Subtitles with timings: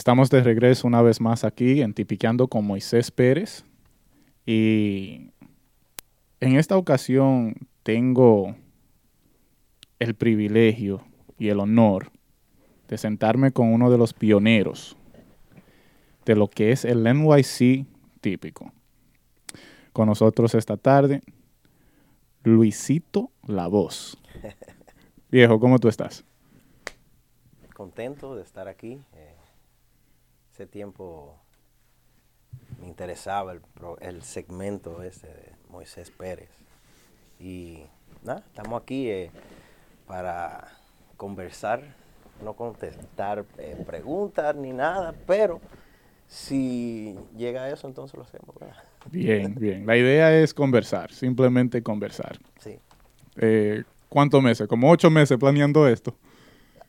[0.00, 3.66] Estamos de regreso una vez más aquí en Tipiqueando con Moisés Pérez.
[4.46, 5.30] Y
[6.40, 8.56] en esta ocasión tengo
[9.98, 11.04] el privilegio
[11.38, 12.10] y el honor
[12.88, 14.96] de sentarme con uno de los pioneros
[16.24, 17.84] de lo que es el NYC
[18.22, 18.72] típico.
[19.92, 21.20] Con nosotros esta tarde,
[22.42, 24.16] Luisito La Voz.
[25.30, 26.24] Viejo, ¿cómo tú estás?
[27.74, 28.98] Contento de estar aquí.
[29.12, 29.34] Eh,
[30.60, 31.38] ese tiempo
[32.82, 33.62] me interesaba el,
[34.02, 36.50] el, segmento ese de Moisés Pérez.
[37.38, 37.84] Y
[38.22, 39.30] nada, estamos aquí eh,
[40.06, 40.68] para
[41.16, 41.80] conversar,
[42.44, 45.62] no contestar eh, preguntas ni nada, pero
[46.26, 48.54] si llega a eso, entonces lo hacemos.
[49.10, 49.86] Bien, bien.
[49.86, 52.38] La idea es conversar, simplemente conversar.
[52.58, 52.78] Sí.
[53.36, 54.68] Eh, ¿Cuántos meses?
[54.68, 56.14] Como ocho meses planeando esto.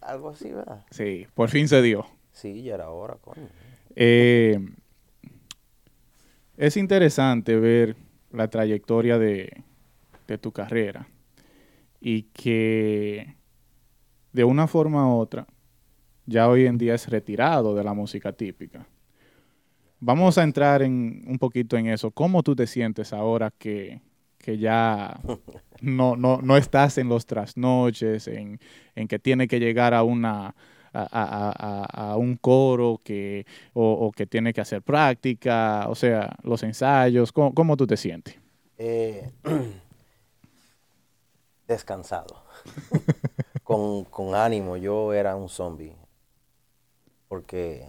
[0.01, 0.83] Algo así, ¿verdad?
[0.89, 2.05] Sí, por fin se dio.
[2.31, 3.47] Sí, ya era hora, coño.
[3.95, 4.59] Eh,
[6.57, 7.95] es interesante ver
[8.31, 9.63] la trayectoria de,
[10.27, 11.07] de tu carrera
[11.99, 13.35] y que
[14.31, 15.45] de una forma u otra
[16.25, 18.87] ya hoy en día es retirado de la música típica.
[19.99, 22.11] Vamos a entrar en, un poquito en eso.
[22.11, 24.01] ¿Cómo tú te sientes ahora que,
[24.37, 25.19] que ya
[25.81, 28.59] no, no, no, estás en los trasnoches, en,
[28.95, 30.55] en que tiene que llegar a una
[30.93, 36.63] a, a, a, un coro que, o, que tiene que hacer práctica, o sea, los
[36.63, 38.37] ensayos, ¿cómo, cómo tú te sientes?
[38.77, 39.31] Eh,
[41.67, 42.43] descansado,
[43.63, 45.95] con, con ánimo, yo era un zombie,
[47.27, 47.87] porque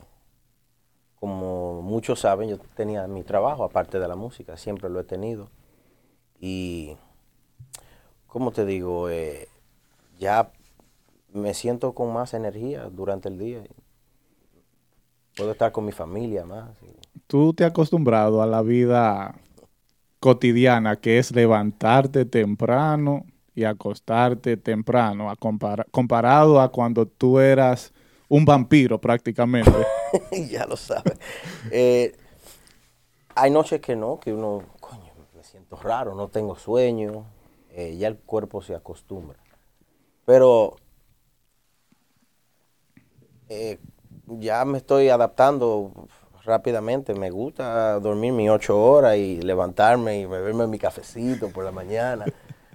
[1.23, 5.50] como muchos saben, yo tenía mi trabajo aparte de la música, siempre lo he tenido.
[6.41, 6.97] Y,
[8.27, 9.08] ¿cómo te digo?
[9.08, 9.47] Eh,
[10.19, 10.50] ya
[11.33, 13.63] me siento con más energía durante el día.
[15.37, 16.71] Puedo estar con mi familia más.
[17.27, 19.35] Tú te has acostumbrado a la vida
[20.21, 25.37] cotidiana, que es levantarte temprano y acostarte temprano, a
[25.91, 27.92] comparado a cuando tú eras
[28.29, 29.73] un vampiro prácticamente.
[30.51, 31.19] ya lo sabes.
[31.71, 32.15] Eh,
[33.35, 37.25] hay noches que no, que uno, coño, me siento raro, no tengo sueño,
[37.71, 39.39] eh, ya el cuerpo se acostumbra.
[40.25, 40.77] Pero
[43.52, 43.79] eh,
[44.27, 46.08] ya me estoy adaptando
[46.45, 51.73] rápidamente, me gusta dormir mis ocho horas y levantarme y beberme mi cafecito por la
[51.73, 52.24] mañana.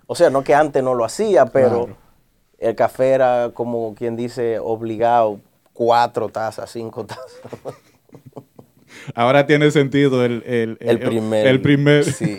[0.05, 1.97] O sea, no que antes no lo hacía, pero claro.
[2.59, 5.41] el café era como quien dice obligado
[5.73, 7.41] cuatro tazas, cinco tazas.
[9.13, 11.47] Ahora tiene sentido el, el, el, el primer.
[11.47, 12.05] El primer.
[12.05, 12.37] Sí.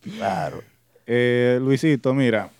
[0.16, 0.62] claro.
[1.06, 2.50] Eh, Luisito, mira.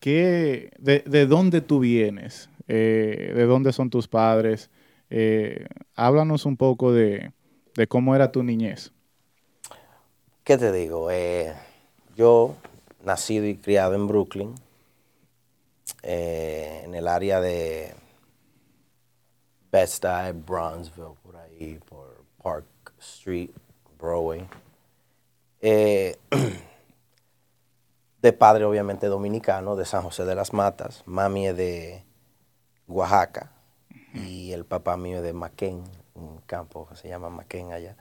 [0.00, 2.48] ¿Qué, de, de, dónde tú vienes?
[2.66, 4.70] Eh, ¿De dónde son tus padres?
[5.10, 7.32] Eh, háblanos un poco de,
[7.74, 8.92] de, cómo era tu niñez.
[10.44, 11.10] ¿Qué te digo?
[11.10, 11.52] Eh,
[12.16, 12.54] yo,
[13.04, 14.54] nacido y criado en Brooklyn,
[16.02, 17.92] en el área de
[19.70, 22.66] Bed-Stuy, Bronzeville, por ahí, por Park
[22.98, 23.50] Street,
[23.98, 24.46] Broadway.
[28.22, 31.02] De padre obviamente dominicano, de San José de las Matas.
[31.06, 32.04] Mami es de
[32.86, 33.52] Oaxaca
[34.14, 35.84] y el papá mío es de Maquén,
[36.14, 37.96] un campo que se llama Maquén allá.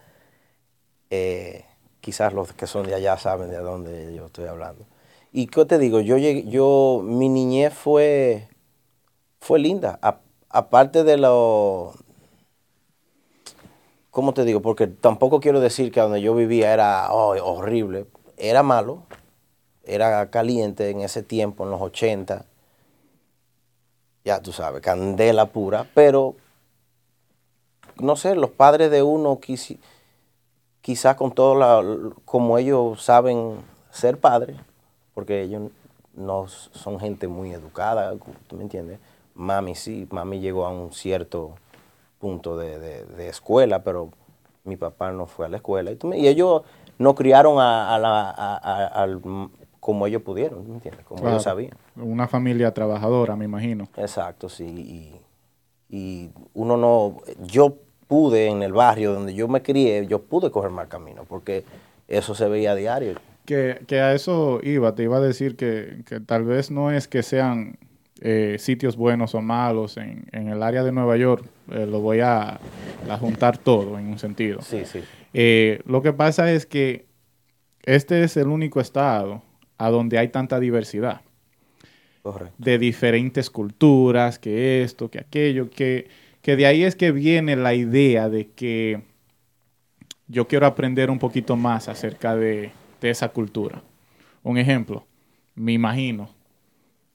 [1.09, 1.65] Eh,
[2.01, 4.85] quizás los que son de allá saben de dónde yo estoy hablando.
[5.31, 8.47] Y qué te digo, yo llegué, yo, mi niñez fue,
[9.39, 9.99] fue linda.
[10.01, 10.19] A,
[10.49, 11.93] aparte de lo,
[14.09, 14.61] ¿cómo te digo?
[14.61, 18.07] Porque tampoco quiero decir que donde yo vivía era oh, horrible.
[18.37, 19.03] Era malo,
[19.87, 22.45] era caliente en ese tiempo, en los 80.
[24.23, 26.35] Ya tú sabes, candela pura, pero
[27.99, 29.77] no sé, los padres de uno quizás
[30.81, 31.83] quizá con todo la,
[32.23, 33.57] como ellos saben
[33.91, 34.55] ser padres,
[35.13, 35.63] porque ellos
[36.15, 38.13] no son gente muy educada,
[38.47, 38.99] ¿tú me entiendes?
[39.35, 41.55] Mami sí, mami llegó a un cierto
[42.19, 44.11] punto de, de, de escuela, pero
[44.63, 45.91] mi papá no fue a la escuela.
[45.91, 46.61] Y, tú y ellos
[46.97, 49.21] no criaron a, la, al,
[49.79, 51.05] como ellos pudieron, ¿me entiendes?
[51.05, 51.35] Como Claro.
[51.35, 51.73] ellos sabían.
[51.95, 53.87] Una familia trabajadora, me imagino.
[53.97, 54.65] Exacto, sí.
[54.65, 57.75] Y, y uno no, yo
[58.07, 61.63] pude en el barrio donde yo me crié, yo pude coger mal camino, porque
[62.07, 63.15] eso se veía a diario.
[63.45, 67.07] Que, que a eso iba, te iba a decir que, que tal vez no es
[67.07, 67.77] que sean
[68.19, 72.19] eh, sitios buenos o malos en, en, el área de Nueva York, eh, lo voy
[72.19, 72.59] a,
[73.09, 74.61] a, juntar todo en un sentido.
[74.61, 75.01] Sí, sí.
[75.33, 77.05] Eh, lo que pasa es que
[77.83, 79.43] este es el único estado
[79.77, 81.21] a donde hay tanta diversidad.
[82.23, 82.55] Correcto.
[82.57, 86.09] de diferentes culturas, que esto, que aquello, que,
[86.41, 89.01] que de ahí es que viene la idea de que
[90.27, 92.71] yo quiero aprender un poquito más acerca de,
[93.01, 93.81] de esa cultura.
[94.43, 95.05] Un ejemplo,
[95.55, 96.29] me imagino,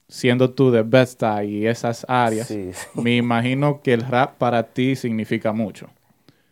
[0.07, 2.87] siendo tú de Best y esas áreas, Sí, sí.
[3.01, 5.89] me imagino que el rap para ti significa mucho.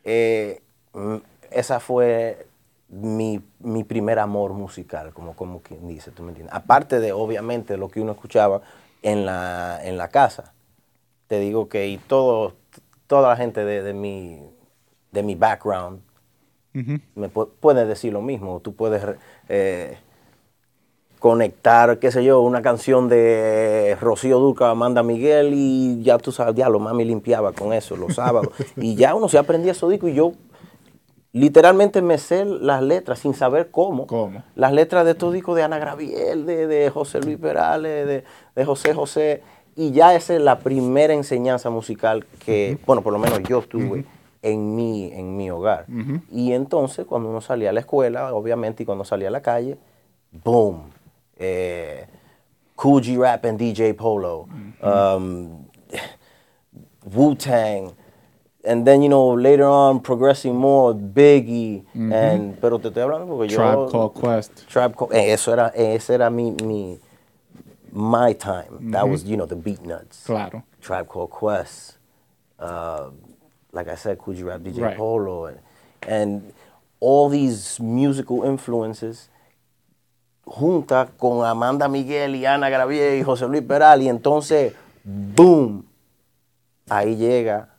[0.03, 0.61] Eh,
[0.93, 1.15] mm,
[1.51, 2.45] esa fue
[2.91, 6.53] mi, mi primer amor musical, como, como quien dice, ¿tú me entiendes?
[6.55, 8.61] Aparte de, obviamente, lo que uno escuchaba
[9.01, 10.53] en la, en la casa.
[11.27, 12.53] Te digo que y todo,
[13.07, 14.41] toda la gente de, de mi,
[15.11, 16.01] de mi background
[17.15, 18.59] me pu- puede decir lo mismo.
[18.61, 19.03] Tú puedes
[19.49, 19.97] eh,
[21.19, 26.55] conectar, qué sé yo, una canción de Rocío Durca, Amanda Miguel y ya tú sabes,
[26.55, 28.53] ya lo mami limpiaba con eso los sábados.
[28.77, 30.33] y ya uno se aprendía esos discos y yo
[31.33, 34.07] literalmente me sé las letras sin saber cómo.
[34.07, 34.43] ¿Cómo?
[34.55, 38.23] Las letras de estos discos de Ana Graviel, de, de José Luis Perales, de,
[38.55, 39.41] de José José.
[39.75, 44.03] Y ya esa es la primera enseñanza musical que, bueno, por lo menos yo tuve
[44.41, 45.85] en, mi, en mi hogar.
[46.29, 49.77] Y entonces, cuando uno salía a la escuela, obviamente, y cuando salía a la calle,
[50.31, 50.91] boom.
[51.37, 52.05] Eh,
[52.75, 54.47] Cool G Rap and DJ Polo.
[54.83, 55.65] um,
[57.13, 57.91] Wu Tang.
[58.63, 61.83] And then, you know, later on, progressing more, Biggie.
[61.95, 63.89] and, pero te estoy hablando porque Tribe yo.
[63.89, 64.67] Called Quest.
[64.67, 66.99] Tribe Called- eh, eso era, eh, ese era mi, mi,
[67.91, 68.91] my time.
[68.91, 70.23] That was, you know, the beat nuts.
[70.25, 70.63] Claro.
[70.79, 71.97] Tribe Called Quest.
[72.59, 73.09] Uh,
[73.71, 74.97] like I said, Coogee Rap, DJ Right.
[74.97, 75.59] Polo, and,
[76.07, 76.53] and
[76.99, 79.27] all these musical influences
[80.45, 84.73] junta con Amanda Miguel y Ana Gravier y José Luis Peral y entonces,
[85.03, 85.83] boom,
[86.89, 87.69] ahí llega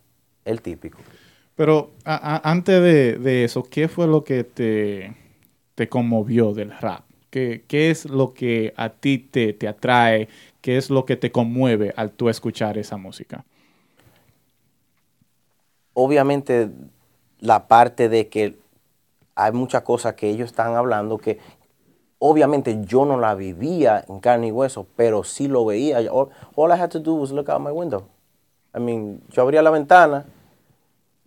[0.44, 0.99] el típico.
[1.55, 5.15] Pero a- a- antes de, de eso, ¿qué fue lo que te,
[5.75, 7.05] te conmovió del rap?
[7.31, 10.29] ¿Qué, qué es lo que a ti te, te atrae?
[10.61, 13.44] ¿Qué es lo que te conmueve al tú escuchar esa música?
[15.94, 16.71] obviamente
[17.41, 18.56] la parte de que
[19.35, 21.38] hay muchas cosas que ellos están hablando que
[22.19, 25.99] obviamente yo no la vivía en carne y hueso, pero sí lo veía.
[26.12, 28.09] All, all I had to do was look out my window.
[28.75, 30.25] I mean, yo abría la ventana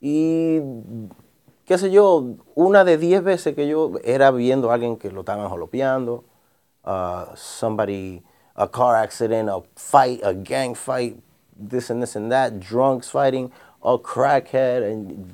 [0.02, 0.60] y
[1.66, 5.22] qué sé yo, una de diez veces que yo era viendo a alguien que lo
[5.22, 6.24] estaban jolopeando,
[6.86, 8.22] uh, somebody,
[8.56, 11.18] a car accident, a fight, a gang fight,
[11.58, 13.52] this and this and that, drunks fighting,
[13.84, 15.34] a crackhead, and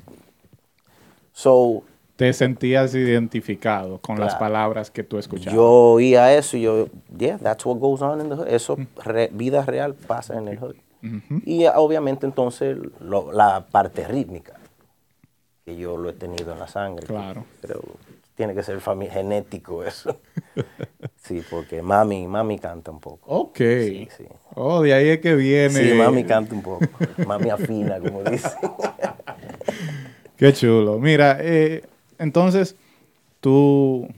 [1.32, 1.82] so
[2.16, 4.38] ¿Te sentías identificado con las Claro.
[4.38, 5.54] palabras que tú escuchabas?
[5.54, 5.64] yo
[5.94, 6.86] oía eso y yo,
[7.16, 8.48] yeah, that's what goes on in the hood.
[8.48, 10.76] Eso, re- vida real pasa en el hood.
[11.44, 14.54] Y eh, obviamente entonces lo- la parte rítmica,
[15.64, 17.06] que yo lo he tenido en la sangre.
[17.06, 17.44] Claro.
[17.60, 17.80] Pero
[18.34, 20.20] tiene que ser genético eso.
[21.16, 23.30] sí, porque mami, mami canta un poco.
[23.30, 23.56] Ok.
[23.58, 24.24] Sí, sí.
[24.54, 25.70] Oh, de ahí es que viene.
[25.70, 26.88] Sí, mami canta un poco.
[27.26, 28.48] mami afina, como dice.
[30.36, 30.98] Qué chulo.
[30.98, 31.84] Mira, eh,
[32.18, 32.76] entonces
[33.40, 34.08] tú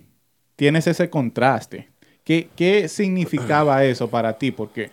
[0.56, 1.90] tienes ese contraste.
[2.25, 4.50] ¿Qué, ¿Qué significaba eso para ti?
[4.50, 4.90] Porque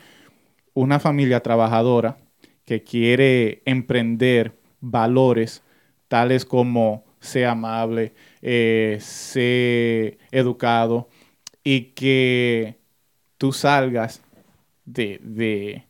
[0.74, 2.18] una familia trabajadora
[2.66, 5.64] que quiere emprender valores
[6.08, 11.08] tales como ser amable, eh, ser educado
[11.64, 12.76] y que
[13.38, 14.22] tú salgas
[14.86, 15.84] de, de,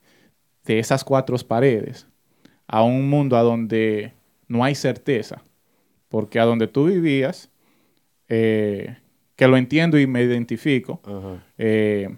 [0.66, 2.08] de esas cuatro paredes
[2.68, 4.14] a un mundo a donde
[4.48, 5.44] no hay certeza,
[6.10, 7.50] porque a donde tú vivías,
[8.30, 8.98] eh,
[9.36, 11.02] que lo entiendo y me identifico,
[11.58, 12.16] eh,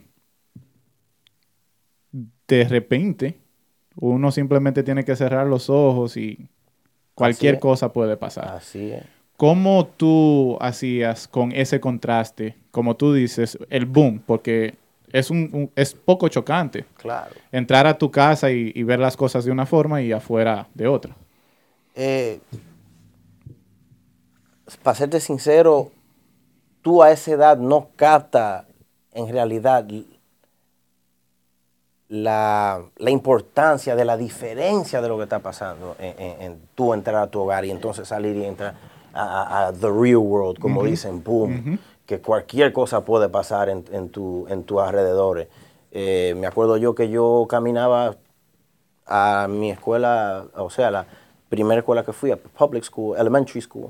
[2.56, 3.38] de repente
[3.96, 6.48] uno simplemente tiene que cerrar los ojos y
[7.16, 8.48] cualquier cosa puede pasar.
[8.50, 9.04] Así es.
[9.38, 14.22] ¿Cómo tú hacías con ese contraste, como tú dices, el boom?
[14.26, 14.76] Porque
[15.12, 17.32] es, un, un- es poco chocante Claro.
[17.52, 20.88] entrar a tu casa y, y ver las cosas de una forma y afuera de
[20.88, 21.16] otra.
[21.96, 22.40] Eh,
[24.82, 25.92] para serte sincero,
[26.82, 28.66] tú a esa edad no capta
[29.14, 29.86] en realidad
[32.13, 36.93] la, la importancia de la diferencia de lo que está pasando en, en- en tú
[36.93, 38.75] entrar a tu hogar y entonces salir y entrar
[39.13, 43.84] a, a- a the real world, como dicen, boom, que cualquier cosa puede pasar en,
[43.91, 45.48] en tu, en tus alrededores.
[45.91, 48.15] Eh, me acuerdo yo que yo caminaba
[49.08, 51.05] a mi escuela, o sea, la
[51.50, 53.89] primera escuela que fui, a public school, elementary school,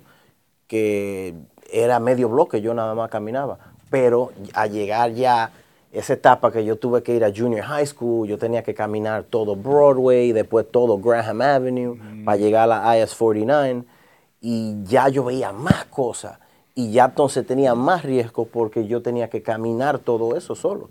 [0.68, 1.34] que
[1.72, 3.58] era medio bloque, yo nada más caminaba.
[3.90, 5.52] Pero a llegar ya,
[5.94, 9.24] esa etapa que yo tuve que ir a junior high school, yo tenía que caminar
[9.24, 13.84] todo Broadway, después todo Graham Avenue, para llegar a la IS-49,
[14.42, 16.40] y ya yo veía más cosas,
[16.76, 20.90] y ya entonces tenía más riesgo porque yo tenía que caminar todo eso solo.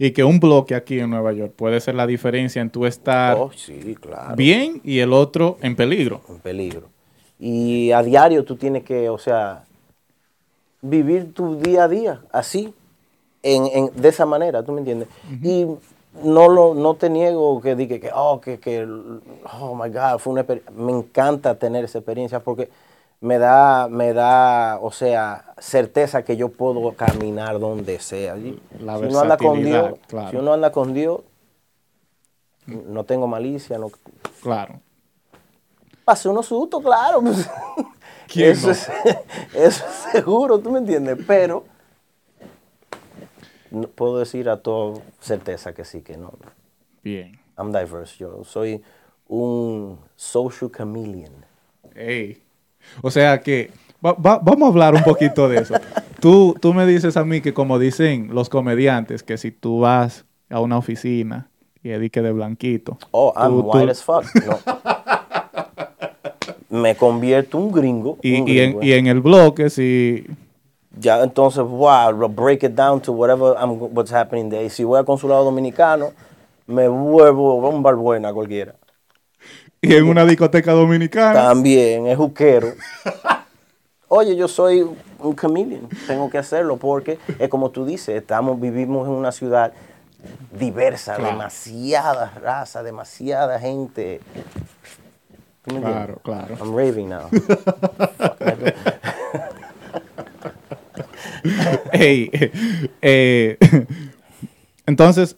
[0.00, 3.36] Y que un bloque aquí en Nueva York puede ser la diferencia en tu estar
[3.38, 4.34] Oh, sí, claro.
[4.34, 6.20] bien y el otro en peligro.
[6.28, 6.88] en peligro.
[7.38, 9.64] Y a diario tú tienes que, o sea,
[10.80, 12.74] vivir tu día a día así,
[13.42, 15.08] en, en- de esa manera, ¿tú me entiendes?
[15.42, 15.66] Y
[16.22, 20.32] no lo no te niego que diga que, oh, que, que, oh my God, fue
[20.34, 22.68] una exper- Me encanta tener esa experiencia porque
[23.20, 28.36] me da, me da, o sea, certeza que yo puedo caminar donde sea.
[28.36, 30.30] Y La si uno anda con Dios, claro.
[30.30, 31.20] si uno anda con Dios,
[32.66, 33.90] no tengo malicia, no,
[34.42, 34.80] Claro.
[36.04, 37.20] Pasé unos sustos, claro.
[37.22, 37.48] pues.
[38.26, 38.72] ¿Quién eso, no?
[38.72, 38.88] es,
[39.54, 41.16] eso es seguro, tú me entiendes.
[41.26, 41.64] Pero
[43.94, 46.32] puedo decir a toda certeza que sí, que no.
[47.02, 47.38] Bien.
[47.58, 48.16] I'm diverse.
[48.18, 48.82] Yo soy
[49.28, 51.32] un social chameleon.
[51.94, 52.42] Ey.
[53.02, 53.70] O sea que
[54.04, 55.74] va- va- vamos a hablar un poquito de eso.
[56.20, 60.24] Tú, tú me dices a mí que como dicen los comediantes, que si tú vas
[60.50, 61.48] a una oficina
[61.82, 62.98] y edique de blanquito.
[63.10, 64.24] Oh, I'm tú- tú- white as fuck.
[64.46, 64.58] No.
[66.70, 68.18] Me convierto un gringo.
[68.22, 68.82] y, un y en, gringo.
[68.82, 70.24] y en el bloque, si
[70.98, 74.64] Ya entonces, wow, break it down to whatever I'm, what's happening there.
[74.64, 76.12] Y si voy al consulado dominicano,
[76.66, 78.74] me vuelvo un barbuena cualquiera.
[79.80, 81.32] y en una discoteca dominicana.
[81.34, 82.74] También es juquero.
[84.08, 84.86] Oye, yo soy
[85.18, 89.72] un chameleon, tengo que hacerlo porque es como tú dices, estamos, vivimos en una ciudad
[90.52, 91.32] diversa, Claro.
[91.32, 94.20] demasiada raza, demasiada gente.
[95.64, 96.56] Claro, claro.
[96.60, 97.30] I'm raving now.
[101.22, 101.82] Fuck, nigga.
[101.92, 102.30] Ey,
[103.00, 103.58] eh,
[104.86, 105.36] entonces,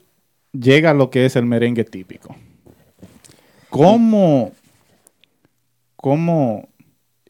[0.53, 2.35] llega lo que es el merengue típico.
[3.71, 4.53] ¿Cómo,
[5.97, 6.69] ¿Cómo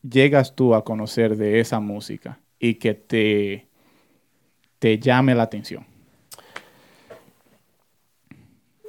[0.03, 3.67] llegas tú a conocer de esa música y que te,
[4.79, 5.87] te llame la atención?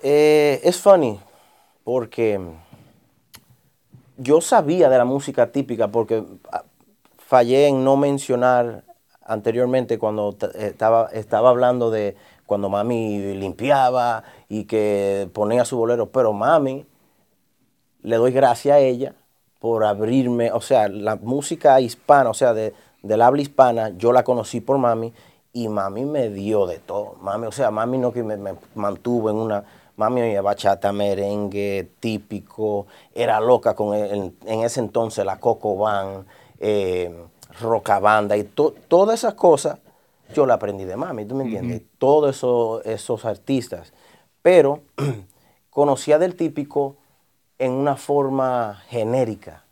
[0.04, 1.20] Eh, es funny
[1.84, 2.40] porque
[4.18, 6.64] yo sabía de la música típica porque ah,
[7.18, 8.84] fallé en no mencionar
[9.26, 12.16] anteriormente cuando t- estaba, estaba hablando de
[12.46, 16.86] cuando mami limpiaba y que ponía su bolero, pero mami,
[18.04, 19.16] le doy gracias a ella
[19.60, 24.24] por abrirme, o sea, la música hispana, o sea, de, del habla hispana, yo la
[24.24, 25.12] conocí por mami
[25.54, 27.16] y mami me dio de todo.
[27.22, 28.38] Mami, o sea, mami no que me,
[28.76, 29.64] mantuvo en una,
[29.96, 36.26] mami oía bachata, merengue, típico, era loca con en, ese entonces la Coco Van,
[36.60, 37.26] eh,
[37.62, 39.80] Rocabanda y to- todas esas cosas
[40.34, 41.84] yo la aprendí de mami, ¿tú me entiendes?
[41.98, 43.94] Todos eso- esos artistas.
[44.42, 44.82] Pero
[45.70, 46.96] conocía del típico
[47.60, 49.64] en una forma genérica.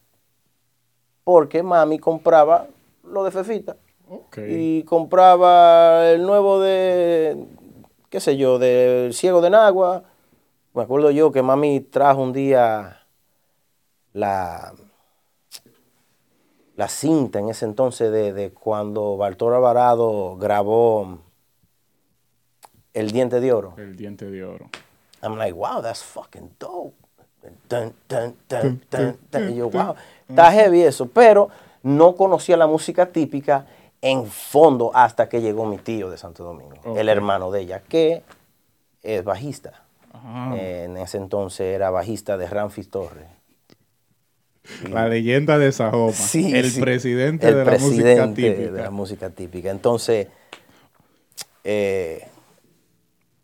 [1.24, 2.68] Porque mami compraba
[3.04, 3.76] lo de Fefita.
[4.52, 7.46] Y compraba el nuevo de,
[8.10, 10.04] qué sé yo, del Ciego de Nagua.
[10.74, 13.00] Me acuerdo yo que mami trajo un día
[14.14, 14.74] la,
[16.76, 21.20] la cinta en ese entonces de, de cuando Bartolo Alvarado grabó
[22.94, 23.74] El Diente de Oro.
[23.78, 24.70] El diente de oro.
[25.22, 26.96] I'm like, wow, that's fucking dope.
[27.70, 29.50] Dun, dun, dun, dun, dun.
[29.52, 29.96] Y yo, wow,
[30.28, 31.08] está heavy eso.
[31.08, 31.50] Pero
[31.82, 33.66] no conocía la música típica
[34.02, 38.24] en fondo hasta que llegó mi tío de Santo Domingo, el hermano de ella, que
[39.02, 39.84] es bajista.
[40.14, 43.28] Ah, Eh, en ese entonces era bajista de Ramfis Torres.
[44.90, 46.14] La leyenda de Sahoma.
[46.14, 46.80] Sí, el sí.
[46.80, 48.72] presidente El de la música típica.
[48.72, 49.70] de la música típica.
[49.72, 50.28] Entonces,
[51.64, 52.28] eh,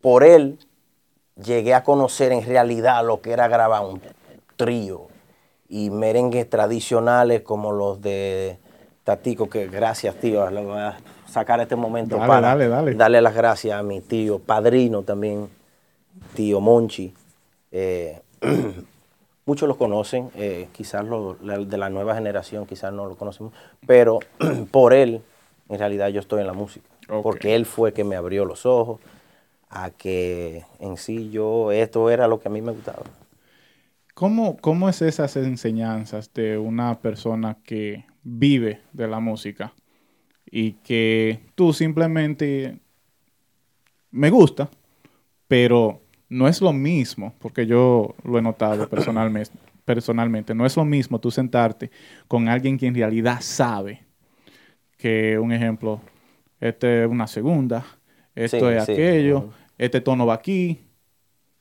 [0.01, 0.59] por él
[1.43, 4.01] llegué a conocer en realidad lo que era grabar un
[4.55, 5.07] trío
[5.69, 8.57] y merengues tradicionales como los de
[9.03, 10.97] Tatico, que gracias tío, voy a
[11.29, 12.93] sacar este momento Dale, para dale, dale.
[12.95, 15.47] darle las gracias a mi tío, padrino también,
[16.35, 17.13] tío Monchi.
[17.71, 18.19] Eh,
[19.49, 23.51] muchos lo conocen, eh, quizás lo- la- de la nueva generación quizás no lo conocemos,
[23.87, 24.19] pero
[24.71, 25.21] por él
[25.69, 26.87] en realidad yo estoy en la música,
[27.23, 29.01] porque él fue que me abrió los ojos
[29.71, 33.01] a que en sí yo, esto era lo que a mí me gustaba.
[34.13, 39.73] ¿Cómo, ¿Cómo es esas enseñanzas de una persona que vive de la música
[40.51, 42.77] y que tú simplemente
[44.11, 44.69] me gusta,
[45.47, 49.51] pero no es lo mismo, porque yo lo he notado personalmente,
[49.85, 51.91] personalmente, no es lo mismo tú sentarte
[52.27, 54.05] con alguien que en realidad sabe
[54.97, 56.01] que, un ejemplo,
[56.59, 57.85] este es una segunda,
[58.35, 60.79] esto Sí, es sí, aquello, este tono va aquí,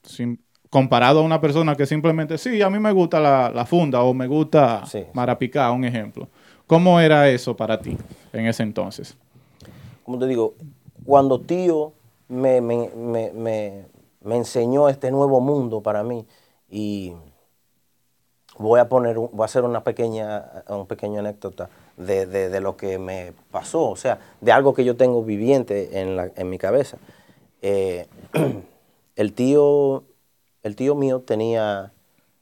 [0.03, 4.03] sin- comparado a una persona que simplemente, sí, a mí me gusta la, la funda
[4.03, 5.07] o me gusta Sí, sí.
[5.15, 6.29] marapicá, un ejemplo.
[6.67, 7.97] ¿Cómo era eso para ti
[8.33, 9.17] en ese entonces?
[10.05, 10.55] como te digo,
[11.05, 11.93] cuando tío
[12.29, 13.85] me, me, me, me,
[14.21, 16.27] me enseñó este nuevo mundo para mí.
[16.71, 17.15] Y
[18.59, 20.65] voy a poner, un- voy a hacer una pequeña,
[21.19, 25.23] anécdota de, de- de lo que me pasó, o sea, de algo que yo tengo
[25.23, 26.99] viviente en, la, en mi cabeza.
[27.63, 28.07] Eh,
[29.17, 30.05] el tío,
[30.63, 31.93] el tío mío tenía,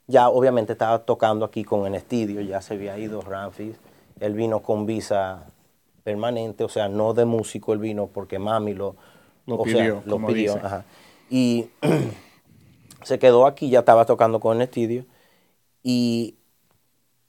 [0.06, 3.76] ya obviamente estaba tocando aquí con Enestidio, ya se había ido Ramfis,
[4.20, 5.46] él vino con visa
[6.04, 8.94] permanente, o sea, no de músico, él vino porque mami lo,
[9.46, 10.84] Lo o sea, pidió, lo pidió, ajá.
[11.30, 11.68] Y
[13.02, 15.04] se quedó aquí, ya estaba tocando con Enestidio
[15.82, 16.36] y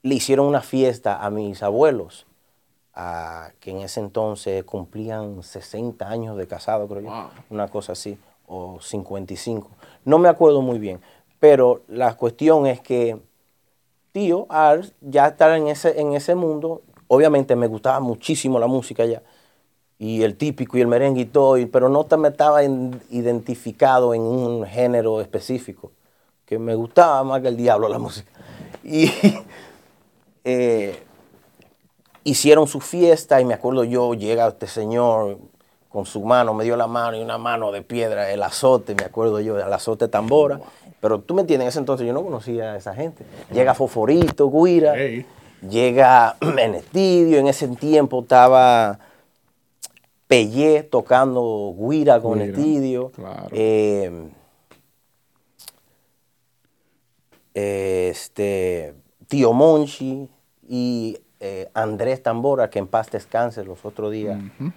[0.04, 2.26] le hicieron una fiesta a mis abuelos,
[2.94, 7.30] a- que en ese entonces cumplían 60 años de casado, creo yo, Wow.
[7.50, 9.70] una cosa así, o 55.
[10.06, 11.02] No me acuerdo muy bien,
[11.40, 13.20] pero la cuestión es que
[14.14, 19.06] tío, al ya estar en ese, en ese mundo, obviamente me gustaba muchísimo la música
[19.06, 19.22] ya,
[20.00, 24.14] y el típico y el merengue y todo, y- pero no me estaba en- identificado
[24.14, 25.92] en un género específico,
[26.46, 28.32] que me gustaba más que el diablo la música.
[28.84, 29.12] Y
[30.44, 31.04] eh,
[32.24, 35.38] hicieron su fiesta y me acuerdo yo, llega este señor
[35.90, 39.06] con su mano, me dio la mano y una mano de piedra, el azote, me
[39.06, 40.60] acuerdo yo, el azote tambora.
[41.00, 43.24] Pero tú me entiendes, en ese entonces yo no conocía a esa gente.
[43.52, 45.26] Llega Foforito, Guira, Hey.
[45.68, 49.00] llega Enestidio, en ese tiempo estaba
[50.28, 53.12] Pellé tocando Guira con Guira, Enestidio.
[53.12, 53.48] claro.
[53.52, 54.30] Eh,
[57.54, 58.94] este,
[59.28, 60.30] Tío Monchi
[60.68, 64.72] y eh, Andrés Tambora, que en paz descanse los otros días, Ujú.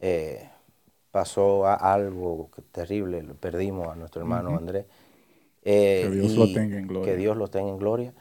[0.00, 0.48] eh,
[1.10, 4.86] pasó a- algo que- terrible, lo perdimos a nuestro hermano Andrés.
[5.62, 7.04] Eh, Que Dios lo tenga en gloria.
[7.12, 8.12] Que Dios lo tenga en gloria.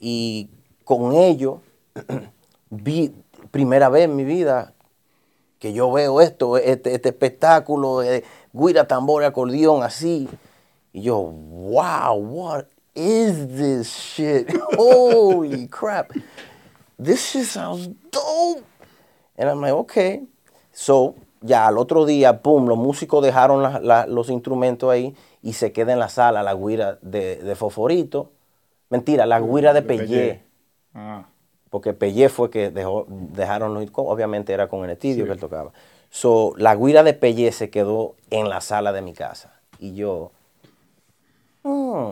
[0.00, 0.50] Y
[0.84, 1.60] con ello,
[2.70, 3.14] vi
[3.50, 4.72] primera vez en mi vida
[5.62, 10.28] que yo veo esto, este, este espectáculo, eh, guira, tambor, acordeón, así.
[10.92, 12.64] Y yo, wow, what
[12.96, 14.52] is this shit?
[14.76, 16.10] Holy crap.
[17.00, 18.64] This shit sounds dope.
[19.38, 20.24] And I'm like, okay.
[20.72, 25.52] So, ya al otro día, pum, los músicos dejaron la- la- los instrumentos ahí y
[25.52, 28.32] se queda en la sala la guira de, de Foforito.
[28.90, 30.06] Mentira, la guira de De Pellé.
[30.08, 30.42] Pellé.
[30.94, 31.24] Ah,
[31.72, 35.70] Porque Pellé fue que dejó, dejaron obviamente era con el estidio que él tocaba.
[36.10, 39.54] So, la guira de Pellé se quedó en la sala de mi casa.
[39.78, 40.32] Y yo,
[41.62, 42.10] "Hmm,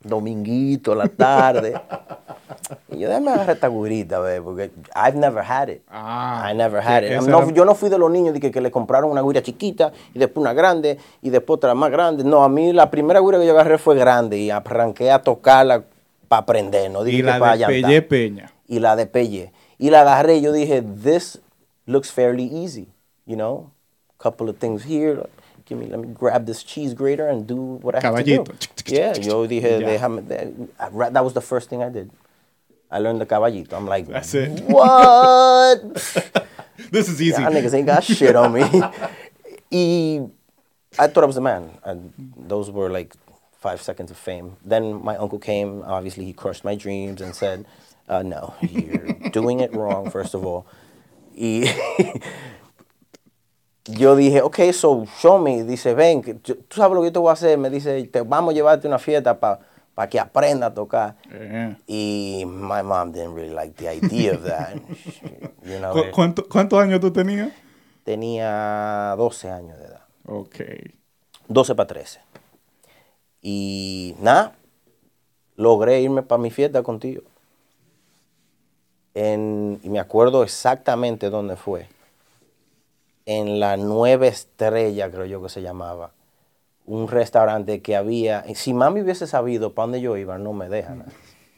[0.00, 1.78] dominguito, la tarde.
[2.88, 5.82] y yo, déjame agarrar esta guirita, porque I've never had it.
[5.90, 7.20] Ah, I never had it.
[7.20, 9.92] No, yo no fui de los niños de que, que le compraron una guira chiquita
[10.14, 12.24] y después una grande y después otra más grande.
[12.24, 15.84] No, a mí la primera guira que yo agarré fue grande y arranqué a tocarla
[16.28, 18.50] para aprender, no dije y la para de Pellé Peña.
[18.68, 19.52] y la de Pelle.
[19.78, 21.38] Y la agarré y yo dije, this
[21.86, 22.88] looks fairly easy,
[23.26, 23.70] you know?
[24.18, 25.22] Couple of things here.
[25.66, 28.44] Give me, let me grab this cheese grater and do what I have to Caballito.
[28.84, 28.94] do.
[28.94, 29.86] Yeah, yo dije, Ya.
[29.88, 30.22] déjame,
[30.78, 32.10] I that was the first thing I did.
[32.90, 33.72] I learned the caballito.
[33.74, 34.60] I'm like, That's it.
[34.64, 35.80] what?
[36.90, 37.40] This is easy.
[37.40, 38.62] Y'all niggas ain't got shit on me.
[39.70, 40.20] y
[40.98, 41.70] I thought I was a man.
[41.84, 43.14] And those were like
[43.64, 44.56] five seconds of fame.
[44.68, 45.80] Then my uncle came.
[45.86, 47.64] Obviously, he crushed my dreams and said,
[48.08, 50.66] uh, no, you're doing it wrong, first of all.
[51.34, 51.64] Y
[53.86, 55.62] yo dije, ok, so show me.
[55.62, 57.58] Dice, ven, tú sabes lo que yo te voy a hacer.
[57.58, 61.16] Me dice, te vamos a llevarte a una fiesta para que aprenda a tocar.
[61.32, 61.76] Eh.
[61.86, 64.76] Y my mom didn't really like the idea of that.
[65.64, 67.50] you know, ¿Cu- cuánto- ¿Cuántos años tú tenías?
[68.04, 70.02] tenía 12 años de edad.
[70.26, 70.56] Ok.
[71.48, 72.20] 12 para 13.
[73.46, 74.54] Y nada,
[75.56, 77.20] logré irme para mi fiesta contigo.
[79.12, 81.86] En- y me acuerdo exactamente dónde fue.
[83.26, 86.10] En la Nueva Estrella, creo yo que se llamaba.
[86.86, 88.44] Un restaurante que había.
[88.54, 90.94] Si mami hubiese sabido para dónde yo iba, no me deja.
[90.94, 91.04] ¿no?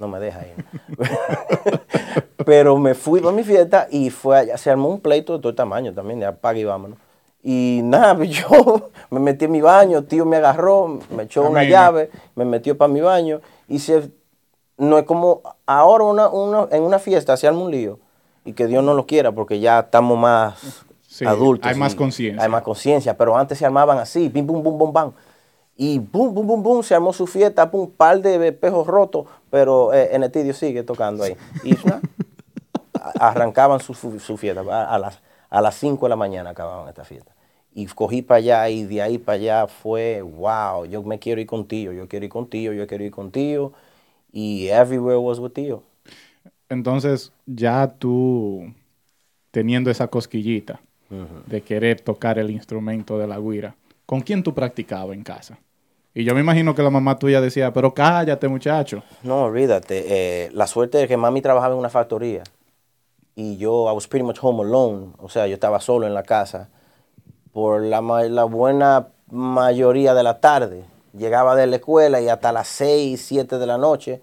[0.01, 0.64] No me deja ir.
[2.44, 4.59] Pero me fui para mi fiesta y fue allá.
[4.59, 6.99] Se armó un pleito de todo tamaño también, de apague y vámonos.
[7.48, 11.61] Y nada, pues yo me metí en mi baño, tío me agarró, me echó una
[11.61, 11.70] Amén.
[11.70, 13.40] llave, me metió para mi baño.
[13.68, 14.11] Y se,
[14.76, 18.00] no es como ahora una, una- en una fiesta se arma un lío.
[18.44, 21.70] Y que Dios no lo quiera porque ya estamos más Sí, adultos.
[21.70, 22.42] hay más conciencia.
[22.42, 25.12] Hay más conciencia, pero antes se armaban así, pim, pum, bum, bum, bam.
[25.76, 29.92] Y bum, bum, bum, bum, se armó su fiesta, pum, par de espejos rotos, pero
[29.94, 31.37] eh, Enetidio sigue tocando ahí.
[31.62, 31.76] Y
[33.20, 34.62] arrancaban su, su- su fiesta.
[34.68, 37.32] A, a las, a las 5 de la mañana acababan esta fiesta.
[37.79, 41.47] Y cogí para allá y de ahí para allá fue, wow, yo me quiero ir
[41.47, 43.75] contigo, yo quiero ir contigo, yo quiero ir contigo.
[44.33, 45.83] Y everywhere was with tío.
[46.71, 48.73] Entonces, ya tú
[49.51, 50.81] teniendo esa cosquillita,
[51.47, 55.59] de querer tocar el instrumento de la guira, ¿con quién tú practicabas en casa?
[56.15, 59.03] Y yo me imagino que la mamá tuya decía, pero cállate muchacho.
[59.23, 60.05] No, olvídate.
[60.09, 62.43] Eh, la suerte es que mami trabajaba en una factoría
[63.35, 65.12] y yo, I was pretty much home alone.
[65.19, 66.71] O sea, yo estaba solo en la casa
[67.57, 70.85] por la, la buena mayoría de la tarde.
[71.16, 74.21] Llegaba de la escuela y hasta las 6, 7 de la noche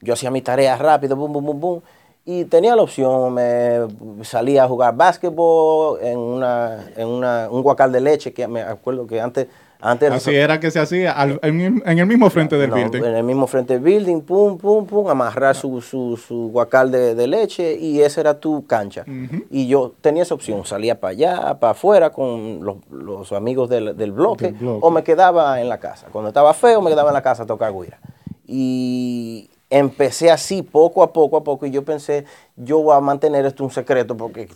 [0.00, 1.80] yo hacía mis tareas rápido, bum, bum, bum, bum.
[2.24, 3.86] Y tenía la opción, me
[4.22, 9.06] salía a jugar básquetbol en, una, en una, un guacal de leche, que me acuerdo
[9.06, 9.48] que antes
[9.84, 13.02] antes Así era que se hacía en, el mismo frente del building.
[13.02, 17.26] En el mismo frente del building, pum, pum, pum, amarrar su, su, su guacal de,
[17.26, 19.04] leche y esa era tu cancha.
[19.50, 24.54] Y yo tenía esa opción, salía para allá, para afuera con los, amigos del, bloque,
[24.80, 26.06] o me quedaba en la casa.
[26.12, 27.98] Cuando estaba feo, me quedaba en la casa a tocar guira.
[28.46, 33.46] Y empecé así, poco a poco a poco, y yo pensé, yo voy a mantener
[33.46, 34.48] esto un secreto porque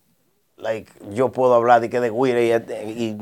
[0.58, 3.16] like, yo puedo hablar de que de guira y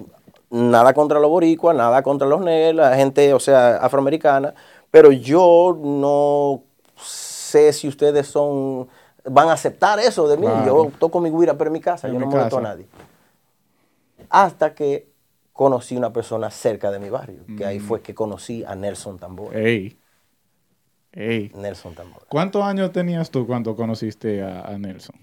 [0.55, 4.55] nada contra los boricuas, nada contra los negros, la gente, o sea, afroamericana,
[4.91, 6.63] pero yo no
[6.97, 8.89] sé si ustedes son,
[9.25, 10.47] van a aceptar eso de mí.
[10.65, 12.87] Yo toco mi guira, pero en mi casa, yo no molesto a nadie.
[14.31, 15.11] Hasta que
[15.53, 17.83] conocí una persona cerca de mi barrio, que ahí mm.
[17.83, 19.59] fue que conocí a Nelson Tambora.
[19.59, 19.99] Ey.
[21.11, 21.51] Ey.
[21.57, 22.27] Nelson Tambora.
[22.29, 25.17] ¿Cuántos años tenías tú cuando conociste a Nelson?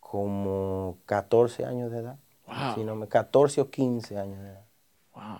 [0.00, 2.18] Como 14 años de edad.
[2.46, 2.84] Wow.
[2.84, 4.38] no me 14 o 15 años.
[5.14, 5.38] Wow.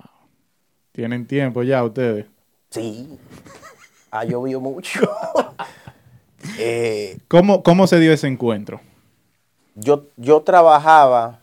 [0.93, 2.27] ¿Tienen tiempo ya ustedes?
[2.71, 3.19] Sí.
[4.11, 5.01] Ha llovido mucho.
[6.59, 8.83] Eh, ¿Cómo, se dio ese encuentro?
[9.75, 11.41] Yo, yo trabajaba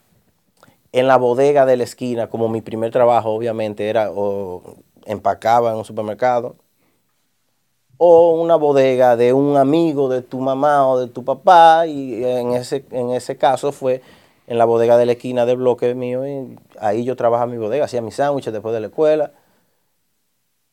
[0.92, 5.78] en la bodega de la esquina, como mi primer trabajo, obviamente, era o empacaba en
[5.78, 6.56] un supermercado,
[7.98, 12.52] o una bodega de un amigo de tu mamá o de tu papá, y en
[12.52, 14.04] ese, en ese caso fue
[14.52, 16.28] en la bodega de la esquina del bloque mío.
[16.28, 19.32] Y ahí yo trabajaba en mi bodega, hacía mis sándwiches después de la escuela.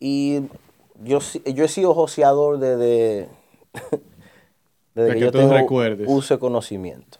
[0.00, 0.40] Y
[1.04, 3.28] yo, yo he sido joseador desde,
[4.96, 6.08] desde que, yo tengo recuerdes.
[6.10, 7.18] uso conocimiento.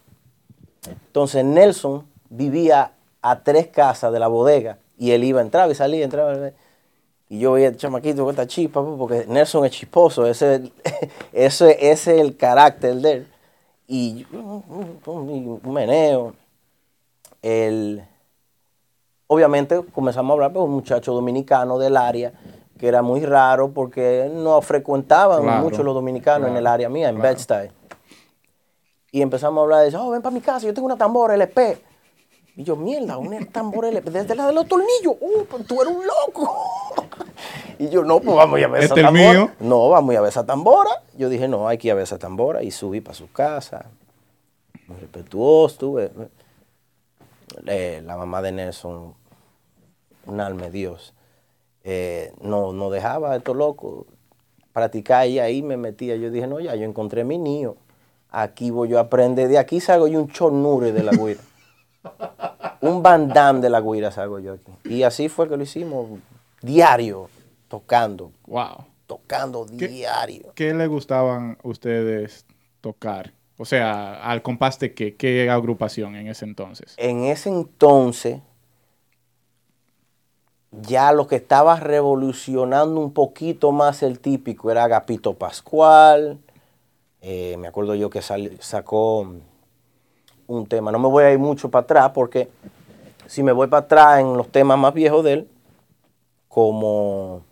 [1.07, 2.91] Entonces Nelson vivía
[3.23, 6.51] a tres casas de la bodega y él iba, entraba y salía, entraba.
[7.29, 10.73] Y yo veía, chamaquito, con esta chispa, porque Nelson es chisposo, ese,
[11.33, 13.29] ese, es el carácter de él.
[13.87, 16.35] Y un meneo
[17.43, 18.05] el,
[19.27, 22.33] obviamente comenzamos a hablar con un muchacho dominicano del área,
[22.79, 27.19] que era muy raro porque no frecuentaban mucho los dominicanos en el área mía, en
[27.19, 27.71] claro.
[29.11, 31.35] Y empezamos a hablar de eso, oh, ven para mi casa, yo tengo una tambora
[31.35, 31.79] LP.
[32.57, 36.05] Y yo, mierda, una tambora LP, desde la de los tornillos, uh, tú eres un
[36.05, 36.57] loco.
[37.79, 39.33] y yo, no, pues vamos a ver esa tambora.
[39.33, 39.51] Mío?
[39.61, 40.91] No, vamos a ver esa tambora.
[41.17, 42.63] Yo dije, no, hay que ir a ver esa tambora.
[42.63, 43.87] Y subí para su casa.
[44.89, 46.11] Muy respetuoso, estuve
[47.65, 49.15] la mamá de Nelson,
[50.27, 51.15] un alma de Dios,
[51.85, 54.07] eh, no, no dejaba esto loco
[54.79, 56.17] practicar y ahí me metía.
[56.17, 57.77] Yo dije, no, ya, yo encontré mi niño.
[58.31, 59.49] Aquí voy yo a aprender.
[59.49, 61.41] De aquí salgo yo un chornure de la guira.
[62.81, 64.73] un bandán de la guira salgo yo aquí.
[64.85, 66.07] Y así fue que lo hicimos
[66.63, 67.29] diario,
[67.69, 68.33] tocando.
[68.47, 68.85] Wow.
[69.07, 70.53] Tocando diario.
[70.55, 72.45] ¿Qué le gustaban ustedes
[72.81, 73.33] tocar?
[73.59, 76.95] O sea, al compás de qué, qué agrupación en ese entonces.
[76.97, 78.41] En ese entonces,
[80.71, 86.39] ya lo que estaba revolucionando un poquito más el típico era Agapito Pascual.
[87.21, 89.29] Eh, me acuerdo yo que sacó
[90.47, 90.93] un tema.
[90.93, 92.49] No me voy a ir mucho para atrás porque
[93.27, 95.49] si me voy para atrás en los temas más viejos de él,
[96.49, 97.43] como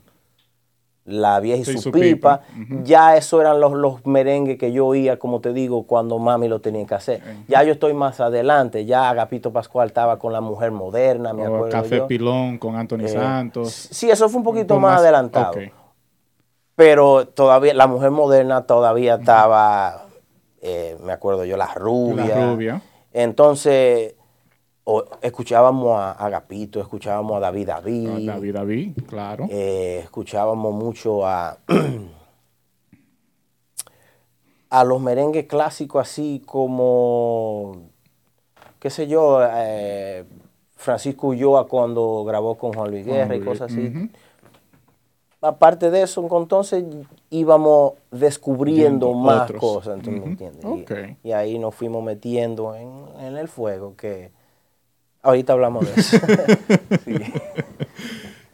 [1.07, 2.43] la vieja y su, pipa.
[2.83, 6.61] Ya eso eran los, los, merengues que yo oía, como te digo, cuando mami lo
[6.61, 7.23] tenía que hacer.
[7.49, 11.69] Ya yo estoy más adelante, ya Agapito Pascual estaba con la mujer moderna, me acuerdo.
[11.71, 13.73] Café Pilón con Anthony eh, Santos.
[13.73, 15.55] Sí, eso fue un poquito más, adelantado.
[16.75, 20.07] Pero todavía, la mujer moderna todavía estaba,
[20.61, 22.27] eh, me acuerdo yo, la rubia.
[22.27, 22.83] La rubia.
[23.13, 24.16] Entonces,
[25.21, 28.27] escuchábamos a Agapito, escuchábamos a David David.
[28.27, 29.47] David David, claro.
[29.51, 31.59] Eh, escuchábamos mucho a,
[34.71, 37.89] a los merengues clásicos así como,
[38.79, 40.25] qué sé yo, eh,
[40.77, 44.11] Francisco Ulloa cuando grabó con Juan Luis Guerra y cosas así.
[45.41, 46.85] Aparte de eso, entonces
[47.31, 51.17] íbamos descubriendo más cosas, ¿me entiendes?
[51.23, 54.36] Y, ahí nos fuimos metiendo en, en el fuego que
[55.27, 56.19] Ahorita hablamos de eso.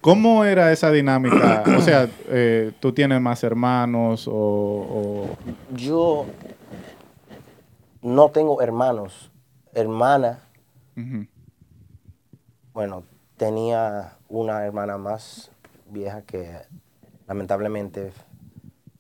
[0.01, 1.65] ¿Cómo era esa dinámica?
[1.77, 5.29] O sea, eh, ¿tú tienes más hermanos o,
[5.75, 6.25] Yo
[8.01, 9.31] no tengo hermanos,
[9.75, 10.39] hermana.
[12.73, 13.05] Bueno,
[13.37, 15.51] tenía una hermana más
[15.91, 16.57] vieja que
[17.27, 18.15] lamentablemente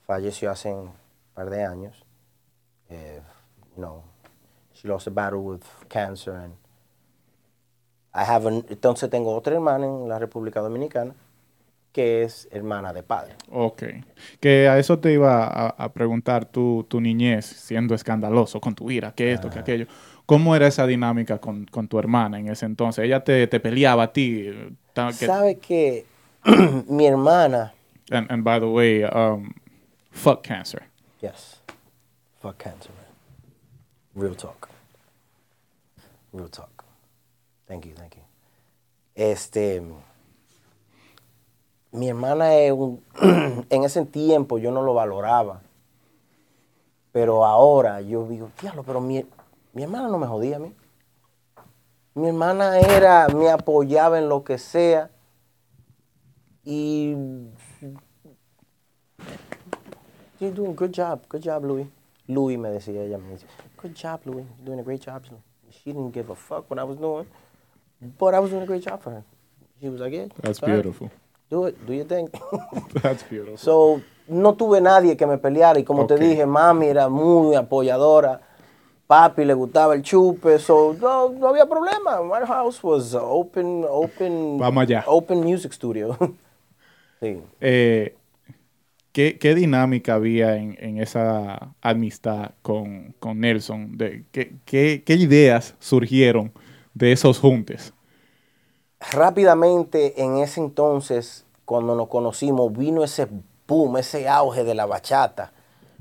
[0.06, 0.90] falleció hace un
[1.32, 2.04] par de años.
[2.90, 3.22] Eh,
[3.74, 4.02] you know,
[4.74, 6.61] she lost a battle with cancer and
[8.14, 11.14] I have an- entonces tengo otra hermana en la República Dominicana
[11.92, 13.34] que es hermana de padre.
[13.50, 13.82] Ok.
[14.40, 18.90] Que a eso te iba a, a preguntar tu, tu niñez, siendo escandaloso con tu
[18.90, 19.86] ira, que esto, que aquello.
[20.24, 23.04] ¿Cómo era esa dinámica con, con tu hermana en ese entonces?
[23.04, 24.50] ¿Ella te, te peleaba a ti?
[24.94, 26.06] que- ¿Sabe que
[26.88, 27.74] mi hermana,
[28.10, 29.52] and, and by the way, um,
[30.10, 30.82] fuck cancer.
[31.20, 31.60] yes,
[32.40, 33.04] fuck cancer, man.
[34.14, 34.68] Real talk.
[36.32, 36.71] Real talk.
[37.66, 38.22] Thank you, thank you.
[39.14, 39.82] Este,
[41.90, 43.02] mi hermana es un,
[43.70, 45.60] en ese tiempo yo no lo valoraba.
[47.12, 49.24] Pero ahora yo digo, diablo, pero mi,
[49.74, 50.74] mi hermana no me jodía a mí.
[52.14, 55.10] Mi hermana era, me apoyaba en lo que sea.
[56.64, 57.14] Y
[60.42, 61.86] You're doing good job, good job, Louis.
[62.26, 63.48] Louis me decía ella, me decía,
[63.80, 64.44] good job, Louis.
[64.56, 65.22] You're doing a great job.
[65.70, 67.28] She didn't give a fuck what I was doing,
[68.18, 69.24] but I was doing a great job for her.
[69.80, 71.10] She was like, yeah, That's all right, beautiful.
[71.50, 72.28] Do it, do your thing.
[73.02, 73.56] That's beautiful.
[73.58, 76.08] so, no tuve nadie que me peleara y como Ok.
[76.08, 78.40] te dije, mami era muy apoyadora.
[79.06, 82.22] Papi le gustaba el chupe, so no, no había problema.
[82.22, 85.04] My house was open, open, Vamos allá.
[85.06, 86.16] open music studio.
[87.20, 87.38] sí.
[87.60, 88.14] Eh,
[89.12, 93.98] ¿qué, qué dinámica había en, en esa amistad con, con Nelson?
[93.98, 96.52] De, ¿qué, qué, qué ideas surgieron
[96.94, 97.92] de esos juntes?
[99.10, 103.28] rápidamente en ese entonces, cuando nos conocimos, vino ese
[103.66, 105.52] boom, ese auge de la bachata.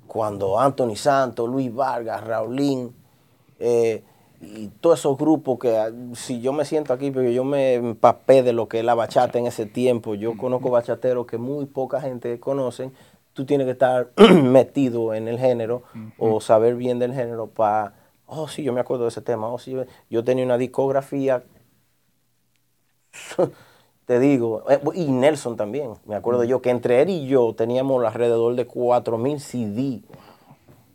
[0.08, 2.94] Cuando Anthony Santos, Luis Vargas, Raulín,
[3.60, 4.04] eh,
[4.42, 8.42] y todos esos grupos que ah, si yo me siento aquí, porque yo me empapé
[8.42, 12.02] de lo que es la bachata en ese tiempo, yo conozco bachateros que muy poca
[12.02, 12.90] gente conoce,
[13.34, 14.10] tú tienes que estar
[14.44, 15.84] metido en el género
[16.18, 17.94] o saber bien del género para,
[18.32, 19.76] oh sí, yo me acuerdo de ese tema, oh sí,
[20.10, 21.44] yo tenía una discografía.
[24.06, 28.04] Te digo, eh, y Nelson también, me acuerdo yo, que entre él y yo teníamos
[28.04, 30.02] alrededor de 4.000 CD.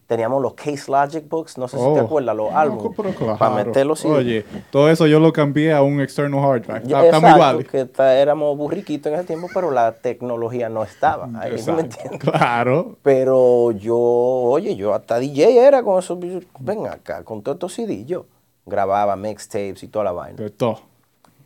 [0.07, 2.05] Teníamos los Case Logic Books, no sé si te Oh.
[2.05, 3.37] acuerdas, los álbumes, claro.
[3.39, 4.15] para meterlos CD.
[4.15, 6.83] Oye, todo eso yo lo cambié a un external hard drive.
[6.87, 7.67] Yo- Está, está muy exacto, igual.
[7.67, 11.25] que ta- éramos burriquitos en ese tiempo, pero la tecnología no estaba.
[11.41, 12.21] ahí, ¿me entiendes?
[12.21, 12.97] Claro.
[13.03, 16.19] Pero yo, oye, yo hasta DJ era con esos,
[16.61, 18.27] ven acá, con todos estos CD, yo
[18.65, 20.37] grababa mixtapes y toda la vaina.
[20.41, 20.81] De todo.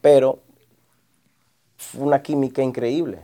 [0.03, 0.38] pero
[1.79, 3.20] fue una química increíble.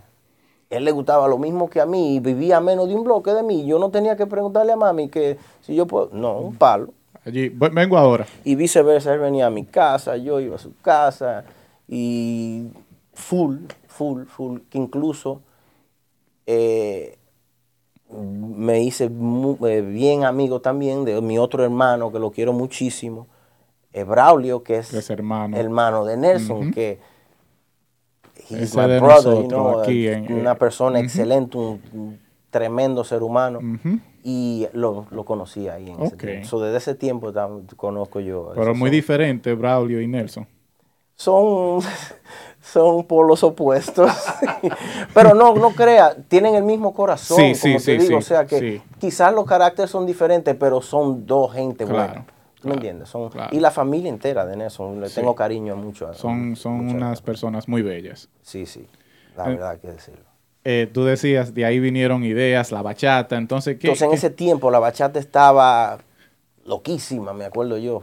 [0.71, 3.33] Él le gustaba lo mismo que a mí y vivía a menos de un bloque
[3.33, 3.65] de mí.
[3.67, 6.11] Yo no tenía que preguntarle a mami que si yo puedo.
[6.13, 6.93] No, un palo.
[7.25, 8.27] Allí, vengo ahora.
[8.45, 11.45] Y viceversa, él venía a mi casa, yo iba a su casa
[11.89, 12.69] y
[13.15, 15.41] full, full, full, que incluso
[16.47, 17.19] eh,
[18.11, 23.27] me hice mu- eh, bien amigo también de mi otro hermano que lo quiero muchísimo,
[23.93, 25.57] eh, Braulio, que es, Que es hermano.
[25.57, 27.01] hermano de Nelson, que
[28.51, 31.05] he's my you nosotros know, aquí en- una eh, persona ujú.
[31.07, 32.19] excelente, un, un
[32.51, 33.61] tremendo ser humano.
[34.23, 36.45] Y lo, lo conocí ahí en ese.
[36.45, 37.33] So, desde ese tiempo
[37.77, 38.51] conozco yo.
[38.55, 40.47] Pero muy son- diferente, Braulio y Nelson.
[41.15, 41.81] son,
[42.61, 44.11] son polos opuestos.
[45.15, 48.07] Pero no, no crea, tienen el mismo corazón, Sí, sí, como te sí, digo.
[48.07, 48.83] sí, o sea que sí.
[48.99, 52.27] quizás los caracteres son diferentes, pero son dos gente Claro, buena.
[52.67, 53.09] ¿Me claro, entiendes?
[53.09, 53.55] Son, claro.
[53.57, 55.15] Y la familia entera de Nelson, le Sí.
[55.17, 56.09] tengo cariño a mucho.
[56.09, 58.29] a- Son, son mucho a- unas personas muy bellas.
[58.43, 58.87] Sí, sí,
[59.37, 60.25] la Eh, verdad hay que decirlo.
[60.65, 63.87] Eh, tú decías, de ahí vinieron ideas, la bachata, entonces, ¿qué?
[63.87, 65.99] Entonces en qué- ese tiempo la bachata estaba
[66.65, 68.03] loquísima, me acuerdo yo.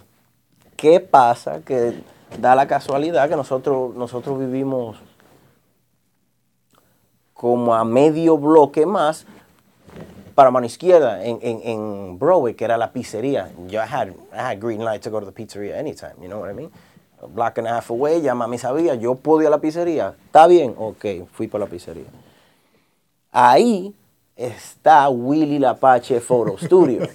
[0.78, 1.60] ¿Qué pasa?
[1.66, 1.94] Que
[2.40, 4.98] da la casualidad que nosotros, nosotros vivimos
[7.34, 9.26] como a medio bloque más
[10.36, 13.52] para mano izquierda en, en, en Broadway, que era la pizzería.
[13.68, 16.40] Yo I had, I had green light to go to the pizzeria anytime, you know
[16.40, 16.72] what I mean?
[17.22, 20.16] A block and a half away, ya mami sabía, yo puedo ir a la pizzería.
[20.26, 20.76] ¿Está bien?
[20.78, 22.06] Ok, fui para la pizzería.
[23.32, 23.94] Ahí
[24.36, 27.08] está Willy Lapache Photo Studio.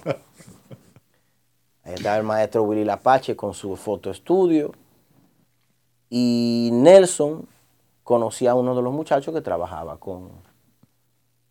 [1.83, 4.73] Ahí está el maestro Willy Lapache con su foto estudio.
[6.09, 7.47] Y Nelson
[8.03, 10.29] conocía a uno de los muchachos que trabajaba con,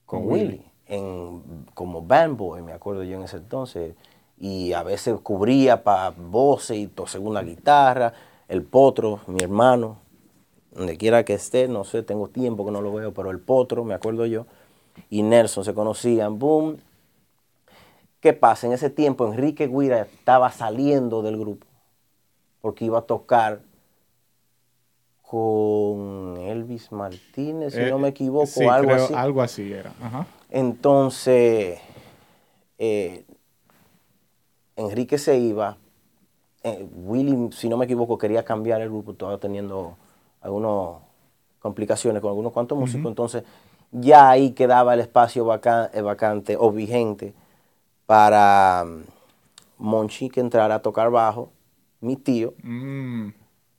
[0.05, 0.68] con Con Willy, Willy.
[0.89, 3.95] En, como band boy, me acuerdo yo en ese entonces.
[4.41, 8.13] Y a veces cubría para voces y to- segunda guitarra.
[8.49, 9.99] El potro, mi hermano,
[10.73, 13.85] donde quiera que esté, no sé, tengo tiempo que no lo veo, pero el potro,
[13.85, 14.47] me acuerdo yo,
[15.11, 16.77] y Nelson se conocían, boom.
[18.21, 18.67] ¿Qué pasa?
[18.67, 21.67] En ese tiempo Enrique Guira estaba saliendo del grupo.
[22.61, 23.61] porque iba a tocar
[25.23, 29.15] con Elvis Martínez, si Eh, no me equivoco, sí, algo creo- así.
[29.15, 29.93] Algo así era.
[30.03, 30.27] Ajá.
[30.51, 31.81] Entonces,
[32.79, 33.25] eh,
[34.77, 35.77] Enrique se iba.
[36.65, 39.97] eh, Willy, si no me equivoco, quería cambiar el grupo, estaba teniendo
[40.41, 41.01] algunas
[41.61, 43.07] complicaciones con algunos cuantos músicos.
[43.07, 43.45] Entonces,
[43.93, 47.33] ya ahí quedaba el espacio vaca- eh, vacante o vigente
[48.07, 49.03] para mm,
[49.79, 51.51] Monchi que entrara a tocar bajo,
[52.01, 53.29] mi tío, Mm,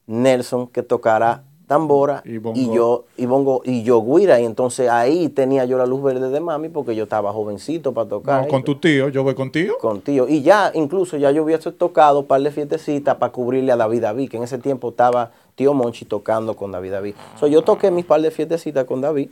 [0.07, 5.29] Nelson que tocara tambora Y y, yo y bongo y yo guira y entonces ahí
[5.29, 8.41] tenía yo la luz verde de mami porque yo estaba jovencito para tocar.
[8.41, 9.77] No, con tu tío, yo voy contigo.
[9.77, 10.27] con tío.
[10.27, 14.01] Y ya incluso ya yo hubiese tocado un par de fiestecitas para cubrirle a David
[14.01, 17.13] David que en ese tiempo estaba tío Monchi tocando con David David.
[17.39, 19.29] So, yo toqué mis par de fiestecitas con David.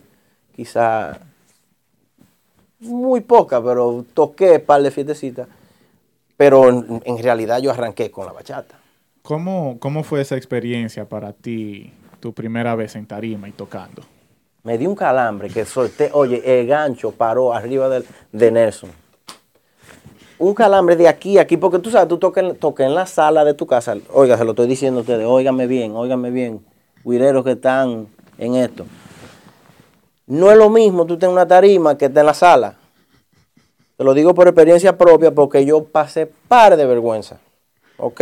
[0.55, 1.19] Quizá
[2.81, 5.47] muy poca pero toqué un par de fiestecitas.
[6.37, 8.79] Pero en, en realidad yo arranqué con la bachata.
[9.23, 14.03] ¿Cómo, ¿Cómo fue esa experiencia para ti, tu primera vez en tarima y tocando?
[14.63, 18.91] Me di un calambre que solté, oye, el gancho paró arriba del, de Nelson.
[20.39, 23.45] Un calambre de aquí aquí, porque tú sabes, tú toques en, toques en la sala
[23.45, 23.95] de tu casa.
[24.11, 26.65] Oiga, se lo estoy diciendo a ustedes, óigame bien, óigame bien,
[27.03, 28.85] guireros que están en esto.
[30.25, 32.75] No es lo mismo tú en una tarima que estar en la sala.
[33.95, 37.39] Te lo digo por experiencia propia porque yo pasé par de vergüenza.
[37.97, 38.21] ¿Ok?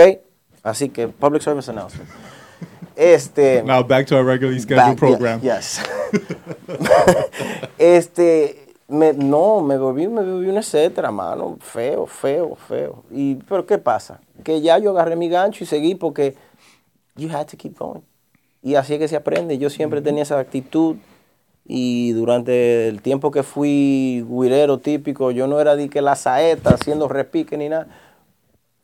[0.64, 2.10] Así que, public service announcement.
[2.96, 3.62] Este.
[3.64, 5.40] Now back to our regularly scheduled Back- program.
[5.42, 5.82] yeah, yes.
[7.78, 11.58] este, me, no, me volví, me volví un etcétera, mano.
[11.60, 13.04] Feo, feo, feo.
[13.12, 14.20] Y, pero ¿qué pasa?
[14.44, 16.36] Que ya yo agarré mi gancho y seguí porque
[17.16, 18.02] you had to keep going.
[18.62, 19.58] Y así es que se aprende.
[19.58, 20.96] Yo siempre tenía esa actitud.
[21.68, 26.72] Y durante el tiempo que fui guirero típico, yo no era de que la saeta
[26.76, 27.88] haciendo repique ni nada.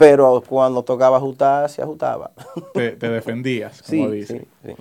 [0.01, 2.31] Pero cuando tocaba ajustar, se ajustaba.
[2.73, 4.39] Te, te defendías, sí, como dice.
[4.39, 4.75] sí, sí.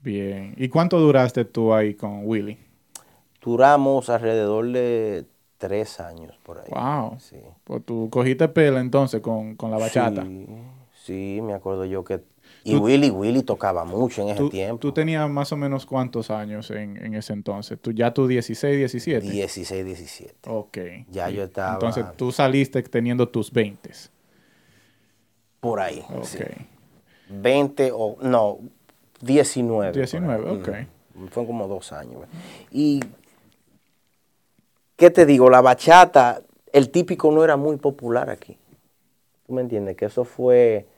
[0.00, 0.54] Bien.
[0.56, 2.58] ¿Y cuánto duraste tú ahí con Willy?
[3.40, 5.26] Duramos alrededor de
[5.58, 6.70] tres años por ahí.
[6.70, 7.18] Wow.
[7.20, 7.36] Sí.
[7.64, 10.22] Pues tú cogiste pela entonces con, con la bachata.
[10.22, 10.46] Sí,
[11.04, 12.20] sí, me acuerdo yo que...
[12.64, 14.78] Y Tú- Willy, Willy tocaba mucho en ese ¿Tú, tiempo.
[14.78, 17.76] tú tenías más o menos cuántos años en, en ese entonces?
[17.80, 19.28] ¿Tú ya tú 16, 17?
[19.28, 20.34] 16, 17.
[20.48, 20.78] Ok.
[21.10, 23.90] Ya yo estaba- Entonces tú saliste teniendo tus 20.
[25.62, 26.04] Por ahí.
[26.12, 26.24] Ok.
[26.24, 26.44] sí.
[27.28, 28.16] 20 o...
[28.20, 28.58] No,
[29.20, 29.92] 19.
[29.92, 30.56] por 19, ahí.
[30.56, 30.68] ok.
[31.14, 32.24] Mm, Fueron como dos años.
[32.72, 32.98] Y...
[34.96, 35.48] ¿Qué te digo?
[35.48, 38.58] La bachata, el típico no era muy popular aquí.
[39.46, 39.96] ¿Tú me entiendes?
[39.96, 40.88] Que eso fue...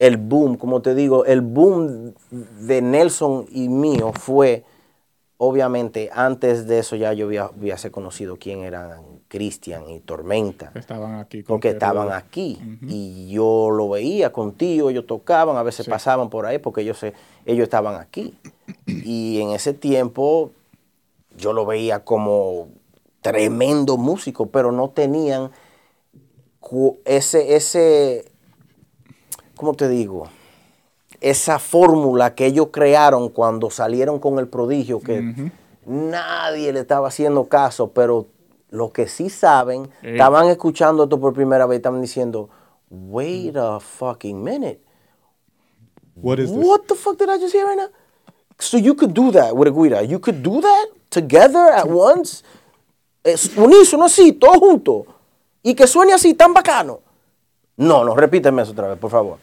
[0.00, 4.64] el boom, como te digo, el boom de Nelson y mío fue,
[5.36, 11.16] obviamente, antes de eso ya yo había, hubiese conocido quién eran Cristian y Tormenta, Estaban
[11.18, 11.42] aquí.
[11.42, 15.90] con porque estaban aquí y yo lo veía contigo, ellos tocaban, a veces Sí.
[15.90, 17.12] pasaban por ahí porque ellos, se-
[17.44, 18.38] ellos estaban aquí.
[18.86, 20.50] Y en ese tiempo
[21.36, 22.68] yo lo veía como
[23.20, 25.50] tremendo músico, pero no tenían
[27.04, 28.30] ese, ese,
[29.56, 30.28] ¿cómo te digo?
[31.20, 35.50] Esa fórmula que ellos crearon cuando salieron con el prodigio, que
[35.86, 38.26] nadie le estaba haciendo caso, pero
[38.76, 40.12] los que sí saben, Eh.
[40.12, 42.48] estaban escuchando esto por primera vez, estaban diciendo,
[42.90, 44.80] wait a fucking minute.
[46.14, 46.58] What is this?
[46.64, 47.88] What the fuck did I just hear right now?
[48.58, 50.02] So you could do that with a guira.
[50.06, 52.42] You could do that together at once.
[53.22, 55.04] Es unísono así, todo junto.
[55.62, 57.00] Y que suene así tan bacano.
[57.76, 59.38] No, no, repíteme eso otra vez, por favor.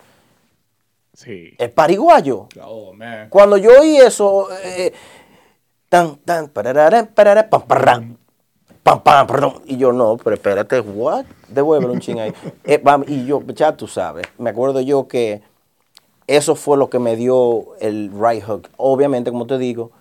[1.14, 1.54] Sí.
[1.60, 2.48] Es pariguayo.
[2.66, 3.30] Oh, man.
[3.30, 4.92] Cuando yo oí eso, eh,
[5.90, 8.18] tan, tan, pararara, parara, pam, parram,
[8.84, 9.62] pam, pam, perdón.
[9.66, 11.26] Y yo, no, pero espérate, what?
[11.48, 12.34] Devuélvelo un ching ahí.
[12.66, 15.42] Eh, y yo, ya tú sabes, me acuerdo yo que
[16.28, 18.70] eso fue lo que me dio el right hook.
[18.78, 19.92] Obviamente, como te digo,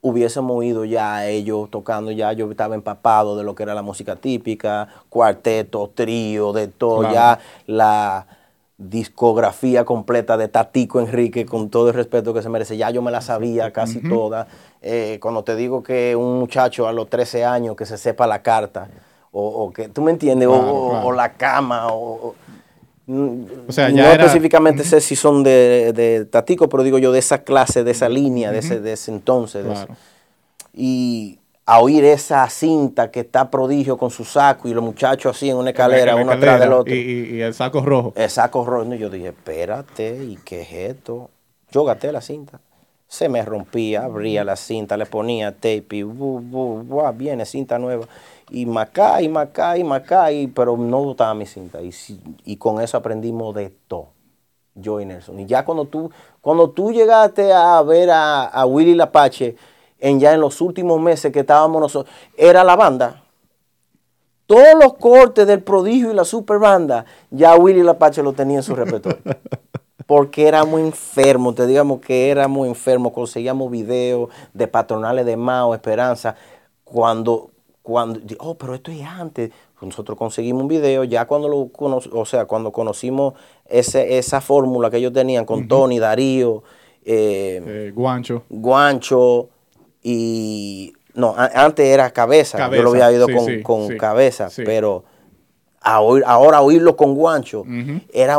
[0.00, 3.82] hubiésemos oído ya a ellos tocando, ya yo estaba empapado de lo que era la
[3.82, 7.14] música típica, cuarteto, trío, de todo, Claro.
[7.14, 8.26] ya la
[8.78, 13.10] discografía completa de Tatico Enrique, con todo el respeto que se merece, ya yo me
[13.10, 14.46] la sabía casi toda.
[14.82, 18.42] Eh, cuando te digo que un muchacho a los 13 años que se sepa la
[18.42, 18.88] carta,
[19.32, 20.48] o, o que, ¿tú me entiendes?
[20.48, 21.06] O- Claro, o, claro.
[21.06, 22.34] o la cama, o...
[23.70, 27.18] sea, no ya era- específicamente sé si son de, de Tatico, pero digo yo de
[27.20, 29.64] esa clase, de esa línea, de, ese, de ese entonces.
[29.64, 30.00] de ese- Claro.
[30.74, 31.38] y
[31.68, 35.56] a oír esa cinta que está prodigio con su saco y los muchachos así en
[35.56, 36.94] una escalera, En la uno atrás del otro.
[36.94, 38.12] Y, el saco rojo.
[38.14, 38.94] El saco rojo.
[38.94, 41.28] Y yo dije, espérate, ¿y qué es esto?
[41.72, 42.60] Yo gasté la cinta.
[43.08, 47.78] Se me rompía, abría la cinta, le ponía tape y bu, bu, bu, viene cinta
[47.78, 48.06] nueva.
[48.48, 51.82] Y macá, y macá, y macá, y, pero no gustaba mi cinta.
[51.82, 51.92] Y,
[52.44, 54.08] y con eso aprendimos de todo.
[54.76, 55.40] Yo y Nelson.
[55.40, 56.10] Y ya cuando tú,
[56.40, 59.56] cuando tú llegaste a ver a, a Willy Lapache,
[60.00, 63.22] en ya en los últimos meses que estábamos nosotros, era la banda.
[64.46, 68.62] Todos los cortes del prodigio y la super banda, ya Willy Lapache lo tenía en
[68.62, 69.18] su repertorio.
[70.06, 76.36] Porque éramos enfermos, te digamos que éramos enfermos, conseguíamos videos de patronales de Mao, Esperanza,
[76.84, 77.50] cuando,
[77.82, 79.50] cuando, oh, pero esto es antes.
[79.80, 83.34] Nosotros conseguimos un video, ya cuando lo o sea, cuando conocimos
[83.66, 86.62] ese, esa fórmula que ellos tenían con Tony, Darío,
[87.04, 88.44] eh, Eh, Guancho.
[88.48, 89.48] Guancho
[90.08, 94.48] y no, antes era cabeza, yo lo había oído sí, con, sí, con sí, cabeza,
[94.64, 95.02] pero
[95.80, 97.64] a oír- ahora oírlo con Guancho,
[98.12, 98.38] era,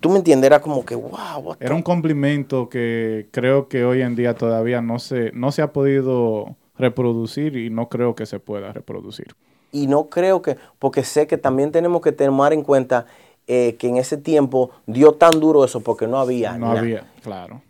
[0.00, 4.16] tú me entiendes, era como que, wow, Era un complemento que creo que hoy en
[4.16, 8.72] día todavía no se, no se ha podido reproducir y no creo que se pueda
[8.72, 9.34] reproducir.
[9.70, 13.04] y no creo que, porque sé que también tenemos que tomar en cuenta
[13.46, 16.80] eh, que en ese tiempo dio tan duro eso porque no había No nada.
[16.80, 17.60] había, claro.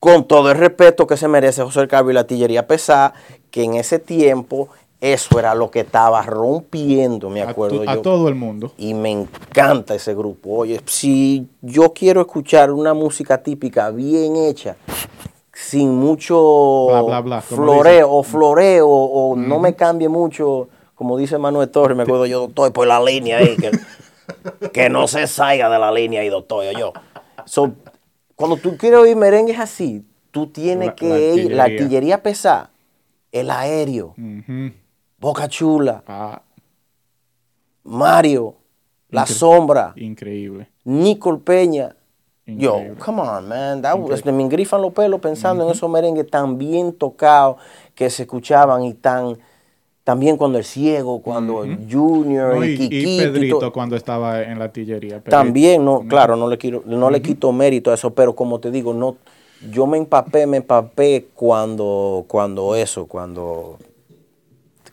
[0.00, 3.12] Con todo el respeto que se merece José Cabo y la artillería pesada,
[3.50, 4.68] que en ese tiempo
[5.00, 8.02] eso era lo que estaba rompiendo, me A, acuerdo a yo.
[8.02, 8.72] todo el mundo.
[8.76, 10.50] Y me encanta ese grupo.
[10.58, 14.76] Oye, si yo quiero escuchar una música típica bien hecha,
[15.52, 21.16] sin mucho Bla, bla, bla, como floreo o floreo o no me cambie mucho, como
[21.16, 23.70] dice Manuel Torres, me acuerdo yo, doctor, por la línea ahí, que,
[24.70, 26.92] que no se salga de la línea ahí, doctor, yo.
[27.44, 27.72] So,
[28.40, 31.64] cuando tú quieres oír merengues así, tú tienes La- que la ir, la artillería.
[31.84, 32.70] artillería pesada,
[33.30, 34.72] el aéreo, Ujú.
[35.18, 36.40] Boca Chula, Ah,
[37.84, 38.56] Mario,
[39.10, 40.68] La Incre- Sombra, increíble.
[40.84, 41.96] Nicole Peña.
[42.46, 42.98] Yo, Increíble.
[43.04, 43.82] come on, man.
[43.82, 47.56] That was- me engrifan los pelos pensando en esos merengues tan bien tocados
[47.94, 49.36] que se escuchaban y tan,
[50.10, 53.08] también cuando el ciego, cuando Junior No, y, y, y Kikito.
[53.10, 55.18] y Pedrito cuando estaba en la artillería.
[55.18, 55.30] Pedrito.
[55.30, 58.72] También, no, claro, no le quiero, no le quito mérito a eso, pero como te
[58.72, 59.16] digo, no,
[59.70, 63.78] yo me empapé, me empapé cuando, cuando eso, cuando,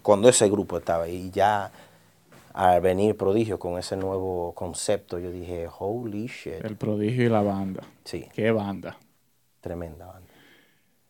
[0.03, 1.27] cuando ese grupo estaba ahí.
[1.27, 1.71] Y ya
[2.53, 6.63] al venir Prodigio con ese nuevo concepto, yo dije, holy shit.
[6.63, 7.81] El prodigio y la banda.
[8.03, 8.97] Sí, Qué banda.
[9.61, 10.16] tremenda banda.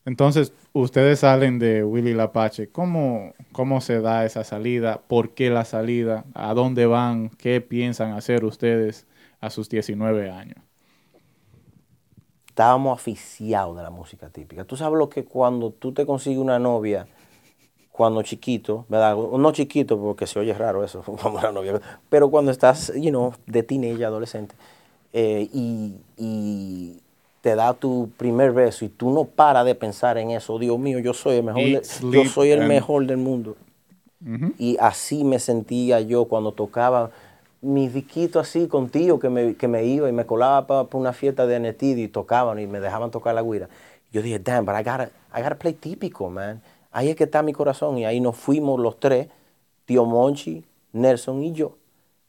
[0.08, 2.70] Entonces, ustedes salen de Willy Lapache.
[2.70, 5.02] ¿Cómo, ¿Cómo se da esa salida?
[5.06, 6.24] ¿Por qué la salida?
[6.34, 7.28] ¿A dónde van?
[7.28, 9.06] ¿Qué piensan hacer ustedes
[9.42, 10.60] a sus 19 años?
[12.48, 14.64] Estábamos aficiados de la música típica.
[14.64, 17.06] Tú sabes lo que cuando tú te consigues una novia,
[17.92, 19.18] cuando chiquito, ¿verdad?
[19.18, 23.34] No chiquito porque se oye raro eso, como una novia, pero cuando estás, you know,
[23.46, 24.56] de teenager, adolescente,
[25.12, 27.02] eh, y, y
[27.42, 31.00] te da tu primer beso y tú no paras de pensar en eso, Dios mío,
[31.00, 33.56] yo soy el mejor, Eat, de- yo soy el and- mejor del mundo.
[34.58, 37.12] Y así me sentía yo cuando tocaba
[37.62, 41.46] mis disquitos así contigo, que me, que me iba y me colaba para una fiesta
[41.46, 43.70] de NTD y tocaban y me dejaban tocar la guira.
[44.12, 46.62] Yo dije, damn, but I gotta, I gotta play típico, man.
[46.92, 47.98] Ahí es que está mi corazón.
[47.98, 49.28] Y ahí nos fuimos los tres,
[49.86, 50.64] tío Monchi,
[50.94, 51.76] Nelson y yo,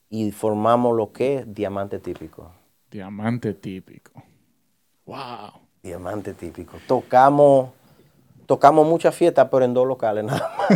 [0.09, 2.51] y formamos lo que es Diamante Típico.
[2.91, 4.11] Diamante típico.
[5.09, 5.61] ¡Wow!
[5.81, 6.77] Diamante Típico.
[6.87, 7.71] Tocamos,
[8.45, 10.69] tocamos muchas fiestas, pero en dos locales nada más.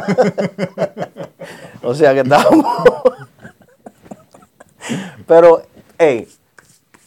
[1.84, 2.66] o sea que estábamos...
[5.28, 5.62] pero,
[6.00, 6.28] hey,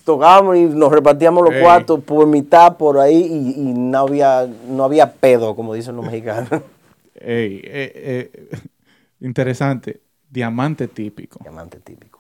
[0.05, 1.63] tocábamos y nos repartíamos los Ey.
[1.63, 6.05] cuartos por mitad por ahí y, y no, había, no había pedo, como dicen los
[6.05, 6.63] mexicanos.
[7.13, 8.59] Ey, eh, eh,
[9.21, 10.01] interesante.
[10.31, 11.41] Diamante típico.
[11.43, 12.16] Diamante Típico.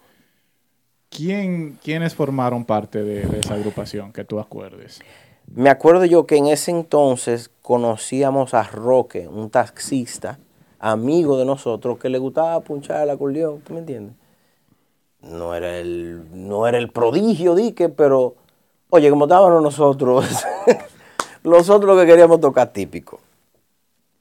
[1.08, 5.00] ¿Quién, ¿Quiénes formaron parte de, esa agrupación que tú acuerdes?
[5.46, 10.38] Me acuerdo yo que en ese entonces conocíamos a Roque, un taxista,
[10.78, 14.14] amigo de nosotros, que le gustaba punchar el acordeón, ¿tú me entiendes?
[15.20, 18.34] No era el, no era el prodigio, dique, pero,
[18.90, 20.26] oye, como estábamos nosotros,
[21.44, 23.20] nosotros lo que queríamos tocar típico.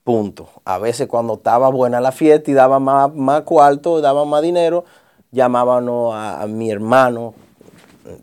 [0.03, 0.49] Punto.
[0.65, 4.85] A veces cuando estaba buena la fiesta y daba más, más cuarto, daba más dinero,
[5.35, 7.35] llamábamos a, a mi hermano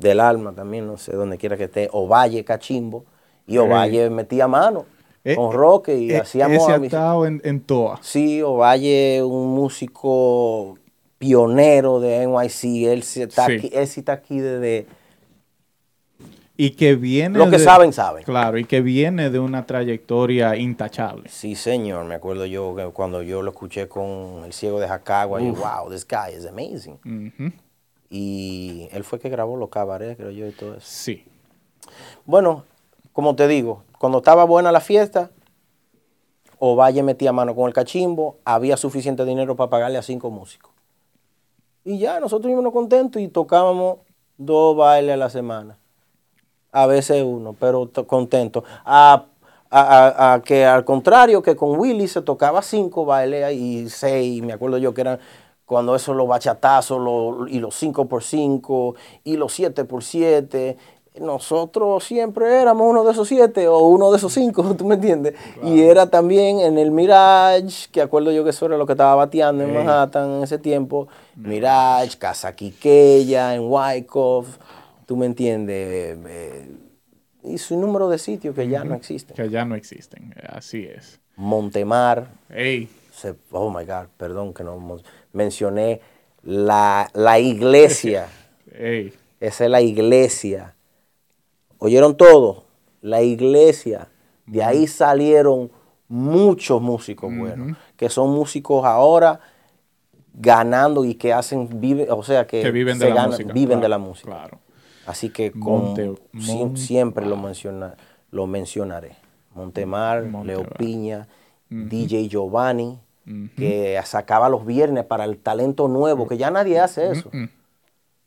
[0.00, 3.04] del alma también, no sé, donde quiera que esté, Ovalle Cachimbo,
[3.46, 4.86] y Ovalle metía mano
[5.24, 6.62] Eh, con Roque y Eh, hacíamos...
[6.64, 8.00] Ese a- atado en, en Toa.
[8.02, 10.76] Sí, Ovalle, un músico
[11.18, 13.52] pionero de NYC, él está, Sí.
[13.52, 14.86] Aquí, él sí está aquí desde...
[16.56, 18.24] Y que viene Lo que de- saben, saben.
[18.24, 21.28] Claro, y que viene de una trayectoria intachable.
[21.30, 25.40] Sí, señor, me acuerdo yo que cuando yo lo escuché con El Ciego de Jacagua,
[25.40, 26.98] y wow, this guy is amazing.
[28.10, 30.86] Y él fue que grabó los cabarets, creo yo, y todo eso.
[30.86, 31.24] Sí.
[32.26, 32.64] Bueno,
[33.12, 35.30] como te digo, cuando estaba buena la fiesta,
[36.58, 40.70] o Valle metía mano con el cachimbo, había suficiente dinero para pagarle a cinco músicos.
[41.84, 43.98] Y ya, nosotros íbamos contentos y tocábamos
[44.36, 45.78] dos bailes a la semana.
[46.72, 48.64] A veces uno, pero contentos.
[48.84, 49.24] A,
[50.44, 54.92] que al contrario, que con Willy se tocaba cinco bailes y seis, me acuerdo yo
[54.92, 55.18] que eran
[55.64, 57.00] cuando eso los bachatazos
[57.48, 58.94] y los cinco por cinco
[59.24, 60.76] y los siete por siete
[61.20, 65.34] nosotros siempre éramos uno de esos siete o uno de esos cinco, ¿tú me entiendes?
[65.62, 69.14] Y era también en el Mirage, que acuerdo yo que eso era lo que estaba
[69.14, 71.08] bateando en Manhattan en ese tiempo.
[71.36, 74.46] Mirage, Casa Quiqueya, en Wyckoff,
[75.06, 76.18] ¿tú me entiendes?
[76.26, 76.68] Eh,
[77.44, 79.36] y su número de sitios que ya no existen.
[79.36, 81.20] Que ya no existen, así es.
[81.36, 82.28] Montemar.
[82.48, 82.88] Hey.
[83.50, 85.00] oh my God, perdón que no
[85.32, 86.00] mencioné
[86.42, 88.28] la, la iglesia.
[88.74, 89.12] Hey.
[89.38, 90.74] Esa es la iglesia
[91.84, 92.62] ¿Oyeron todo?
[93.00, 94.06] La iglesia.
[94.46, 95.68] De ahí salieron
[96.06, 99.40] muchos músicos buenos, que son músicos ahora
[100.32, 103.98] ganando y que hacen, vive, o sea, que, viven, de, la música, viven de la
[103.98, 104.48] música.
[105.06, 105.52] Así que
[106.74, 107.96] siempre lo, menciona,
[108.30, 109.16] lo mencionaré.
[109.54, 111.28] Montemar, Leo Piña,
[111.68, 112.98] DJ Giovanni,
[113.56, 117.30] que sacaba los viernes para el talento nuevo, que ya nadie hace eso.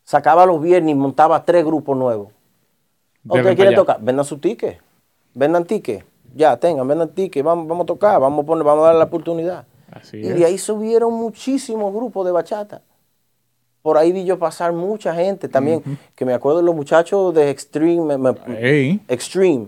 [0.03, 2.30] Sacaba los viernes y montaba tres grupos nuevos.
[3.28, 3.99] ¿Usted quiere tocar?
[4.01, 4.80] Vendan su ticket.
[5.34, 6.05] Vendan ticket.
[6.36, 7.43] Ya, tengan, vendan ticket.
[7.43, 9.65] Vamos, vamos a tocar, vamos a, poner, vamos a dar la oportunidad.
[9.91, 12.82] Así y de ahí subieron muchísimos grupos de bachata.
[13.86, 15.83] Por ahí vi yo pasar mucha gente también,
[16.15, 18.15] que me acuerdo de los muchachos de Extreme,
[19.07, 19.67] Extreme,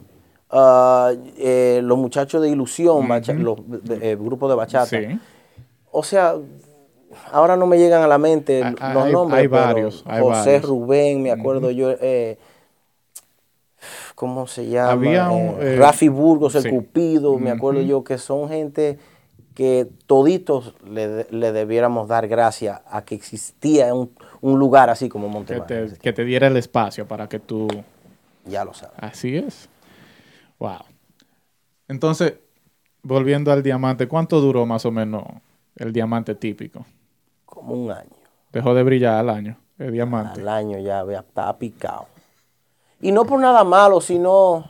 [0.51, 3.59] uh, eh, los muchachos de Ilusión, los
[4.01, 4.97] eh, grupos de bachata.
[5.91, 6.33] O sea,
[7.31, 9.39] ahora no me llegan a la mente los nombres.
[9.39, 10.03] Hay varios.
[10.19, 11.91] José Rubén, me acuerdo yo.
[11.91, 12.39] Eh,
[14.15, 14.93] ¿cómo se llama?
[14.93, 18.97] Había un, Rafi Burgos, el Cupido, me acuerdo yo, que son gente
[19.57, 24.11] que toditos le, debiéramos dar gracias a que existía un,
[24.43, 25.65] lugar así como Montemar.
[25.99, 27.67] Que te, diera el espacio para que tú...
[28.45, 28.95] Ya lo sabes.
[28.99, 29.67] Así es.
[30.59, 30.81] Wow.
[31.87, 32.35] Entonces,
[33.01, 35.23] volviendo al diamante, ¿cuánto duró más o menos
[35.75, 36.85] el diamante típico?
[37.43, 38.11] Como un año.
[38.51, 40.39] Dejó de brillar al año, el diamante.
[40.39, 42.05] Al año ya, estaba picado.
[43.01, 44.69] Y no por nada malo, sino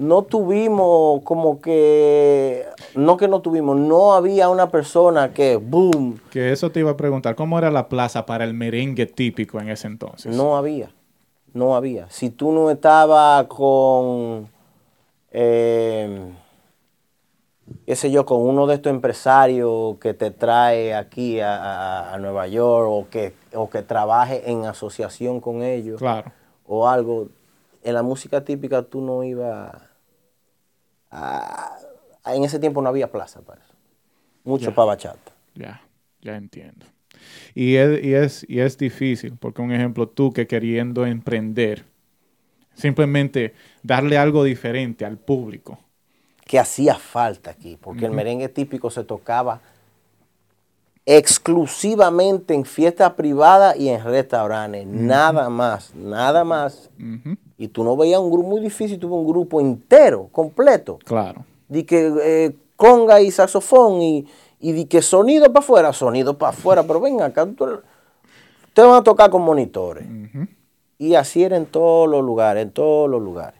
[0.00, 6.18] no tuvimos como que, no que no tuvimos, no había una persona que, boom.
[6.30, 9.68] Que eso te iba a preguntar, ¿cómo era la plaza para el merengue típico en
[9.68, 10.34] ese entonces?
[10.34, 10.90] No había,
[11.52, 12.08] no había.
[12.08, 14.48] Si tú no estabas con,
[15.30, 16.32] eh,
[17.84, 22.48] qué sé yo, con uno de estos empresarios que te trae aquí a, a Nueva
[22.48, 25.98] York o que, o que trabaje en asociación con ellos.
[25.98, 26.32] Claro
[26.72, 27.26] o algo,
[27.82, 29.89] en la música típica tú no ibas
[31.10, 31.76] a,
[32.26, 33.74] En ese tiempo no había plaza para eso.
[34.44, 35.32] Mucho para bachata.
[35.54, 35.82] Ya,
[36.22, 36.86] ya entiendo.
[37.54, 41.84] Y es, y, es, y es difícil, porque un ejemplo, tú que queriendo emprender,
[42.74, 45.78] simplemente darle algo diferente al público.
[46.46, 49.60] Que hacía falta aquí, porque el merengue típico se tocaba
[51.06, 54.86] exclusivamente en fiestas privadas y en restaurantes.
[54.86, 56.90] Nada más, nada más.
[57.58, 60.98] Y tú no veías un grupo muy difícil, tuve un grupo entero, completo.
[61.04, 61.44] Claro.
[61.68, 64.26] De que eh, conga y saxofón y,
[64.60, 67.80] y de que sonido para afuera, sonido para afuera, pero venga acá, ustedes
[68.76, 70.06] van a tocar con monitores.
[70.98, 73.58] Y así era en todos los lugares, en todos los lugares.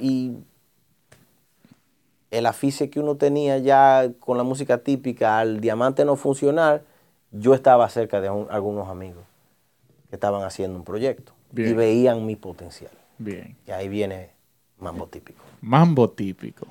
[0.00, 0.32] Y
[2.32, 6.82] el afiche que uno tenía ya con la música típica al diamante no funcionar,
[7.30, 9.22] yo estaba cerca de algunos amigos
[10.08, 12.90] que estaban haciendo un proyecto y veían mi potencial.
[13.18, 13.54] Bien.
[13.66, 14.30] Y ahí viene
[14.78, 15.42] Mambo Típico.
[15.60, 16.66] Mambo Típico.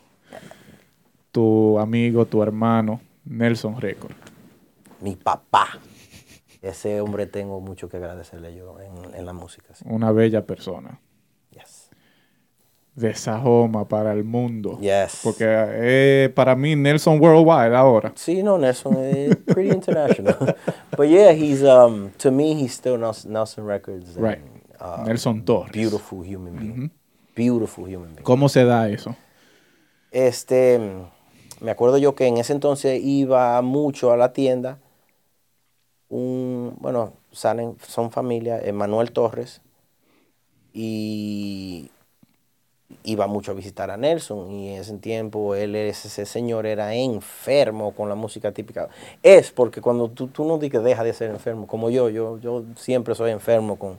[1.32, 4.16] Tu amigo, tu hermano, Nelson Record.
[5.00, 5.80] Mi papá.
[6.64, 9.74] Ese hombre tengo mucho que agradecerle yo en, la música.
[9.86, 11.00] Una bella persona
[12.96, 14.78] de Sahoma para el mundo.
[14.80, 15.22] Yes.
[15.24, 18.12] Porque eh, para mí Nelson Worldwide ahora.
[18.16, 20.36] Sí, no, Nelson is pretty international.
[20.98, 24.16] But yeah, he's um to me he's still Nelson, Records.
[24.18, 24.42] right.
[24.80, 25.72] Uh, Nelson Torres.
[25.72, 26.92] Beautiful human being.
[27.36, 28.24] Beautiful human being.
[28.24, 29.16] ¿Cómo se da eso?
[30.12, 30.80] Este,
[31.62, 34.80] me acuerdo yo que en ese entonces iba mucho a la tienda.
[36.10, 39.62] Un, bueno, salen, son familia, Manuel Torres
[40.74, 41.90] y
[43.04, 47.94] iba mucho a visitar a Nelson y en ese tiempo él, ese señor era enfermo
[47.94, 48.90] con la música típica.
[49.24, 52.40] Es porque cuando tú, tú no dices que deja de ser enfermo, como yo, yo,
[52.40, 53.98] yo siempre soy enfermo con,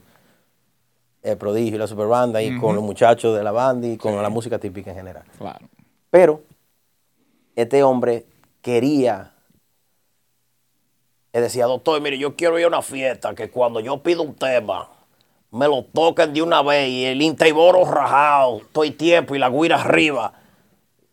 [1.23, 4.29] el prodigio y la superbanda y con los muchachos de la banda y con la
[4.29, 5.23] música típica en general.
[5.39, 5.69] Claro.
[6.11, 6.43] Pero
[7.55, 8.27] este hombre
[8.61, 9.33] quería,
[11.33, 14.35] él decía, doctor, mire, yo quiero ir a una fiesta que cuando yo pido un
[14.35, 14.89] tema,
[15.53, 19.51] me lo toquen de una vez y el inteiboro rajado, todo el tiempo y la
[19.51, 20.33] guira arriba,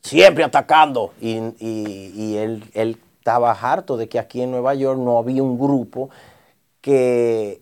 [0.02, 1.14] siempre atacando.
[1.20, 5.60] Y, y él, él estaba harto de que aquí en Nueva York no había un
[5.60, 6.10] grupo
[6.80, 7.62] que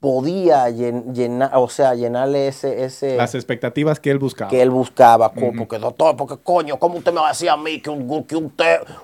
[0.00, 3.16] podía llenar, o sea, llenarle ese, ese...
[3.16, 4.50] Las expectativas que él buscaba.
[4.50, 7.80] Que él buscaba, porque doctor, porque coño, ¿cómo usted me va a decir a mí
[7.80, 8.52] que un, que un,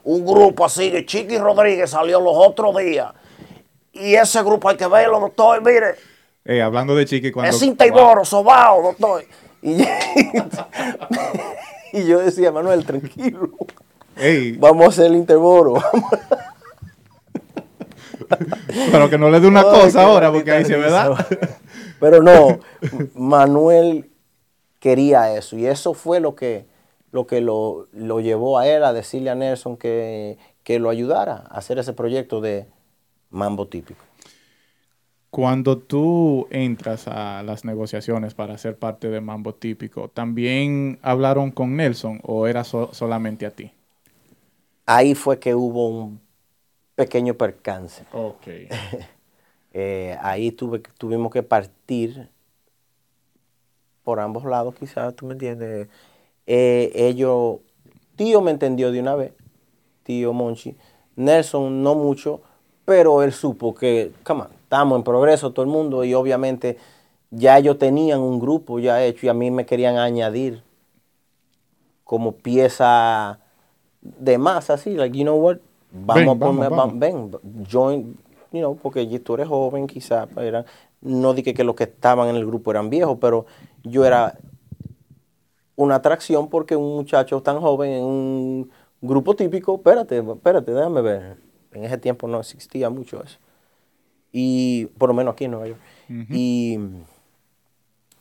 [0.05, 3.13] un grupo así de Chiqui Rodríguez salió los otros días?
[3.93, 6.12] Y ese grupo hay que verlo, doctor, mire.
[6.45, 7.55] Eh, hablando de Chiqui cuando...
[7.55, 9.25] Es Inteiboro, sobao, doctor.
[9.63, 9.83] Y,
[11.93, 13.51] y yo decía, Manuel, tranquilo.
[14.59, 15.75] Vamos a hacer el interboro.
[18.91, 21.15] Pero que no le dé una cosa ahora, porque ahí se ve da.
[22.01, 22.59] Pero no,
[23.15, 24.11] Manuel
[24.81, 25.57] quería eso.
[25.57, 26.67] Y eso fue lo que
[27.13, 27.87] lo, que lo,
[28.21, 32.41] llevó a él a decirle a Nelson que, que lo ayudara a hacer ese proyecto
[32.41, 32.67] de
[33.31, 34.03] Mambo Típico.
[35.33, 41.75] Cuando tú entras a las negociaciones para ser parte de Mambo Típico, ¿también hablaron con
[41.77, 43.73] Nelson o era solamente a ti?
[44.87, 46.21] ahí fue que hubo un
[46.97, 48.05] pequeño percance.
[48.13, 48.47] Ok.
[49.75, 52.29] Eh, ahí tuve, tuvimos que partir
[54.03, 55.89] por ambos lados, quizás, tú me entiendes.
[56.47, 57.59] Eh, ellos,
[58.17, 59.33] tío me entendió de una vez,
[60.05, 60.77] tío Monchi.
[61.17, 62.43] Nelson no mucho,
[62.85, 66.79] pero él supo que, come on, estamos en progreso todo el mundo y obviamente
[67.31, 70.63] ya ellos tenían un grupo ya hecho y a mí me querían añadir
[72.05, 73.39] como pieza
[74.01, 75.59] de más así, like, you know what,
[75.93, 77.31] vamos a poner, ven,
[77.71, 78.17] join,
[78.51, 80.27] you know, porque tú eres joven quizás,
[81.03, 83.45] no dije que los que estaban en el grupo eran viejos, pero
[83.83, 84.39] yo era
[85.77, 88.71] una atracción porque un muchacho tan joven en un
[89.03, 91.37] grupo típico, espérate, espérate, déjame ver,
[91.73, 93.39] en ese tiempo no existía mucho eso,
[94.33, 96.79] y por lo menos aquí en Nueva York, y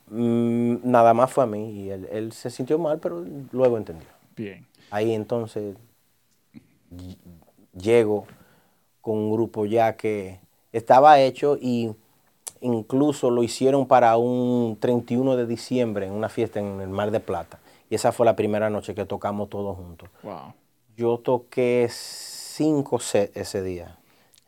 [0.07, 4.07] mm, nada más fue a mí, y él, él se sintió mal, pero luego entendió.
[4.35, 4.67] Bien.
[4.89, 5.75] Ahí entonces
[7.73, 8.25] llego
[8.99, 10.39] con un grupo ya que
[10.71, 11.91] estaba hecho y
[12.61, 17.19] incluso lo hicieron para un 31 de diciembre en una fiesta en el Mar de
[17.19, 17.59] Plata.
[17.89, 20.09] Y esa fue la primera noche que tocamos todos juntos.
[20.23, 20.53] Wow.
[20.95, 23.97] Yo toqué cinco sets ese día.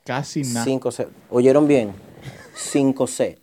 [0.04, 0.66] Casi nada.
[0.66, 1.12] Cinco sets.
[1.30, 1.94] ¿Oyeron bien?
[2.56, 3.42] Cinco sets.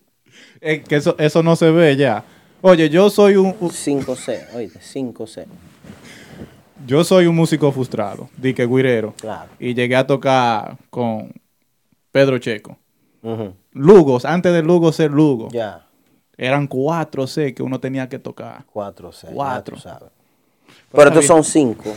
[0.60, 2.24] que eso, eso no se ve ya.
[2.62, 3.54] Oye, yo soy un...
[3.70, 5.50] Cinco sets, oye, cinco sets
[6.86, 9.14] yo soy un músico frustrado, di que guirero.
[9.16, 9.50] Claro.
[9.58, 11.32] Y llegué a tocar con
[12.10, 12.76] Pedro Checo.
[13.72, 15.48] Lugos, antes de Lugo ser Lugo.
[15.50, 15.86] Ya.
[16.36, 18.64] Eran cuatro C que uno tenía que tocar.
[18.66, 19.28] Cuatro C.
[19.32, 19.76] Cuatro.
[20.92, 21.90] Pero estos son cinco.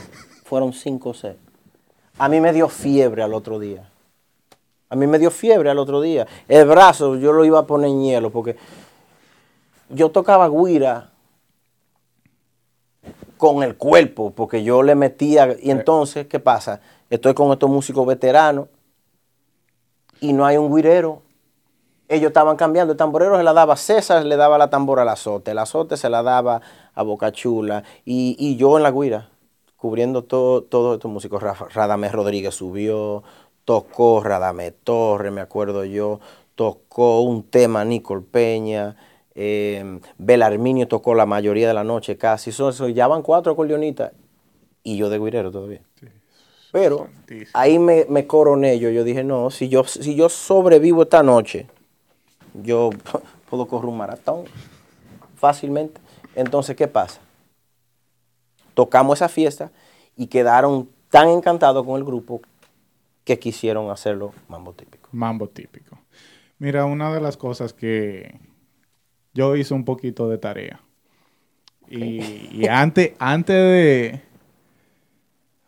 [0.43, 1.35] Fueron cinco C.
[2.17, 3.89] A mí me dio fiebre al otro día.
[4.89, 6.25] A mí me dio fiebre al otro día.
[6.47, 8.55] El brazo yo lo iba a poner en hielo porque
[9.89, 11.11] yo tocaba guira
[13.37, 16.81] con el cuerpo, porque yo le metía, y entonces, ¿qué pasa?
[17.09, 18.67] Estoy con estos músicos veteranos
[20.19, 21.21] y no hay un guirero.
[22.09, 25.51] Ellos estaban cambiando, el tamborero se la daba, César le daba la tambora al azote,
[25.51, 26.61] el azote se la daba
[26.95, 29.29] a Boca Chula y, y yo en la guira,
[29.87, 31.41] cubriendo todo, todos estos músicos.
[31.73, 33.23] Radamés Rodríguez subió,
[33.63, 36.19] tocó Radamés Torres, me acuerdo yo,
[36.55, 38.97] tocó un tema Nicole Peña,
[39.33, 42.51] eh, Belarminio tocó la mayoría de la noche casi.
[42.51, 44.11] Son, ya van cuatro acordeonistas
[44.83, 45.79] y yo de guirero todavía.
[46.73, 47.07] Pero
[47.53, 48.89] ahí me, me, coroné yo.
[48.89, 51.67] Yo dije, no, si yo, si yo sobrevivo esta noche,
[52.61, 52.89] yo
[53.49, 54.43] puedo correr un maratón
[55.37, 56.01] fácilmente.
[56.35, 57.21] Entonces, ¿qué pasa?
[58.77, 59.71] Tocamos esa fiesta
[60.15, 62.41] y quedaron tan encantados con el grupo
[63.23, 65.09] que quisieron hacerlo mambo típico.
[65.11, 65.97] Mambo típico.
[66.59, 68.39] Mira, una de las cosas que,
[69.33, 70.79] yo hice un poquito de tarea.
[71.89, 74.21] Y, antes, antes de...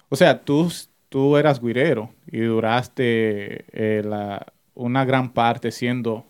[0.10, 0.72] O sea, tú,
[1.10, 4.40] tú eras guirero y duraste eh,
[4.76, 6.26] una gran parte siendo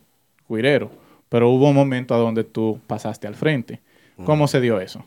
[0.47, 0.91] guirero,
[1.27, 3.81] pero hubo un momento a donde tú pasaste al frente.
[4.23, 5.03] ¿Cómo se dio eso?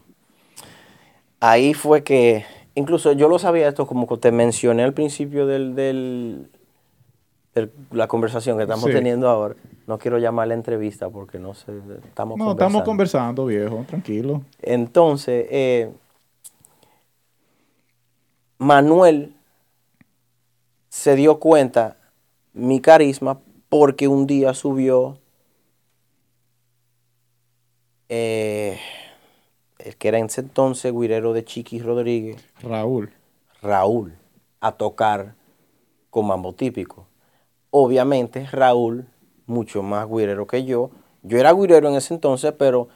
[1.44, 2.44] Ahí fue que,
[2.76, 6.48] incluso yo lo sabía esto como que te mencioné al principio del, del,
[7.90, 9.56] la conversación que estamos teniendo ahora.
[9.88, 11.72] No quiero llamar la entrevista porque no sé,
[12.04, 14.42] estamos no, estamos conversando, viejo, tranquilo.
[14.62, 15.90] Entonces, eh,
[18.58, 19.34] Manuel
[20.90, 21.96] se dio cuenta
[22.52, 25.18] mi carisma porque un día subió
[28.08, 28.78] eh,
[29.84, 33.12] el que era en ese entonces guirero de Chiqui Rodríguez, Raúl.
[33.60, 34.14] Raúl,
[34.60, 35.34] a tocar
[36.10, 37.06] con mambo típico.
[37.70, 39.06] Obviamente Raúl,
[39.46, 40.90] mucho más guirero que yo.
[41.22, 42.88] Yo era guirero en ese entonces, pero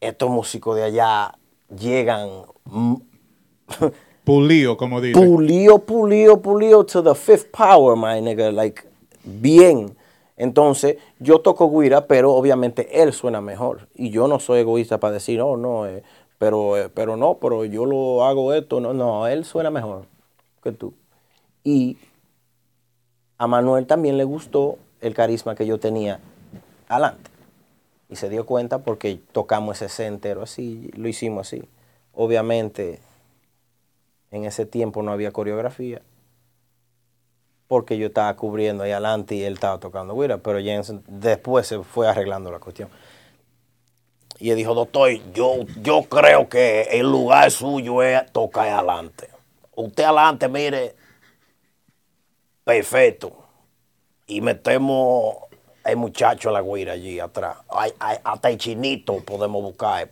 [0.00, 2.42] estos músicos de allá llegan
[4.24, 5.18] Pulío, como dice.
[5.20, 8.82] pulido, pulido, pulido to the fifth power, my nigga, like
[9.24, 9.95] bien.
[10.36, 13.88] Entonces, yo toco guira, pero obviamente él suena mejor.
[13.94, 16.02] Y yo no soy egoísta para decir, no, no, eh,
[16.38, 18.80] pero, eh, pero no, pero yo lo hago esto.
[18.80, 20.04] No, no, él suena mejor
[20.62, 20.92] que tú.
[21.64, 21.96] Y
[23.38, 26.20] a Manuel también le gustó el carisma que yo tenía
[26.88, 27.30] adelante.
[28.08, 31.64] Y se dio cuenta porque tocamos ese entero así, lo hicimos así.
[32.14, 33.00] Obviamente,
[34.30, 36.02] en ese tiempo no había coreografía
[37.68, 41.00] porque yo estaba cubriendo ahí adelante y él estaba tocando guira, pero ya en ese-
[41.08, 42.88] después se fue arreglando la cuestión.
[44.38, 49.28] Y él dijo, doctor, yo, yo creo que el lugar suyo es tocar adelante.
[49.74, 50.94] Usted adelante, mire,
[52.64, 53.44] perfecto.
[54.26, 55.36] Y metemos
[55.84, 57.58] el muchacho a la guira allí atrás.
[57.68, 60.10] Ay, ay, hasta el chinito podemos buscar.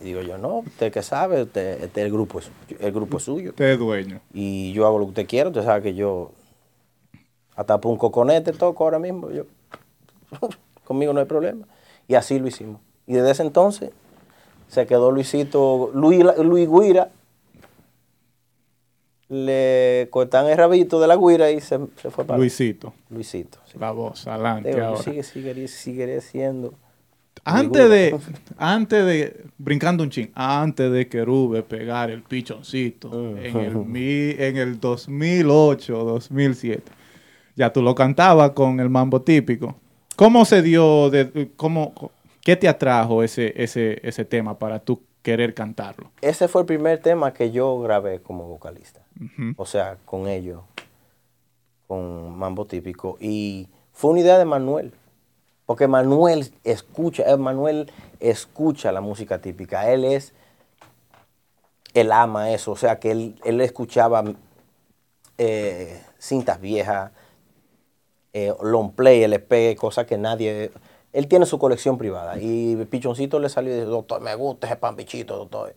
[0.00, 3.22] Y digo yo, no, usted que sabe, usted, este, el, grupo es, el grupo es
[3.24, 4.20] suyo Usted es dueño.
[4.32, 6.32] y yo hago lo que usted quiera, usted sabe que yo
[7.58, 9.44] hasta por un coconete toco ahora mismo, yo
[10.84, 11.66] conmigo no hay problema.
[12.06, 12.80] Y así lo hicimos.
[13.06, 13.90] Y desde ese entonces
[14.68, 17.10] se quedó Luisito, Luis, Luis Guira,
[19.28, 22.94] le cortan el rabito de la guira y se, se fue para Luisito.
[23.10, 23.58] Luisito.
[23.66, 23.76] sí.
[23.78, 25.02] La voz, adelante Digo, ahora.
[25.02, 26.72] sigue, sigue, sigue siendo.
[27.44, 28.18] Antes de,
[28.58, 34.30] antes de, brincando un ching, antes de que Rube pegara el pichoncito en, el, mi-
[34.38, 36.82] en el 2008, 2007,
[37.58, 39.74] ya tú lo cantabas con el mambo típico.
[40.14, 41.92] ¿Cómo se dio, de, cómo,
[42.40, 46.12] qué te atrajo ese, ese, ese tema para tú querer cantarlo?
[46.20, 49.00] Ese fue el primer tema que yo grabé como vocalista.
[49.56, 50.62] O sea, con ellos,
[51.88, 53.18] con Mambo Típico.
[53.20, 54.92] Y fue una idea de Manuel,
[55.66, 57.90] porque Manuel escucha, eh, Manuel
[58.20, 60.32] escucha la música típica, él es,
[61.92, 64.22] él ama eso, o sea, que él, él escuchaba
[65.38, 67.10] eh, cintas viejas,
[68.46, 70.70] eh, long play, LP, cosas que nadie...
[71.12, 74.76] Él tiene su colección privada y Pichoncito le salió y dice, doctor, me gusta ese
[74.76, 75.74] pampichito, doctor.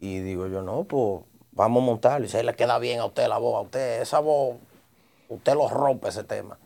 [0.00, 2.26] Y digo yo, no, pues vamos a montarlo.
[2.26, 4.56] Y si le queda bien a usted la voz, a usted, esa voz,
[5.28, 6.58] usted lo rompe ese tema.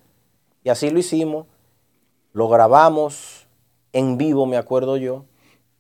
[0.65, 1.47] Y así lo hicimos.
[2.33, 3.47] Lo grabamos
[3.93, 5.25] en vivo, me acuerdo yo,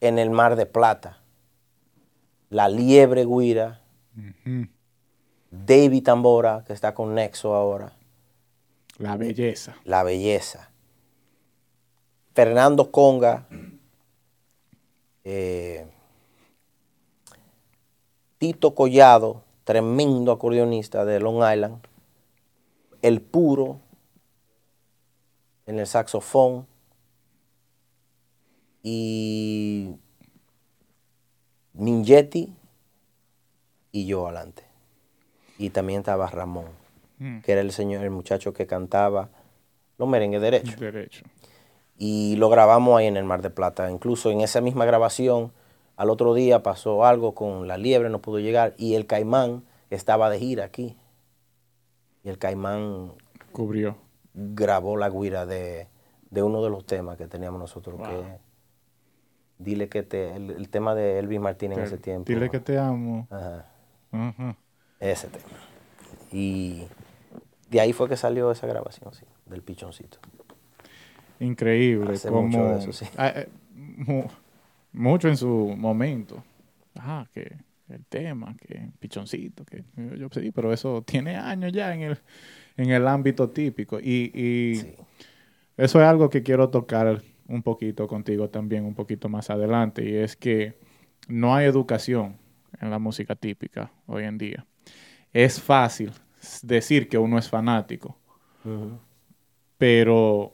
[0.00, 1.18] en el Mar de Plata.
[2.50, 3.80] La Liebre Guira.
[5.50, 7.92] David Tambora, que está con Nexo ahora,
[8.98, 9.76] La belleza.
[9.84, 10.70] La Belleza.
[12.34, 13.46] Fernando Conga,
[15.24, 15.86] eh,
[18.38, 21.80] Tito Collado, tremendo acordeonista de Long Island,
[23.00, 23.80] El Puro
[25.66, 26.66] en el saxofón
[28.82, 29.96] y
[31.72, 32.54] Mingetti
[33.92, 34.64] y yo adelante.
[35.58, 36.66] Y también estaba Ramón,
[37.18, 37.40] Mm.
[37.40, 39.30] que era el señor, el muchacho que cantaba
[39.98, 41.24] los merengues derechos Derecho.
[41.96, 43.90] y lo grabamos ahí en el Mar de Plata.
[43.90, 45.52] Incluso en esa misma grabación,
[45.96, 50.28] al otro día pasó algo con la liebre, no pudo llegar, y el caimán estaba
[50.28, 50.94] de gira aquí.
[52.22, 53.12] Y el caimán
[53.52, 53.96] Cubrió.
[54.34, 55.88] grabó la guira de,
[56.30, 58.06] de uno de los temas que teníamos nosotros, Wow.
[58.06, 58.38] que
[59.58, 62.24] dile que te, el, el tema de Elvis Martínez en ese tiempo.
[62.30, 63.26] Dile que te amo.
[63.30, 63.64] Ajá,
[65.00, 65.44] ese tema.
[66.32, 66.82] Y
[67.70, 70.18] de ahí fue que salió esa grabación, sí, del pichoncito.
[71.40, 72.14] Increíble.
[72.14, 73.04] Hace como, mucho de eso, sí.
[73.16, 74.28] Ah, eh, mu-
[74.92, 76.42] mucho en su momento.
[76.94, 77.56] Ah, que
[77.88, 82.18] el tema, que pichoncito, que yo, yo sí, pero eso tiene años ya en el,
[82.76, 84.00] en el ámbito típico.
[84.00, 84.94] Y, y Sí.
[85.76, 90.14] eso es algo que quiero tocar un poquito contigo también, un poquito más adelante, y
[90.16, 90.78] es que
[91.28, 92.36] no hay educación
[92.80, 94.66] en la música típica hoy en día.
[95.32, 96.12] Es fácil
[96.62, 98.16] decir que uno es fanático,
[99.78, 100.52] pero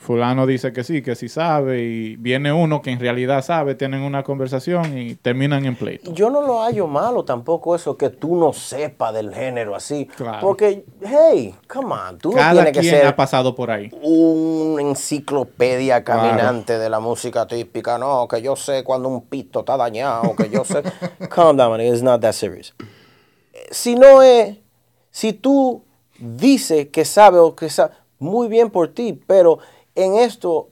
[0.00, 4.02] fulano dice que sí, que sí sabe, y viene uno que en realidad sabe, tienen
[4.02, 6.12] una conversación y terminan en pleito.
[6.14, 10.06] Yo no lo hallo malo tampoco eso que tú no sepas del género así.
[10.06, 10.38] Claro.
[10.40, 13.90] Porque, hey, come on, tú no tienes que quien ser ha pasado por ahí.
[14.00, 16.22] una enciclopedia Claro.
[16.22, 17.98] caminante de la música típica.
[17.98, 20.80] No, que yo sé cuando un pito está dañado, que yo sé.
[21.28, 22.72] Calm down, it's not that serious.
[23.70, 24.58] Si no es,
[25.10, 25.82] si tú
[26.18, 29.58] dices que sabe o que sabe, muy bien por ti, pero
[29.94, 30.70] en esto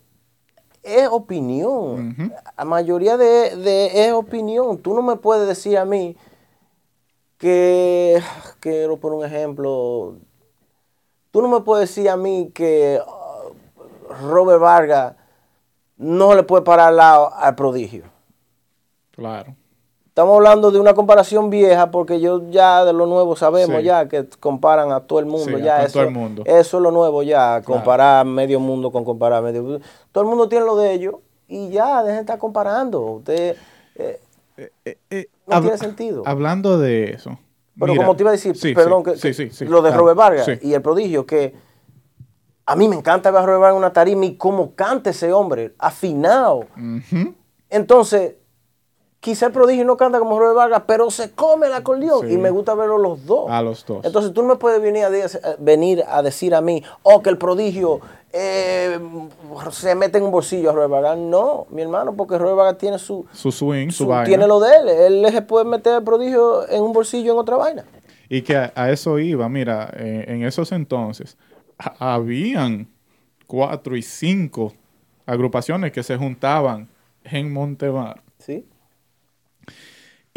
[0.82, 2.32] es opinión.
[2.56, 4.78] La mayoría de, de, es opinión.
[4.78, 6.16] Tú no me puedes decir a mí
[7.38, 8.22] que,
[8.60, 10.16] quiero poner un ejemplo,
[11.30, 15.16] tú no me puedes decir a mí que uh, Robert Vargas
[15.96, 18.04] no le puede parar al lado al prodigio.
[19.10, 19.54] Claro.
[20.16, 24.26] Estamos hablando de una comparación vieja porque yo ya de lo nuevo sabemos ya que
[24.40, 25.58] comparan a todo el mundo.
[25.58, 26.42] ya eso, todo el mundo.
[26.46, 29.80] eso es lo nuevo ya, comparar medio mundo con comparar medio mundo.
[30.12, 33.02] Todo el mundo tiene lo de ellos y ya, dejen de estar comparando.
[33.02, 33.56] Usted,
[33.96, 34.20] eh,
[34.56, 36.22] eh, eh, no tiene sentido.
[36.24, 37.38] Hablando de eso.
[37.78, 41.26] Pero como te iba a decir, perdón, que, lo de Robert Vargas y el prodigio,
[41.26, 41.52] que
[42.64, 45.30] a mí me encanta ver a Robert Vargas en una tarima y cómo canta ese
[45.34, 46.64] hombre, afinado.
[47.68, 48.36] Entonces,
[49.26, 52.50] quizá el prodigio no canta como Robert Vargas, pero se come el acordeón y me
[52.50, 53.50] gusta verlo los dos.
[53.50, 54.04] A los dos.
[54.04, 55.10] Entonces tú no me puedes venir a,
[55.58, 58.00] venir a decir a mí, oh, que el prodigio
[58.32, 59.00] eh,
[59.72, 61.18] se mete en un bolsillo a Robert Vargas.
[61.18, 64.26] No, mi hermano, porque Robert Vargas tiene su, su swing, su, vaina.
[64.26, 64.88] Tiene lo de él.
[64.88, 67.84] Él se puede meter el prodigio en un bolsillo en otra vaina.
[68.28, 71.36] Y que a, eso iba, mira, eh, en esos entonces
[71.98, 72.86] habían
[73.48, 74.72] cuatro y cinco
[75.26, 76.88] agrupaciones que se juntaban
[77.24, 78.22] en Montemar.
[78.38, 78.64] Sí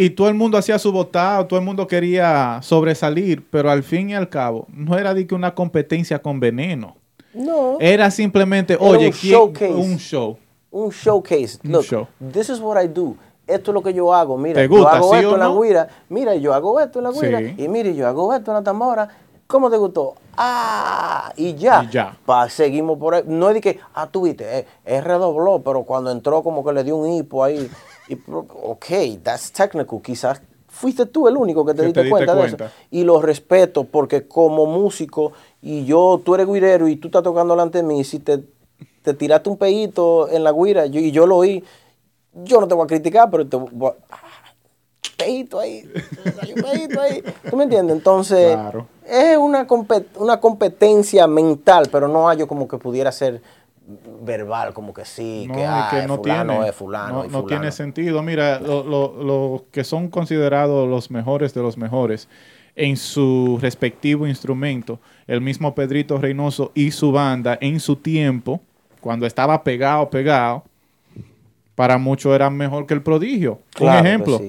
[0.02, 4.12] y todo el mundo hacía su votado, todo el mundo quería sobresalir, pero al fin
[4.12, 6.95] y al cabo, no era de que una competencia con veneno.
[7.34, 7.76] No.
[7.82, 9.74] Era simplemente, oye, un, showcase.
[9.74, 10.38] un show.
[10.72, 11.60] Un showcase.
[11.66, 12.08] Un Look, show.
[12.32, 13.18] this is what I do.
[13.45, 14.38] Esto es lo que yo hago.
[14.38, 15.89] Mira, yo hago esto en la guira.
[16.08, 17.41] Mira, yo hago esto en la guira.
[17.41, 19.10] Y mire, yo hago esto en la tambora.
[19.47, 20.16] ¿Cómo te gustó?
[20.38, 21.84] Ah, y ya.
[21.84, 22.18] Y ya.
[22.47, 23.24] seguimos por ahí.
[23.26, 26.86] No es de que, ah, tú viste, eh, redobló, pero cuando entró como que le
[26.86, 27.70] dio un hipo ahí.
[28.10, 28.86] Y, ok,
[29.24, 30.01] that's technical.
[30.01, 32.57] Quizás fuiste tú el único que te, diste, cuenta, de eso.
[32.91, 37.53] Y lo respeto porque como músico y yo, tú eres guirero y tú estás tocando
[37.53, 38.43] delante de mí, si te,
[39.01, 41.64] te tiraste un pedito en la guira y yo lo oí,
[42.34, 43.95] yo no te voy a criticar, pero te voy a...
[44.14, 44.39] Ah,
[45.18, 45.84] pedito ahí,
[46.55, 47.24] un pedito ahí.
[47.49, 47.95] ¿Tú me entiendes?
[47.97, 48.57] Entonces,
[49.05, 49.68] es una,
[50.16, 53.41] una competencia mental, pero no hay yo como que pudiera ser
[54.22, 57.24] verbal, como que sí, que, ah, no fulano tiene, es fulano.
[57.26, 58.22] No, tiene sentido.
[58.22, 62.28] Mira, los lo, que son considerados los mejores de los mejores
[62.76, 68.62] en su respectivo instrumento, el mismo Pedrito Reynoso y su banda en su tiempo,
[69.02, 70.64] cuando estaba pegado, pegado,
[71.76, 73.60] para muchos eran mejor que el prodigio.
[73.80, 74.42] un ejemplo.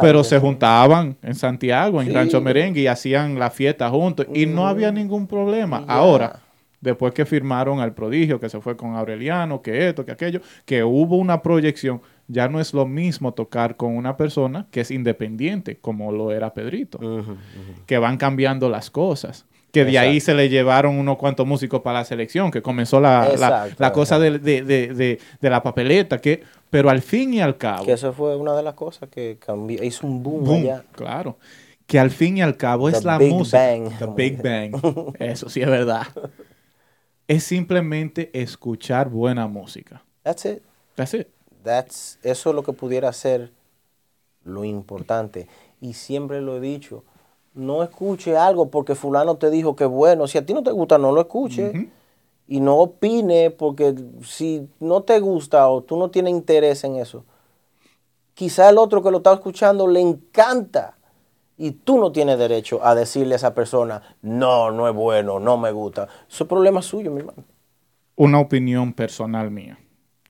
[0.00, 4.66] Pero se juntaban en Santiago, en Rancho Merengue, y hacían la fiesta juntos, y no
[4.66, 5.84] había ningún problema.
[5.86, 6.40] Ahora
[6.80, 10.82] después que firmaron al prodigio, que se fue con Aureliano, que esto, que aquello, que
[10.82, 15.78] hubo una proyección, ya no es lo mismo tocar con una persona que es independiente,
[15.78, 16.98] como lo era Pedrito,
[17.86, 19.46] que van cambiando las cosas.
[19.72, 23.68] Que de ahí se le llevaron unos cuantos músicos para la selección, que comenzó la,
[23.78, 27.84] la, cosa de, de, de, de, la papeleta, que, pero al fin y al cabo...
[27.84, 30.82] Que eso fue una de las cosas que cambió, hizo un boom, allá.
[30.90, 31.36] Claro
[31.90, 33.76] que al fin y al cabo es la música.
[33.98, 34.80] The Big Bang.
[35.18, 36.06] Eso sí es verdad.
[37.30, 40.02] Es simplemente escuchar buena música.
[40.24, 40.64] That's it.
[40.96, 41.28] That's it.
[41.62, 43.52] That's, eso es lo que pudiera ser
[44.42, 45.46] lo importante.
[45.80, 47.04] Y siempre lo he dicho,
[47.54, 50.26] no escuche algo porque fulano te dijo que bueno.
[50.26, 51.92] Si a ti no te gusta, no lo escuche.
[52.48, 57.24] Y no opine porque si no te gusta o tú no tienes interés en eso,
[58.34, 60.98] quizá el otro que lo está escuchando le encanta
[61.60, 65.58] y tú no tienes derecho a decirle a esa persona, no, no es bueno, no
[65.58, 66.08] me gusta.
[66.26, 67.44] Eso es problema suyo, mi hermano.
[68.16, 69.78] Una opinión personal mía.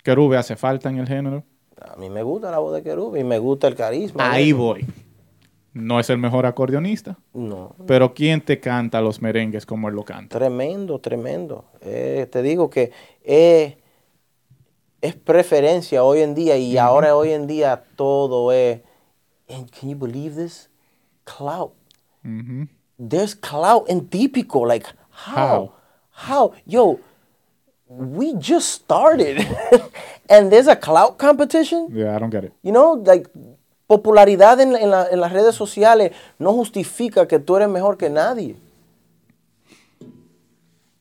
[0.02, 1.44] ¿Querube hace falta en el género?
[1.80, 4.28] A mí me gusta la voz de Querube y me gusta el carisma.
[4.28, 4.84] Ahí voy.
[5.72, 7.16] No es el mejor acordeonista.
[7.32, 7.76] No.
[7.86, 10.36] Pero ¿quién te canta los merengues como él lo canta?
[10.36, 11.64] Tremendo, tremendo.
[11.80, 12.90] Eh, te digo que
[13.22, 13.76] es,
[15.00, 18.80] es preferencia hoy en día y ahora hoy en día todo es...
[19.46, 20.69] can you believe this?
[21.30, 21.72] Clout.
[22.26, 22.64] Mm-hmm.
[22.98, 24.66] There's clout in típico.
[24.66, 25.72] Like, how?
[26.10, 26.54] How?
[26.66, 27.00] Yo,
[27.86, 29.46] we just started
[30.28, 31.88] and there's a clout competition.
[31.92, 32.52] Yeah, I don't get it.
[32.62, 33.28] You know, like,
[33.86, 38.10] popularidad en, en, la, en las redes sociales no justifica que tú eres mejor que
[38.10, 38.56] nadie.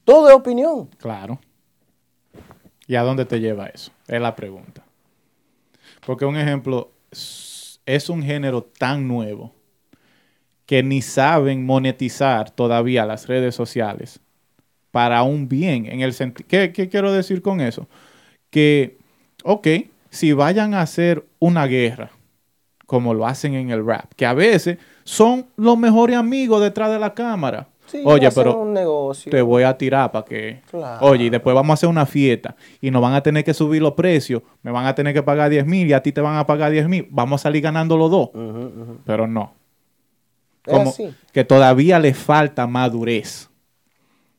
[0.05, 0.89] Todo es opinión.
[0.97, 1.39] Claro.
[2.87, 3.91] ¿Y a dónde te lleva eso?
[4.07, 4.83] Es la pregunta.
[6.05, 9.53] Porque un ejemplo, es un género tan nuevo
[10.69, 14.19] que ni saben monetizar todavía las redes sociales
[14.91, 15.87] para un bien.
[15.87, 16.15] En el
[16.47, 17.87] ¿Qué, ¿Qué quiero decir con eso?
[18.51, 18.95] Que,
[19.43, 19.67] ok,
[20.11, 22.11] si vayan a hacer una guerra,
[22.85, 26.99] como lo hacen en el rap, que a veces son los mejores amigos detrás de
[26.99, 27.67] la cámara.
[27.87, 29.31] Sí, Oye, pero un negocio.
[29.31, 30.61] te voy a tirar para que...
[30.69, 31.03] Claro.
[31.03, 33.81] Oye, y después vamos a hacer una fiesta y nos van a tener que subir
[33.81, 36.37] los precios, me van a tener que pagar 10 mil y a ti te van
[36.37, 38.29] a pagar 10 mil, vamos a salir ganando los dos.
[39.03, 39.55] Pero no,
[40.63, 41.13] como así.
[41.33, 43.49] que todavía le falta madurez.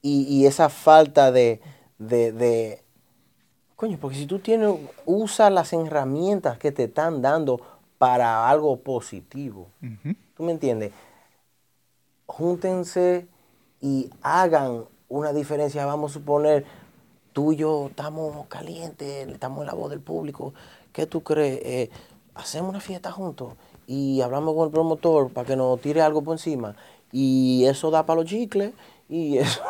[0.02, 1.60] y, y esa falta de,
[1.98, 2.82] de, de-
[3.76, 4.74] Coño, porque si tú tienes,
[5.06, 7.60] usa las herramientas que te están dando
[7.98, 9.68] para algo positivo.
[10.36, 10.92] ¿Tú me entiendes?
[12.26, 13.26] Júntense
[13.80, 15.84] y hagan una diferencia.
[15.86, 16.64] Vamos a suponer,
[17.32, 20.52] tú y yo estamos calientes, estamos en la voz del público.
[20.92, 21.60] ¿Qué tú crees?
[21.64, 21.90] Eh,
[22.34, 23.54] hacemos una fiesta juntos
[23.90, 26.76] y hablamos con el promotor para que nos tire algo por encima.
[27.10, 28.72] Y eso da para los chicles
[29.08, 29.60] y eso...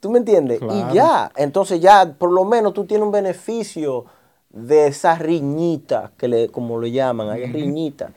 [0.00, 0.58] ¿Tú me entiendes?
[0.58, 0.90] Claro.
[0.90, 4.04] Y ya, entonces ya por lo menos tú tienes un beneficio
[4.50, 8.10] de esa riñita, que le, como lo llaman, hay riñita.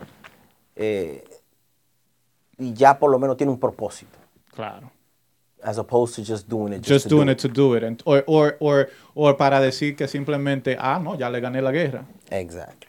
[0.76, 1.24] Eh,
[2.58, 4.18] y ya por lo menos tiene un propósito.
[4.56, 4.92] Claro.
[5.62, 6.84] As opposed to just doing it.
[6.84, 7.84] Just to doing do it to do it.
[7.84, 11.72] And- or, or, or, or para decir que simplemente, ah, no, ya le gané la
[11.72, 12.04] guerra.
[12.32, 12.89] Exactly.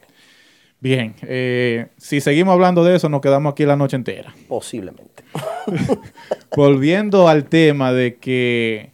[0.81, 4.35] Bien, eh, si seguimos hablando de eso, nos quedamos aquí la noche entera.
[4.49, 5.25] Posiblemente.
[6.57, 8.91] Volviendo al tema de que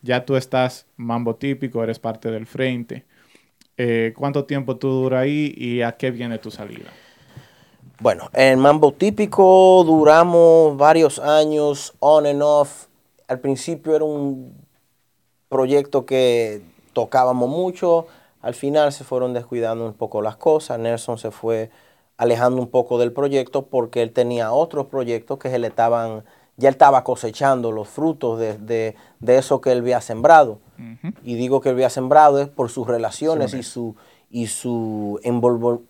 [0.00, 3.04] ya tú estás mambo típico, eres parte del frente.
[3.76, 6.90] eh, ¿Cuánto tiempo tú duras ahí y a qué viene tu salida?
[8.00, 12.86] Bueno, en Mambo Típico duramos varios años on and off.
[13.28, 14.54] Al principio era un
[15.50, 16.62] proyecto que
[16.94, 18.06] tocábamos mucho.
[18.42, 20.78] Al final se fueron descuidando un poco las cosas.
[20.78, 21.70] Nelson se fue
[22.16, 26.24] alejando un poco del proyecto porque él tenía otros proyectos que se le estaban,
[26.56, 30.58] ya él estaba cosechando los frutos de, de- de eso que él había sembrado.
[31.22, 33.96] Y digo que él había sembrado es por sus relaciones y su,
[34.30, 35.18] y su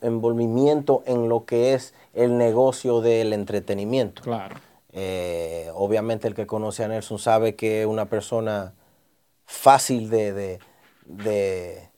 [0.02, 4.22] envolvimiento en lo que es el negocio del entretenimiento.
[4.22, 4.56] Claro.
[4.92, 8.72] Eh, obviamente el que conoce a Nelson sabe que es una persona
[9.46, 10.58] fácil de,
[11.06, 11.89] de,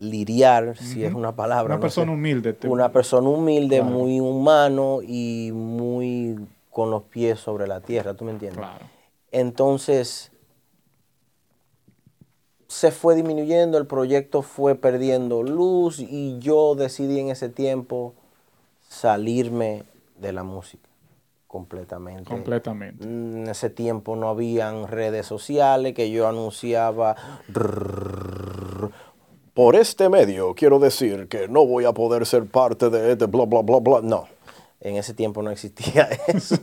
[0.00, 1.66] de lidiar, si es una palabra.
[1.66, 2.12] Una no persona sé.
[2.14, 2.52] humilde.
[2.54, 3.90] te- Una persona humilde, Claro.
[3.92, 6.38] muy humano y muy
[6.70, 8.58] con los pies sobre la tierra, ¿tú me entiendes?
[8.60, 8.84] Claro.
[9.32, 10.32] Entonces,
[12.68, 18.14] se fue disminuyendo, el proyecto fue perdiendo luz y yo decidí en ese tiempo
[18.88, 19.82] salirme
[20.20, 20.88] de la música
[21.48, 22.30] completamente.
[22.30, 23.02] Completamente.
[23.04, 27.16] En ese tiempo no habían redes sociales que yo anunciaba.
[29.54, 33.44] Por este medio quiero decir que no voy a poder ser parte de este bla
[33.44, 34.00] bla bla bla.
[34.02, 34.28] No,
[34.80, 36.56] en ese tiempo no existía eso.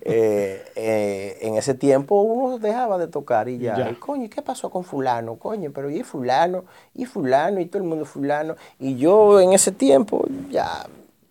[0.00, 3.76] Eh, eh, en ese tiempo uno dejaba de tocar y ya.
[3.76, 3.90] Ya.
[3.90, 5.36] Y, coño, ¿y qué pasó con fulano?
[5.36, 6.64] Coño, pero y fulano,
[6.94, 8.56] y fulano, y todo el mundo fulano.
[8.78, 10.86] Y yo en ese tiempo ya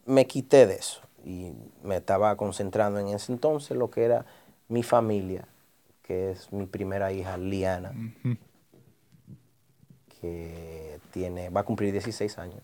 [0.06, 1.02] me quité de eso.
[1.26, 1.52] Y
[1.84, 4.26] me estaba concentrando en ese entonces lo que era
[4.70, 5.48] mi familia,
[6.02, 7.94] que es mi primera hija, Liana.
[10.24, 12.62] Que tiene, va a cumplir 16 años.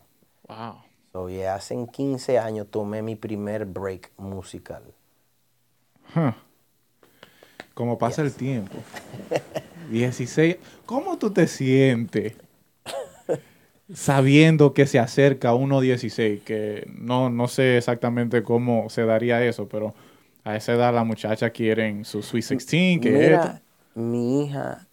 [0.47, 0.75] Wow.
[1.11, 4.83] So, hace 15 años tomé mi primer break musical.
[6.15, 6.31] Huh.
[7.73, 8.77] Como pasa el tiempo.
[9.91, 10.55] 16.
[10.85, 12.35] ¿Cómo tú te sientes
[13.93, 16.41] sabiendo que se acerca uno 16?
[16.43, 19.93] Que no, no sé exactamente cómo se daría eso, pero
[20.45, 23.61] a esa edad la muchacha quieren su Sweet 16, que Mira,
[23.95, 24.88] mi hija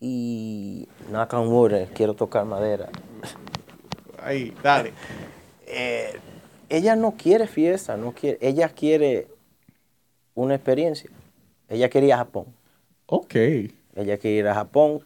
[0.00, 2.88] y knock on wood, eh, quiero tocar madera.
[4.22, 4.92] Ahí, dale.
[5.66, 6.18] Eh,
[6.68, 9.28] ella no quiere fiesta, no quiere, ella quiere
[10.34, 11.10] una experiencia.
[11.68, 12.46] Ella quería Japón.
[13.06, 13.34] Ok.
[13.94, 15.02] Ella quiere ir a Japón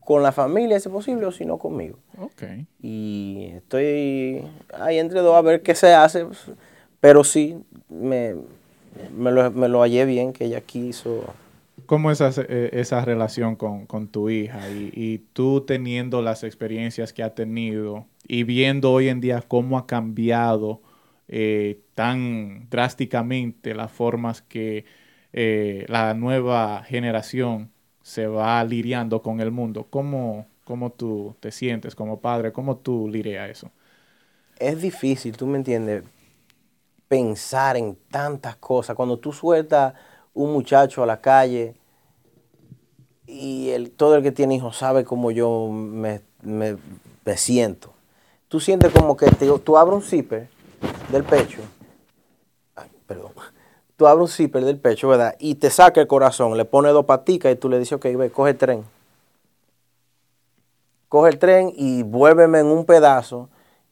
[0.00, 1.98] con la familia, si es posible, o si no conmigo.
[2.18, 2.42] Ok.
[2.80, 4.42] Y estoy
[4.74, 6.26] ahí entre dos a ver qué se hace.
[7.00, 8.34] Pero sí, me,
[9.14, 11.24] me, lo, me lo hallé bien que ella quiso.
[11.92, 16.42] ¿Cómo es esa, eh, esa relación con, con tu hija y, y tú teniendo las
[16.42, 20.80] experiencias que ha tenido y viendo hoy en día cómo ha cambiado
[21.28, 24.86] eh, tan drásticamente las formas que
[25.34, 27.70] eh, la nueva generación
[28.00, 29.86] se va lidiando con el mundo?
[29.90, 32.52] ¿Cómo, cómo tú te sientes como padre?
[32.52, 33.70] ¿Cómo tú lidias eso?
[34.58, 36.04] Es difícil, tú me entiendes,
[37.06, 38.96] pensar en tantas cosas.
[38.96, 39.92] Cuando tú sueltas
[40.32, 41.74] un muchacho a la calle
[43.32, 46.76] y el, todo el que tiene hijos sabe cómo yo me, me-
[47.36, 47.92] siento.
[48.48, 50.48] Tú sientes como que te- tú abres un zipper
[51.10, 51.60] del pecho.
[52.76, 53.32] Ay, perdón.
[53.96, 55.34] Tú abres un zipper del pecho, ¿verdad?
[55.38, 58.30] Y te saca el corazón, le pone dos paticas y tú le dices, ok, ve,
[58.30, 58.84] coge el tren.
[61.08, 63.48] Coge el tren y vuélveme en un pedazo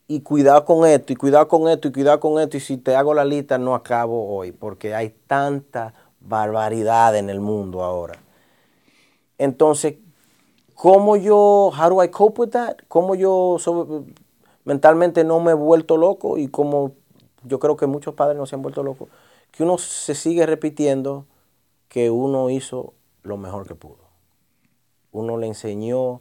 [0.08, 2.96] y cuidado con esto, y cuidado con esto, y cuidado con esto, y si te
[2.96, 8.18] hago la lista no acabo hoy, porque hay tanta barbaridad en el mundo ahora.
[9.40, 9.94] Entonces,
[10.74, 12.76] ¿cómo yo, how do I cope with that?
[12.88, 13.56] ¿Cómo yo
[14.64, 16.36] mentalmente no me he vuelto loco?
[16.36, 16.92] Y como
[17.44, 19.08] yo creo que muchos padres no se han vuelto locos,
[19.50, 21.24] que uno se sigue repitiendo
[21.88, 24.10] que uno hizo lo mejor que pudo.
[25.10, 26.20] Uno le enseñó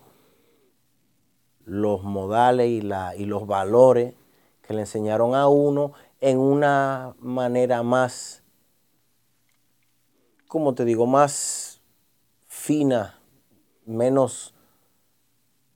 [1.65, 4.13] los modales y, la, y los valores
[4.61, 5.91] que le enseñaron a uno
[6.21, 8.43] en una manera más,
[10.47, 11.68] como te digo, más
[12.69, 13.15] fina,
[13.87, 14.53] menos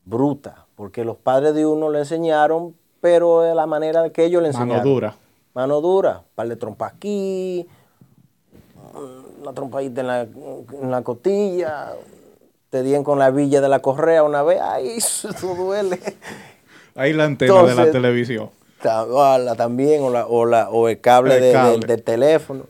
[0.06, 4.50] bruta, porque los padres de uno le enseñaron, pero de la manera que ellos le
[4.50, 4.78] enseñaron.
[4.78, 5.16] Mano dura.
[5.56, 7.68] Mano dura, par de trompa aquí,
[9.42, 11.94] una trompadita en la, en la costilla,
[12.70, 16.00] te dieron con la villa de la correa una vez, ay, eso duele.
[16.94, 18.52] Ahí la antena de la televisión.
[19.58, 22.66] también, o, la, o, la, o el cable, del teléfono.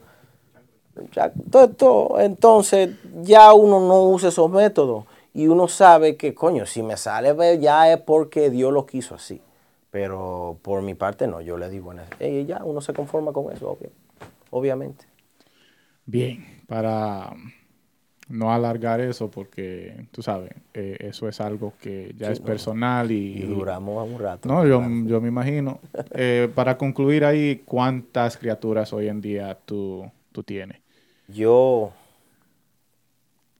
[1.77, 6.97] Todo, entonces, ya uno no usa esos métodos y uno sabe que, coño, si me
[6.97, 9.41] sale ya es porque Dios lo quiso así.
[9.89, 13.77] Pero por mi parte no, yo le digo, hey, ya uno se conforma con eso,
[14.49, 15.05] obviamente.
[16.05, 17.31] Bien, para
[18.27, 23.41] no alargar eso porque, tú sabes, eh, eso es algo que ya es personal y,
[23.41, 24.47] duramos un rato.
[24.47, 25.79] No, yo, yo me imagino.
[26.11, 30.82] Eh, para concluir ahí, ¿cuántas criaturas hoy en día tú, tú tienes?
[31.27, 31.91] Yo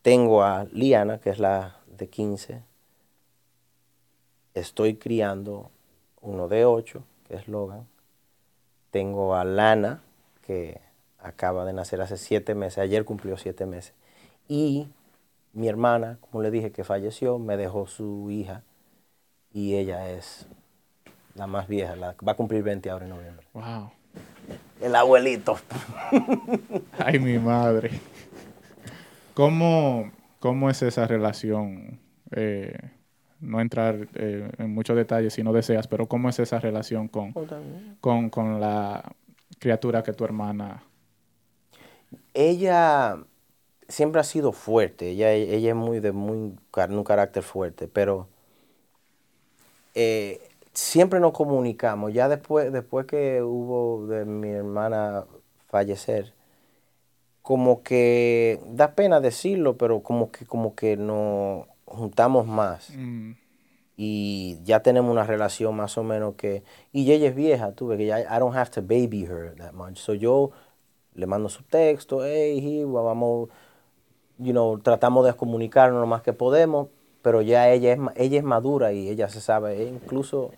[0.02, 2.62] tengo a Liana, que es la de 15.
[4.54, 5.72] Estoy criando
[6.22, 7.88] uno de 8, que es Logan.
[8.92, 10.02] Tengo a Lana,
[10.46, 10.80] que
[11.20, 12.80] acaba de nacer hace siete meses.
[12.80, 13.94] Ayer cumplió siete meses.
[14.48, 14.88] Y
[15.54, 18.64] mi hermana, como le dije, que falleció, me dejó su hija
[19.54, 20.48] y ella es
[21.36, 23.48] la más vieja, la, va a cumplir 20 ahora en noviembre.
[23.54, 23.92] Wow.
[24.82, 25.58] El abuelito.
[26.98, 27.92] Ay, mi madre.
[29.34, 32.00] ¿Cómo, cómo es esa relación?
[32.32, 32.78] Eh,
[33.40, 37.34] no entrar eh, en muchos detalles si no deseas, pero ¿cómo es esa relación con,
[38.00, 39.16] con, con la
[39.60, 40.84] criatura que tu hermana?
[42.34, 43.18] Ella
[43.88, 46.56] siempre ha sido fuerte, ella, ella es muy de muy,
[46.90, 48.28] un carácter fuerte, pero
[49.94, 50.42] eh,
[50.74, 52.14] siempre nos comunicamos.
[52.14, 55.26] Ya después, después que hubo de mi hermana
[55.68, 56.34] fallecer,
[57.42, 62.92] como que da pena decirlo, pero como que, como que nos juntamos más.
[62.96, 63.32] Mm.
[63.96, 66.64] Y ya tenemos una relación más o menos que...
[66.92, 68.22] Y ella es vieja, tuve que ya...
[68.22, 69.98] I don't have to baby her that much.
[69.98, 70.52] So yo
[71.14, 73.50] le mando su texto, hey, vamos
[74.38, 76.88] you know, tratamos de comunicarnos lo más que podemos,
[77.22, 80.52] pero ya ella es, ella es madura y ella se sabe, incluso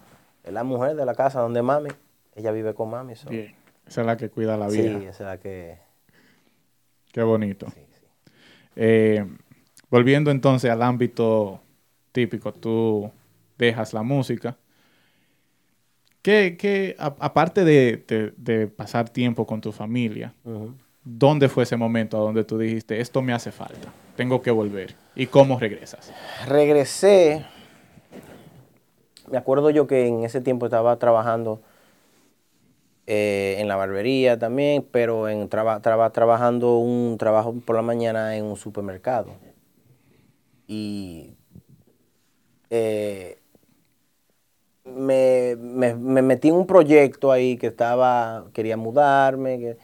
[0.45, 1.89] es la mujer de la casa donde mami,
[2.35, 3.13] ella vive con mami.
[3.29, 3.55] Bien,
[3.87, 4.99] esa es la que cuida la vida.
[4.99, 5.77] Sí, esa es la que...
[7.11, 7.67] Qué bonito.
[8.75, 9.25] Eh,
[9.89, 11.61] volviendo entonces al ámbito
[12.11, 13.11] típico, tú
[13.57, 14.57] dejas la música.
[16.21, 20.33] ¿Qué, aparte de, pasar tiempo con tu familia,
[21.07, 24.95] ¿Dónde fue ese momento a donde tú dijiste, esto me hace falta, tengo que volver?
[25.15, 26.11] ¿Y cómo regresas?
[26.47, 27.45] Regresé,
[29.29, 31.61] me acuerdo yo que en ese tiempo estaba trabajando
[33.07, 38.57] eh, en la barbería también, pero en trabajando un trabajo por la mañana en un
[38.57, 39.27] supermercado.
[40.67, 41.35] Y
[42.71, 43.37] eh,
[44.85, 49.77] me, metí en un proyecto ahí que estaba, quería mudarme,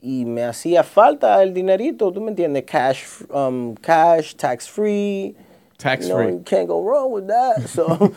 [0.00, 2.64] y me hacía falta el dinerito, ¿tú me entiendes?
[2.64, 5.34] Cash, um, cash, tax free.
[5.78, 6.32] Tax free.
[6.32, 7.68] You can't go wrong with that.
[7.68, 8.12] So,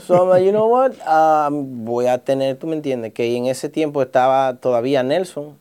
[0.00, 0.98] so I'm like, you know what?
[1.06, 5.56] Um, voy a tener, tú me entiendes, que en ese tiempo estaba todavía Nelson,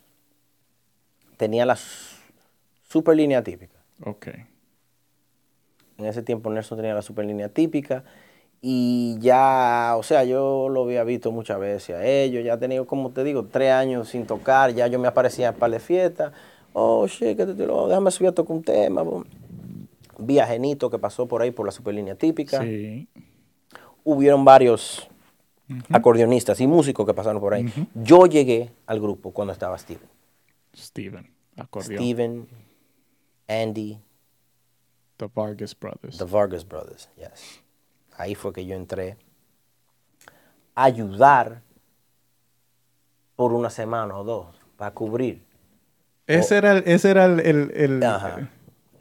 [1.38, 1.78] tenía la
[2.90, 3.78] super línea típica.
[4.04, 4.28] Ok.
[5.98, 8.04] En ese tiempo Nelson tenía la super línea típica
[8.62, 12.88] y ya, o sea, yo lo había visto muchas veces a ellos, ya he tenido,
[12.88, 16.34] como te digo, tres años sin tocar, ya yo me aparecía en par de fiestas.
[16.72, 19.04] Oh, shit, que te déjame subir a tocar un tema.
[20.18, 22.61] Vi a Genito que pasó por ahí por la superlínea típica.
[22.61, 23.07] Sí.
[24.03, 25.07] Hubieron varios
[25.90, 27.72] acordeonistas y músicos que pasaron por ahí.
[27.94, 30.10] Yo llegué al grupo cuando estaba Steven.
[30.76, 32.02] Steven, acordeón.
[32.02, 32.48] Steven,
[33.48, 33.99] Andy.
[35.18, 36.18] The Vargas Brothers.
[36.18, 37.64] The Vargas Brothers, yes
[38.18, 39.18] ahí fue que yo entré,
[40.76, 41.61] a ayudar
[43.35, 45.44] por una semana o dos para cubrir.
[46.27, 47.99] Ese era el, ese era el, el,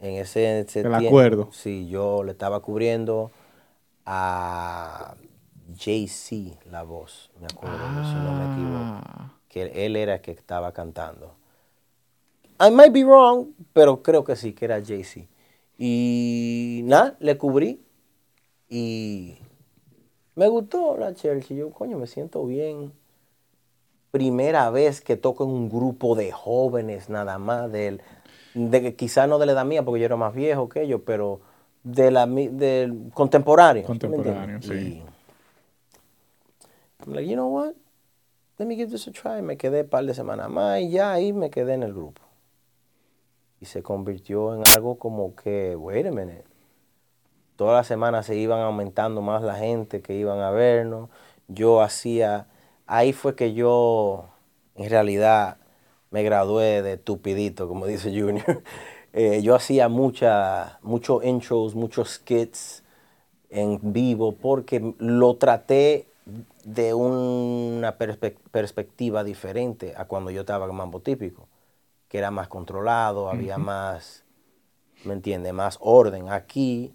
[0.03, 1.49] en ese, el acuerdo.
[1.51, 3.31] Sí, yo le estaba cubriendo
[4.05, 5.15] a
[5.73, 9.01] JC la voz, me acuerdo, si no me equivoco.
[9.07, 11.35] Ah, Que él era el que estaba cantando.
[12.59, 15.27] I might be wrong, pero creo que sí, que era JC.
[15.77, 17.81] Y nada, le cubrí.
[18.69, 19.37] Y
[20.35, 21.55] me gustó la Chelsea.
[21.55, 22.91] Yo, coño, me siento bien.
[24.11, 28.01] Primera vez que toco en un grupo de jóvenes nada más, del,
[28.53, 31.01] de que quizás no de la edad mía, porque yo era más viejo que ellos,
[31.05, 31.41] pero
[31.83, 33.83] de la del contemporáneo.
[33.83, 34.73] ¿tú me Contemporáneo, sí.
[34.73, 35.03] Y
[37.05, 37.73] I'm like, you know what?
[38.57, 39.41] Let me give this a try.
[39.41, 42.21] Me quedé un par de semanas más y ya ahí me quedé en el grupo.
[43.59, 46.45] Y se convirtió en algo como que, wait a minute.
[47.55, 51.09] Todas las semanas se iban aumentando más la gente que iban a vernos.
[51.47, 52.47] Yo hacía,
[52.87, 54.29] ahí fue que yo
[54.75, 55.57] en realidad
[56.13, 58.63] me gradué de tupidito, como dice Junior.
[59.15, 62.83] Eh, yo hacía mucha, muchos intros, muchos skits
[63.51, 66.07] en vivo porque lo traté
[66.63, 71.47] de una perspe- perspectiva diferente a cuando yo estaba en Mambo Típico,
[72.07, 74.23] que era más controlado, había más,
[75.05, 75.53] ¿me entiendes?
[75.53, 76.29] Más orden.
[76.29, 76.91] Aquí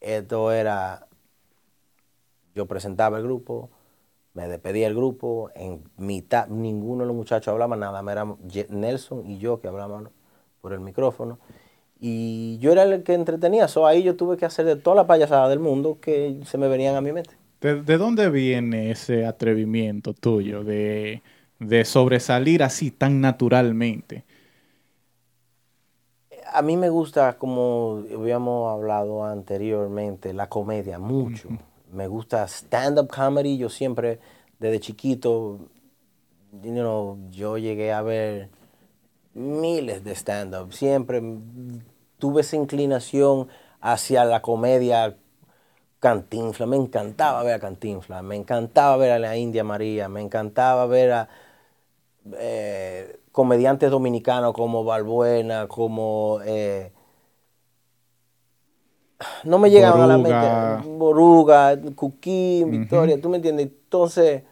[0.00, 1.08] esto era,
[2.54, 3.68] yo presentaba el grupo,
[4.38, 8.02] me despedía del grupo, en mitad, ninguno de los muchachos hablaba nada,
[8.48, 10.10] Ye- Nelson y yo que hablábamos
[10.60, 11.38] por el micrófono.
[12.00, 15.06] Y yo era el que entretenía, so ahí yo tuve que hacer de toda la
[15.06, 17.36] payasada del mundo que se me venían a mi mente.
[17.60, 21.22] ¿De, de dónde viene ese atrevimiento tuyo de,
[21.58, 24.24] de sobresalir así tan naturalmente?
[26.52, 31.48] A mí me gusta, como habíamos hablado anteriormente, la comedia mucho.
[31.92, 33.58] Me gusta stand-up comedy.
[33.58, 34.20] Yo siempre,
[34.58, 35.58] desde chiquito,
[36.62, 38.50] you know, yo llegué a ver
[39.34, 40.72] miles de stand-up.
[40.72, 41.22] Siempre
[42.18, 43.48] tuve esa inclinación
[43.80, 45.16] hacia la comedia
[46.00, 46.66] Cantinfla.
[46.66, 48.22] Me encantaba ver a Cantinfla.
[48.22, 50.08] Me encantaba ver a la India María.
[50.08, 51.28] Me encantaba ver a
[52.34, 56.40] eh, comediantes dominicanos como Balbuena, como...
[56.44, 56.92] eh,
[59.44, 60.88] no me llegaban a la mente.
[60.88, 63.66] Boruga, Cuquín, Victoria, ¿tú me entiendes?
[63.66, 64.42] Entonces,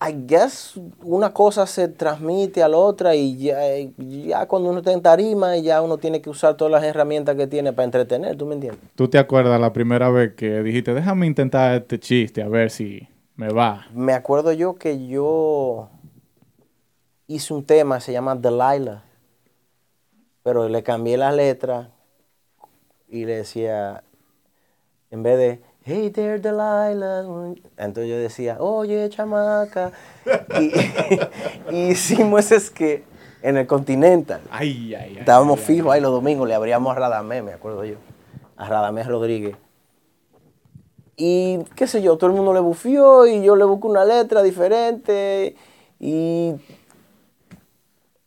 [0.00, 3.58] I guess una cosa se transmite a la otra y ya,
[3.96, 7.48] ya cuando uno está en tarima ya uno tiene que usar todas las herramientas que
[7.48, 8.80] tiene para entretener, ¿tú me entiendes?
[8.94, 13.08] ¿Tú te acuerdas la primera vez que dijiste, déjame intentar este chiste a ver si
[13.34, 13.86] me va?
[13.92, 15.88] Me acuerdo yo que yo
[17.26, 19.02] hice un tema, se llama Delilah,
[20.44, 21.88] pero le cambié las letras
[23.08, 24.02] y le decía,
[25.10, 26.90] en vez de, hey there Delilah,
[27.76, 29.92] entonces yo decía, oye chamaca,
[30.60, 30.72] y,
[31.74, 33.04] y hicimos ese skit
[33.42, 34.40] en el Continental.
[34.50, 35.18] Ay, ay, ay.
[35.18, 37.96] Estábamos fijos ahí los domingos, le abríamos a Radamés, me acuerdo yo,
[38.56, 39.56] a Radamés Rodríguez.
[41.16, 44.42] Y qué sé yo, todo el mundo le bufió y yo le busco una letra
[44.42, 45.56] diferente
[45.98, 46.54] y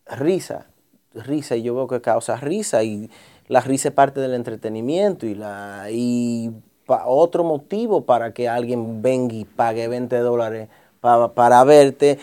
[0.07, 0.67] risa,
[1.13, 3.09] risa, y yo veo que causa risa y
[3.51, 6.51] la risa es parte del entretenimiento y, la, y
[6.85, 10.69] pa- otro motivo para que alguien venga y pague 20 dólares
[11.01, 12.17] pa- para verte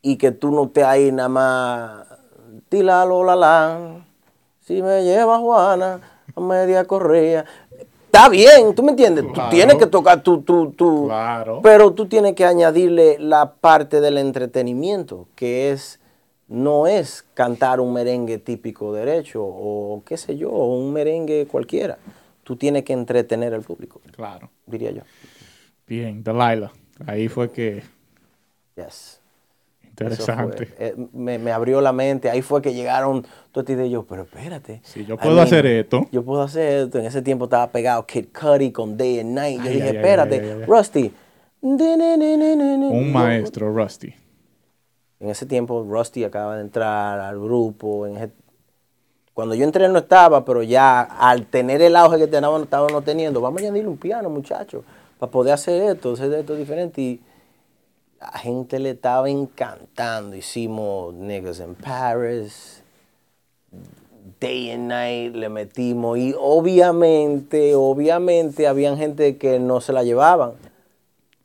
[0.00, 2.06] y que tú no estés ahí nada más,
[2.68, 3.78] tilalo la la,
[4.60, 5.98] si me lleva Juana
[6.36, 7.44] a media correa.
[8.06, 9.24] Está bien, ¿tú me entiendes?
[9.34, 9.50] Claro.
[9.50, 11.58] Tú tienes que tocar tu, tu, tu, Claro.
[11.64, 15.98] pero tú tienes que añadirle la parte del entretenimiento, que es
[16.54, 21.98] no es cantar un merengue típico derecho o qué sé yo, un merengue cualquiera.
[22.42, 24.50] Tú tienes que entretener al público, Claro.
[24.66, 25.02] diría yo.
[25.86, 26.72] Bien, Delilah.
[27.06, 27.82] Ahí fue que...
[28.76, 29.20] Yes.
[29.88, 30.66] Interesante.
[30.66, 33.88] fue, eh, me, me abrió la mente, ahí fue que llegaron estas ideas.
[33.90, 34.80] Yo, pero espérate.
[34.82, 36.08] Si yo I puedo hacer esto.
[36.10, 36.98] Yo puedo hacer esto.
[36.98, 39.58] En ese tiempo estaba pegado Kid Cudi con Day and Night.
[39.62, 40.64] Yo Ay, dije, ay, espérate, ay.
[40.66, 41.12] Rusty.
[41.62, 44.14] Un maestro, Rusty.
[45.24, 48.06] En ese tiempo Rusty acaba de entrar al grupo.
[49.32, 53.40] Cuando yo entré no estaba, pero ya al tener el auge que teníamos, estábamos teniendo,
[53.40, 54.84] vamos a añadirle un piano, muchachos,
[55.18, 57.00] para poder hacer esto, hacer esto diferente.
[57.00, 57.20] Y
[58.20, 60.36] la gente le estaba encantando.
[60.36, 62.82] Hicimos Niggas in Paris,
[64.38, 66.18] Day and Night, le metimos.
[66.18, 70.52] Y obviamente, obviamente, habían gente que no se la llevaban.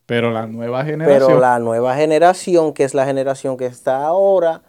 [0.10, 1.28] Pero la nueva generación...
[1.28, 4.64] Pero la nueva generación, que es la generación que está ahora,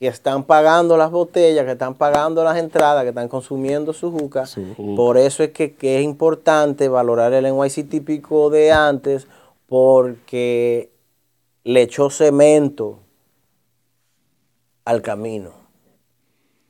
[0.00, 4.44] que están pagando las botellas, que están pagando las entradas, que están consumiendo su juca,
[4.44, 4.96] Su juca.
[4.96, 9.28] por eso es que, que es importante valorar el NYC típico de antes,
[9.68, 10.90] porque
[11.62, 12.98] le echó cemento
[14.84, 15.61] al camino.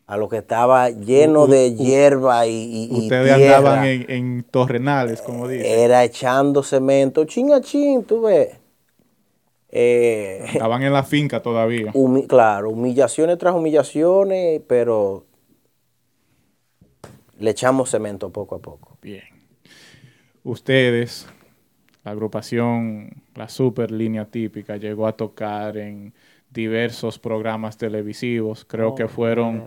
[0.07, 3.57] A lo que estaba lleno de hierba y, y Ustedes tierra.
[3.57, 5.67] andaban en, en torrenales, como dicen.
[5.67, 8.57] Era echando cemento, chin a chin, tú ves.
[9.71, 11.93] Eh, Estaban en la finca todavía.
[11.93, 15.25] humi- claro, humillaciones tras humillaciones, pero
[17.39, 18.99] le echamos cemento poco a poco.
[19.03, 19.23] Bien.
[20.45, 21.27] Ustedes,
[22.05, 26.15] la agrupación, la super línea típica, llegó a tocar en
[26.53, 28.65] diversos programas televisivos.
[28.65, 29.65] Creo Oh, que fueron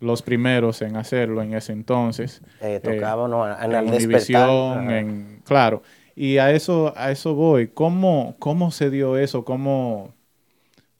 [0.00, 2.42] los primeros en hacerlo en ese entonces.
[2.60, 4.48] Eh, tocábamos en, en despertar.
[4.48, 5.82] Univisión, en claro.
[6.14, 7.68] Y a eso, a eso voy.
[7.68, 9.44] ¿Cómo, cómo se dio eso?
[9.44, 10.12] ¿Cómo?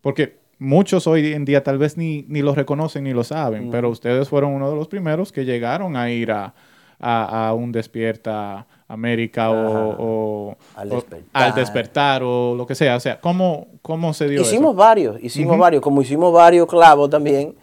[0.01, 3.91] Porque muchos hoy en día tal vez ni, ni lo reconocen ni lo saben, pero
[3.91, 6.55] ustedes fueron uno de los primeros que llegaron a ir a,
[6.99, 11.43] a- a un Despierta América o, o- Al o- Despertar.
[11.43, 12.97] al despertar o lo que sea.
[12.97, 14.75] O sea, ¿cómo, cómo se dio Hicimos eso?
[14.75, 17.55] varios, hicimos varios, como hicimos varios clavos también.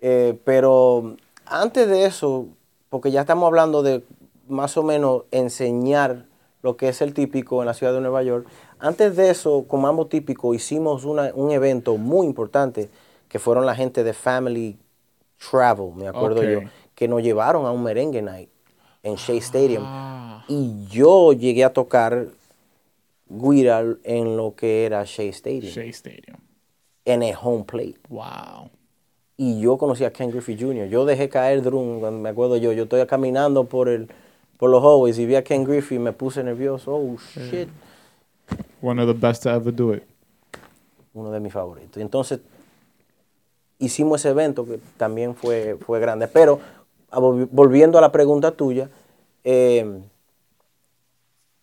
[0.00, 1.14] Eh, pero
[1.46, 2.46] antes de eso,
[2.88, 4.02] porque ya estamos hablando de
[4.48, 6.24] más o menos enseñar
[6.62, 8.46] lo que es el típico en la ciudad de Nueva York.
[8.80, 12.88] Antes de eso, como Mambo Típico, hicimos una- un evento muy importante
[13.28, 14.76] que fueron la gente de Family
[15.50, 16.60] Travel, me acuerdo yo,
[16.94, 18.48] que nos llevaron a un merengue night
[19.02, 19.84] en Shea Stadium.
[19.86, 22.26] Ah, Y yo llegué a tocar
[23.28, 26.36] guira en lo que era Shea Stadium, Shea Stadium.
[27.04, 27.96] en el home plate.
[28.08, 28.70] Wow.
[29.36, 30.88] Y yo conocí a Ken Griffey Jr.
[30.88, 34.08] Yo dejé caer drum, me acuerdo yo, yo estoy caminando por el
[34.58, 36.94] por los hallways y vi a Ken Griffey y me puse nervioso.
[36.94, 37.68] Oh, shit.
[38.82, 40.02] One of the best to ever do it.
[41.14, 41.96] Uno de mis favoritos.
[42.02, 42.40] Entonces
[43.78, 46.28] hicimos ese evento que también fue, fue grande.
[46.28, 46.60] Pero
[47.10, 48.90] a vol- volviendo a la pregunta tuya,
[49.44, 50.00] eh,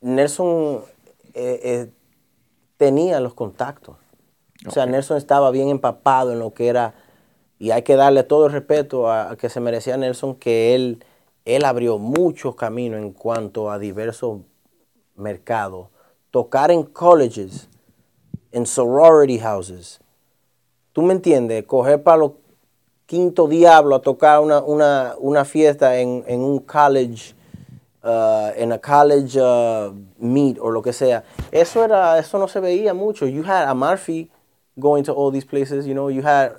[0.01, 0.81] Nelson
[1.33, 1.89] eh, eh,
[2.77, 3.95] tenía los contactos.
[4.67, 4.85] O sea.
[4.85, 6.95] Nelson estaba bien empapado en lo que era,
[7.59, 11.03] y hay que darle todo el respeto a, a que se merecía Nelson, que él,
[11.45, 14.41] él abrió muchos caminos en cuanto a diversos
[15.15, 15.87] mercados.
[16.31, 17.69] Tocar en colleges,
[18.51, 19.99] en sorority houses.
[20.93, 21.63] ¿Tú me entiendes?
[21.65, 22.31] Coger para los
[23.07, 27.33] quinto diablo a tocar una, una, una fiesta en, en un college,
[28.03, 31.23] uh, en a college uh, meet o lo que sea.
[31.51, 33.25] Eso era, eso no se veía mucho.
[33.27, 34.29] You had Amalfi
[34.79, 36.51] going to all these places, you know, you had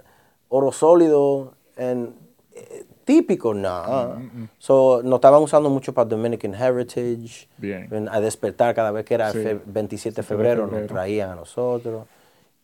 [0.49, 2.15] Oro Sólido and
[2.55, 4.21] eh, típico, no.
[4.59, 7.49] So, nos estaban usando mucho para Dominican Heritage.
[7.57, 7.89] Bien.
[7.93, 9.39] En- A despertar cada vez que era Sí.
[9.43, 12.07] fe- 27 de febrero, nos traían a nosotros.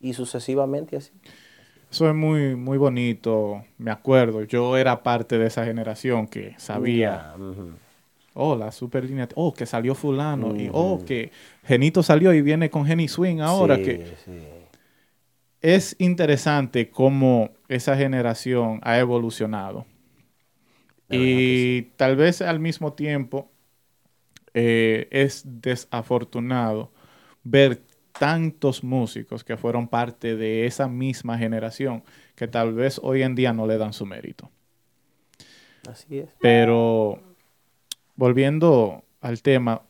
[0.01, 1.11] Y sucesivamente así.
[1.89, 3.63] Eso es muy, muy bonito.
[3.77, 7.33] Me acuerdo, yo era parte de esa generación que sabía.
[8.35, 11.31] Oh, la super línea, oh, que salió fulano, y oh, que
[11.63, 14.41] Genito salió y viene con Geni Swing ahora, Sí, que sí.
[15.61, 19.85] es interesante cómo esa generación ha evolucionado.
[21.09, 23.51] Y tal vez al mismo tiempo
[24.53, 26.91] eh, es desafortunado
[27.43, 27.83] ver
[28.17, 32.03] tantos músicos que fueron parte de esa misma generación
[32.35, 34.51] que tal vez hoy en día no le dan su mérito.
[35.87, 36.29] Así es.
[36.39, 37.21] Pero
[38.15, 39.81] volviendo al tema,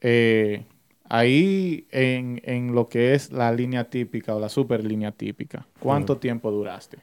[0.00, 0.64] eh,
[1.08, 6.18] ahí en, en lo que es la línea típica o la super línea típica, ¿cuánto
[6.18, 6.98] tiempo duraste?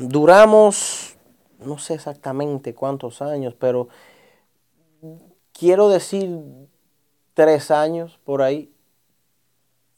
[0.00, 1.16] Duramos,
[1.64, 3.88] no sé exactamente cuántos años, pero
[5.52, 6.40] quiero decir
[7.34, 8.72] tres años por ahí,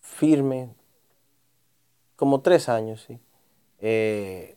[0.01, 0.75] firme,
[2.17, 3.19] como tres años, sí.
[3.81, 4.57] Eh,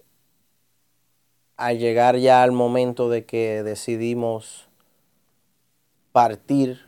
[1.57, 4.69] al llegar ya al momento de que decidimos
[6.11, 6.79] partir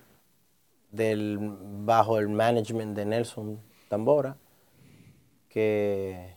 [0.92, 3.60] del, bajo el management de Nelson
[3.90, 4.38] Tambora,
[5.50, 6.36] que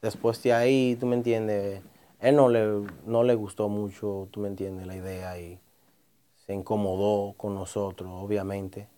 [0.00, 1.82] después de ahí, tú me entiendes,
[2.20, 5.58] él no le, no le gustó mucho, tú me entiendes, la idea y
[6.46, 8.88] se incomodó con nosotros, obviamente.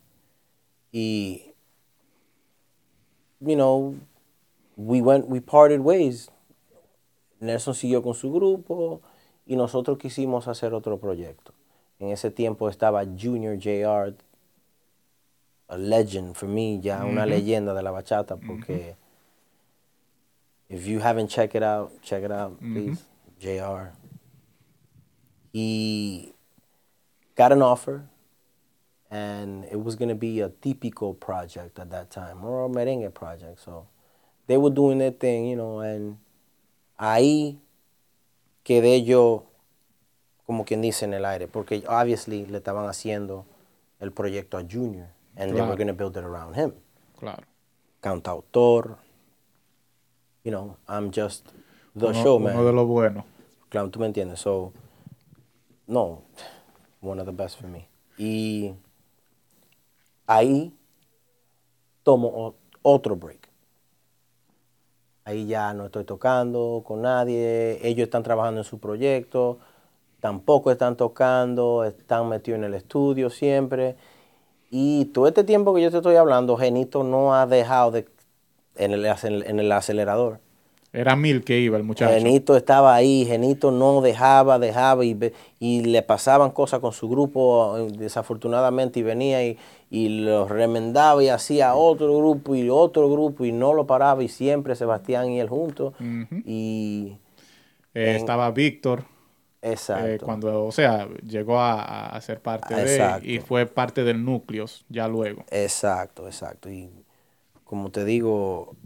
[0.92, 1.54] Y,
[3.40, 3.94] you know,
[4.76, 6.30] we went, we parted ways.
[7.40, 9.00] Nelson siguió con su grupo
[9.46, 11.52] y nosotros quisimos hacer otro proyecto.
[11.98, 14.14] En ese tiempo estaba Junior JR,
[15.68, 18.96] a legend for me, ya una leyenda de la bachata, porque
[20.68, 23.04] if you haven't checked it out, check it out, please.
[23.40, 23.92] JR.
[25.52, 26.34] He
[27.36, 28.04] got an offer,
[29.10, 33.12] and it was going to be a típico project at that time, or a merengue
[33.12, 33.60] project.
[33.60, 33.86] So
[34.46, 36.18] they were doing their thing, you know, and
[36.98, 37.58] ahí
[38.64, 39.44] quedé yo,
[40.46, 43.46] como quien dice, en el aire, porque obviously le estaban haciendo
[44.00, 45.06] el proyecto a Junior,
[45.36, 45.68] and they Claro.
[45.70, 46.72] were going to build it around him.
[47.18, 47.42] Claro.
[48.02, 48.96] Cantautor,
[50.44, 51.44] you know, I'm just
[51.96, 52.54] the Uno, showman.
[52.54, 53.24] uno de los buenos.
[53.70, 54.38] Claro, tú me entiendes.
[54.40, 54.72] So,
[55.86, 56.22] no,
[57.00, 57.88] one of the best for me.
[58.16, 58.74] Y
[60.26, 60.72] ahí
[62.04, 63.47] tomo otro break.
[65.28, 67.78] Ahí ya no estoy tocando con nadie.
[67.86, 69.58] Ellos están trabajando en su proyecto.
[70.20, 71.84] Tampoco están tocando.
[71.84, 73.96] Están metidos en el estudio siempre.
[74.70, 78.06] Y todo este tiempo que yo te estoy hablando, Genito no ha dejado de
[78.76, 80.40] en el, acel- en el acelerador.
[80.94, 82.10] Era mil que iba el muchacho.
[82.14, 85.18] Genito estaba ahí, Genito no dejaba, dejaba y,
[85.60, 89.58] y le pasaban cosas con su grupo eh, desafortunadamente y venía y,
[89.90, 94.28] y lo remendaba y hacía otro grupo y otro grupo y no lo paraba y
[94.28, 95.94] siempre Sebastián y él juntos.
[96.44, 97.16] Y
[97.94, 99.04] Eh, en- estaba Víctor.
[99.62, 100.06] exacto.
[100.06, 103.26] eh, cuando, o sea, llegó a, a ser parte Ah, de exacto.
[103.26, 105.44] y fue parte del núcleo ya luego.
[105.50, 106.70] Exacto, exacto.
[106.70, 106.90] Y
[107.64, 108.76] como te digo,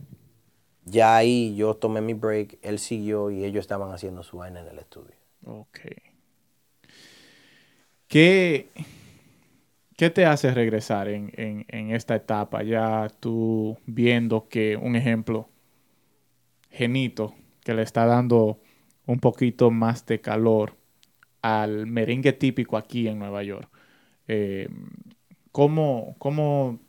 [0.84, 4.68] ya ahí yo tomé mi break, él siguió y ellos estaban haciendo su vaina en
[4.68, 5.14] el estudio.
[5.46, 5.80] Ok.
[8.08, 8.68] ¿Qué,
[9.96, 12.62] qué te hace regresar en, en- esta etapa?
[12.62, 15.48] Ya tú viendo que, un ejemplo,
[16.70, 18.60] Genito, que le está dando
[19.06, 20.76] un poquito más de calor
[21.42, 23.68] al merengue típico aquí en Nueva York.
[24.28, 24.68] Eh,
[25.52, 26.80] ¿Cómo, cómo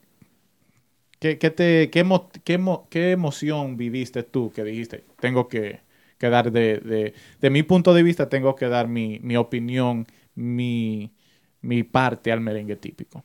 [1.19, 5.79] ¿Qué, qué te, qué, emo- emo- qué emoción viviste tú que dijiste, tengo que,
[6.17, 10.05] que dar de, de, de mi punto de vista, tengo que dar mi, mi opinión,
[10.35, 11.13] mi,
[11.63, 13.23] mi parte al merengue típico?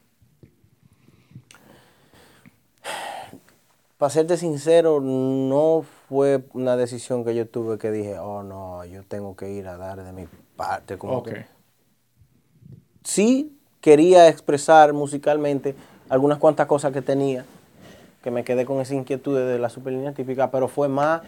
[3.99, 9.03] Para serte sincero, no fue una decisión que yo tuve que dije, oh no, yo
[9.03, 10.97] tengo que ir a dar de mi parte.
[10.97, 11.31] Como Ok.
[11.31, 11.47] que
[13.03, 15.75] sí quería expresar musicalmente
[16.09, 17.45] algunas cuantas cosas que tenía,
[18.23, 21.23] que me quedé con esa inquietud de la superlínea típica, pero fue más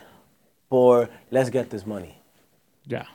[0.68, 2.14] por let's get this money.
[2.86, 3.06] Ya.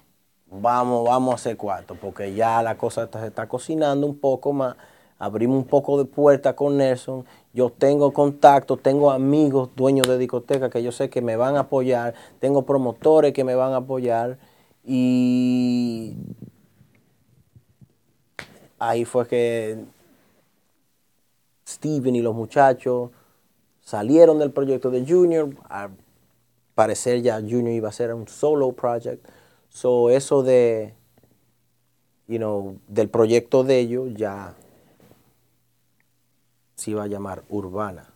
[0.61, 4.76] Vamos, vamos a hacer cuarto, porque ya la cosa se está cocinando un poco más.
[5.18, 7.26] Abrimos un poco de puerta con Nelson.
[7.53, 11.61] Yo tengo contacto, tengo amigos dueños de discotecas que yo sé que me van a
[11.61, 12.14] apoyar.
[12.40, 14.38] Tengo promotores que me van a apoyar.
[14.84, 16.15] Y
[18.77, 19.86] ahí fue que
[21.68, 23.11] Steven y los muchachos
[23.82, 25.49] salieron del proyecto de Junior.
[25.69, 25.91] Al
[26.76, 29.26] parecer ya Junior iba a ser un solo project.
[29.76, 30.93] So eso de,
[32.30, 34.56] you know, del proyecto de ellos ya
[36.76, 38.07] se iba a llamar Urbana.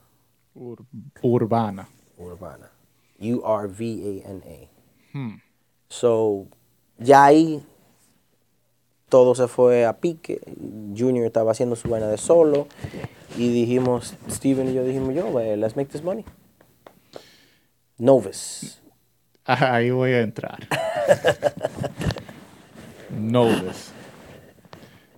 [0.55, 0.85] Ur-
[1.21, 1.89] urbana.
[2.17, 2.71] Urbana.
[3.19, 4.69] U-R-V-A-N-A.
[5.11, 5.41] Hmm.
[5.89, 6.47] So,
[6.97, 7.61] ya ahí
[9.09, 10.39] todo se fue a pique.
[10.97, 12.67] Junior estaba haciendo su vaina de solo.
[13.37, 16.23] Y dijimos, Steven y yo dijimos, yo, eh, let's make this money.
[17.97, 18.81] Novus.
[19.73, 20.59] Ahí voy a entrar.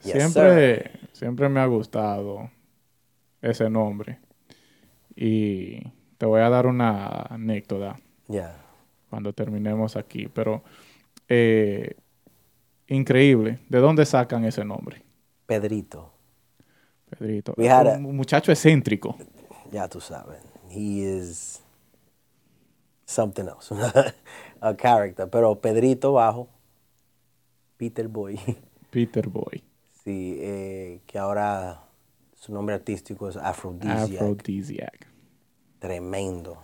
[0.03, 2.49] Yes, siempre, siempre me ha gustado
[3.41, 4.19] ese nombre.
[5.15, 5.81] Y
[6.17, 8.55] te voy a dar una anécdota Yeah.
[9.09, 10.27] cuando terminemos aquí.
[10.33, 10.63] Pero
[11.27, 11.95] eh,
[12.87, 13.59] increíble.
[13.69, 15.03] ¿De dónde sacan ese nombre?
[15.45, 16.11] Pedrito.
[17.09, 17.53] Pedrito.
[17.57, 19.17] We had a- Un muchacho excéntrico.
[19.71, 20.39] Ya tú sabes.
[20.69, 21.61] He is
[23.11, 23.71] something else.
[24.61, 25.27] a character.
[25.29, 26.47] Pero Pedrito bajo.
[27.77, 28.39] Peter Boy.
[28.91, 29.63] Peter Boy.
[30.03, 31.83] sí, eh, que ahora
[32.35, 34.01] su nombre artístico es Aphrodisiac.
[34.21, 35.07] Aphrodisiac.
[35.79, 36.57] Tremendo.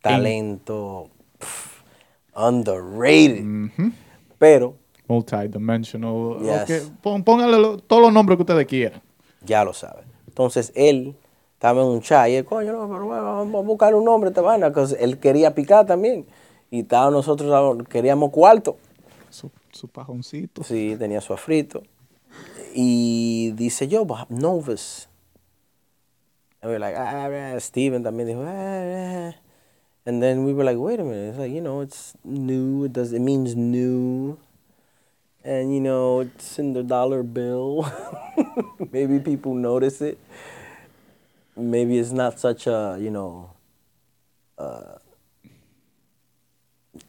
[0.00, 1.10] Talento.
[1.38, 1.82] pff,
[2.36, 3.44] underrated.
[3.44, 3.92] Ujú.
[4.38, 4.76] Pero
[5.06, 6.38] Multidimensional.
[6.40, 6.86] Yes.
[6.90, 9.02] Ok, pon- Póngale lo- todos los nombres que ustedes quieran.
[9.42, 10.04] ya lo saben.
[10.26, 11.14] Entonces él
[11.64, 14.28] estaba en un chat y él, coño, no, pero bueno, vamos a buscar un nombre,
[14.28, 16.26] esta vaina, que él quería picar también.
[16.70, 18.76] Y estaba nosotros, queríamos cuarto.
[19.30, 20.62] Su, su pajoncito.
[20.62, 21.82] Sí, tenía su afrito.
[22.74, 25.08] Y dice yo, "But Novus.
[26.60, 29.34] And we were like, ah, ah, Steven también dijo, ah, ah.
[30.04, 31.30] And then we were like, wait a minute.
[31.30, 32.84] It's like, you know, it's new.
[32.84, 33.14] It does.
[33.14, 34.36] It means new.
[35.42, 37.90] And you know, it's in the dollar bill.
[38.92, 40.18] Maybe people notice it.
[41.56, 43.50] Maybe it's not such a, you know,
[44.58, 44.96] uh,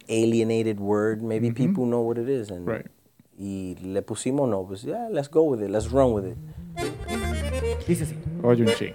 [0.08, 1.22] alienated word.
[1.22, 2.50] Maybe people know what it is.
[2.50, 2.86] And Right.
[3.38, 6.38] Y le pusimos no, pues yeah, let's go with it, let's run with it.
[7.86, 8.16] Dice así.
[8.44, 8.94] Oye un ching.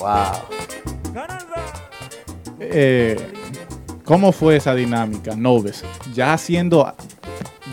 [0.00, 0.53] Wow.
[2.72, 3.16] Eh,
[4.04, 5.82] ¿Cómo fue esa dinámica, Noves?
[6.14, 6.94] Ya siendo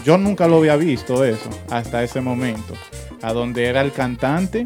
[0.03, 2.73] yo nunca lo había visto eso hasta ese momento,
[3.21, 4.65] a donde era el cantante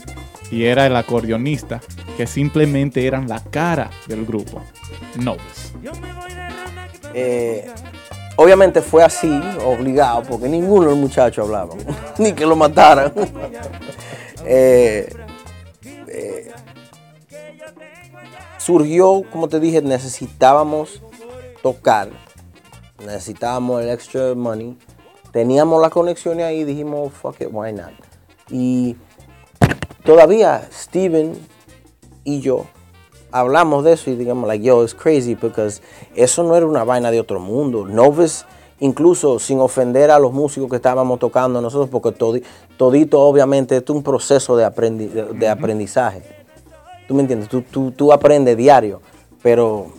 [0.50, 1.82] y era el acordeonista,
[2.16, 4.62] que simplemente eran la cara del grupo.
[5.18, 5.74] Noves.
[7.14, 7.68] Eh,
[8.36, 11.76] obviamente fue así, obligado, porque ninguno de los muchachos hablaba,
[12.18, 13.12] ni que lo mataran.
[14.48, 15.12] Eh,
[18.66, 21.02] surgió, como te dije, necesitábamos
[21.62, 22.10] tocar,
[23.06, 24.76] necesitábamos el extra money,
[25.32, 27.92] teníamos la conexión ahí, dijimos, fuck it, why not?
[28.50, 28.96] Y
[30.04, 31.34] todavía Steven
[32.24, 32.66] y yo
[33.32, 35.82] hablamos de eso y digamos, like, yo, it's crazy, because
[36.16, 37.86] eso no era una vaina de otro mundo.
[37.86, 38.46] Novice,
[38.80, 42.44] incluso sin ofender a los músicos que estábamos tocando nosotros, porque todi-
[42.78, 46.45] todito, obviamente, esto es un proceso de, aprendi- de- de aprendizaje.
[47.07, 47.49] ¿Tú me entiendes?
[47.49, 49.02] Tú, tú, tú aprendes diario,
[49.41, 49.91] pero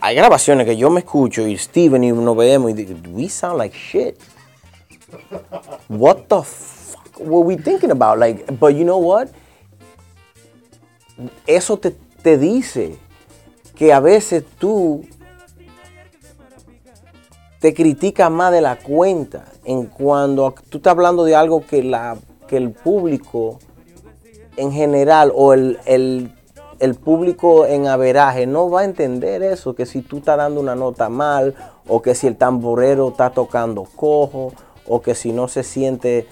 [0.00, 3.58] hay grabaciones que yo me escucho y Steven y nos vemos y digo, we sound
[3.58, 4.16] like shit.
[5.88, 8.18] What the fuck were we thinking about?
[8.18, 9.28] Like, but you know what?
[11.46, 11.90] Eso te,
[12.22, 12.96] te dice
[13.74, 15.04] que a veces tú
[17.60, 22.16] te criticas más de la cuenta en cuando tú estás hablando de algo que, la,
[22.48, 23.58] que el público
[24.60, 26.32] en general o el, el-
[26.78, 30.74] el público en averaje no va a entender eso, que si tú estás dando una
[30.74, 31.54] nota mal
[31.86, 34.52] o que si el tamborero está tocando cojo
[34.86, 36.26] o que si no se siente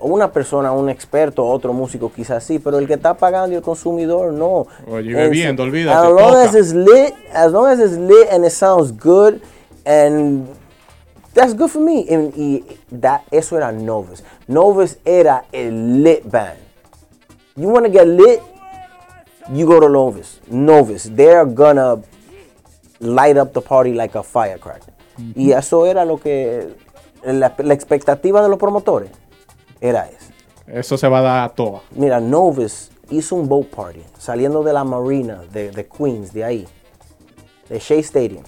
[0.00, 3.62] una persona, un experto, otro músico quizás sí, pero el que está pagando y el
[3.62, 4.66] consumidor no.
[4.90, 6.42] Oye, bebiendo, olvídate, As long toca.
[6.44, 9.40] as it's lit, as long as it's lit and it sounds good
[9.84, 10.46] and
[11.34, 12.06] that's good for me.
[12.08, 12.64] And, y
[13.00, 14.22] that, eso era Novus.
[14.48, 16.64] Novus era el lit band.
[17.56, 18.42] You want to get lit?
[19.50, 20.40] You go to Novus.
[20.50, 21.04] Novus.
[21.04, 22.02] They're gonna
[23.00, 24.92] light up the party like a firecracker.
[25.34, 26.76] Y eso era lo que
[27.24, 29.10] la, la expectativa de los promotores
[29.80, 30.32] era eso.
[30.66, 31.82] Eso se va a dar a toa.
[31.92, 36.68] Mira, Novus hizo un boat party saliendo de la marina de, de Queens, de ahí,
[37.68, 38.42] de Shea Stadium.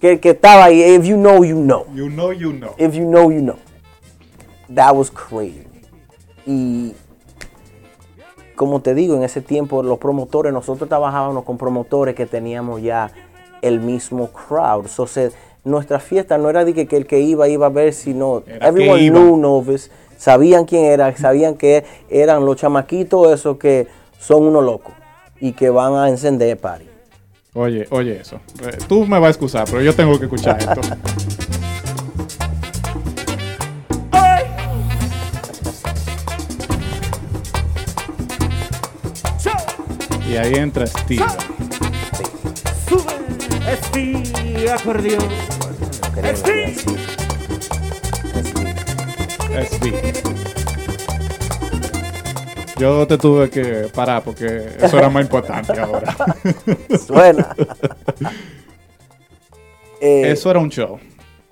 [0.00, 1.86] Que que estaba ahí, if you know, you know.
[1.94, 2.74] You know, you know.
[2.78, 3.58] If you know, you know.
[4.68, 5.66] That was crazy.
[6.44, 6.94] Y
[8.56, 13.10] como te digo, en ese tiempo los promotores, nosotros trabajábamos con promotores que teníamos ya
[13.62, 14.86] el mismo crowd.
[14.88, 15.30] So, se-
[15.64, 18.68] nuestra fiesta no era de que, que el que iba iba a ver, sino Era
[18.68, 23.86] everyone knew Novus, sabían quién era, sabían que eran los chamaquitos esos que
[24.18, 24.94] son unos locos
[25.40, 26.86] y que van a encender party.
[27.54, 28.36] Oye, oye eso.
[28.62, 30.80] Eh, Tú me vas a excusar, pero yo tengo que escuchar esto.
[40.36, 41.26] Y ahí entra Steven.
[42.86, 43.14] Sube
[43.72, 45.26] este acordeón.
[46.20, 46.76] Decir.
[49.64, 50.12] Steven.
[52.76, 56.14] Yo te tuve que parar porque eso era más importante ahora.
[57.06, 57.56] Suena.
[59.98, 61.00] Eh, Eso era un show.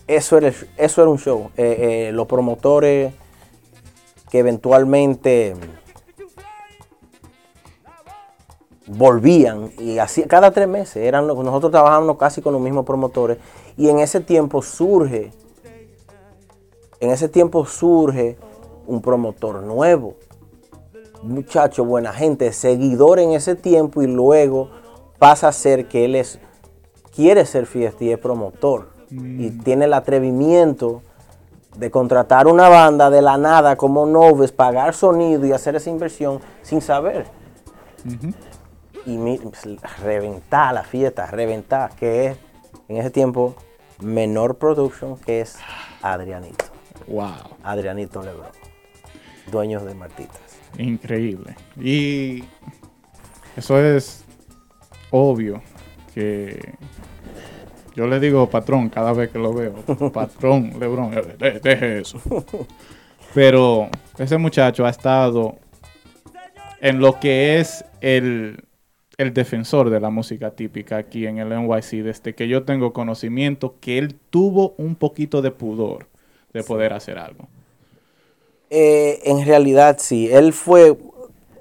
[0.07, 1.51] Eso era, eso era un show.
[1.57, 3.15] Eh, eh, los promotores
[4.31, 5.55] que eventualmente
[8.87, 13.39] volvían y así cada tres meses eran los- nosotros trabajábamos casi con los mismos promotores
[13.77, 15.33] y en ese tiempo surge
[17.01, 18.37] en ese tiempo surge
[18.87, 20.15] un promotor nuevo
[21.23, 24.69] muchacho buena gente seguidor en ese tiempo y luego
[25.19, 26.39] pasa a ser que él es
[27.15, 31.01] quiere ser fiesta y es promotor y tiene el atrevimiento
[31.79, 36.41] de contratar una banda de la nada como Noves, pagar sonido y hacer esa inversión
[36.63, 37.27] sin saber.
[39.07, 39.63] Y mi- pues,
[40.03, 42.37] reventar la fiesta, reventar, que es
[42.89, 43.55] en ese tiempo
[44.01, 45.57] menor production, que es
[46.03, 46.65] Adrianito.
[47.07, 47.33] Wow.
[47.63, 48.49] Adrianito Lebron,
[49.51, 50.41] dueños de Martitas.
[50.79, 51.55] Increíble.
[51.81, 52.45] Y
[53.57, 54.25] eso es
[55.11, 55.63] obvio
[56.15, 56.75] que
[57.95, 59.75] yo le digo patrón cada vez que lo veo.
[60.13, 62.19] Patrón, Lebron, eh, de- deje eso.
[63.35, 65.57] Pero ese muchacho ha estado
[66.81, 68.65] en lo que es el,
[69.19, 73.77] el defensor de la música típica aquí en el NYC desde que yo tengo conocimiento
[73.81, 76.09] que él tuvo un poquito de pudor
[76.53, 77.49] de poder hacer algo.
[78.71, 80.97] Eh, en realidad sí, él fue,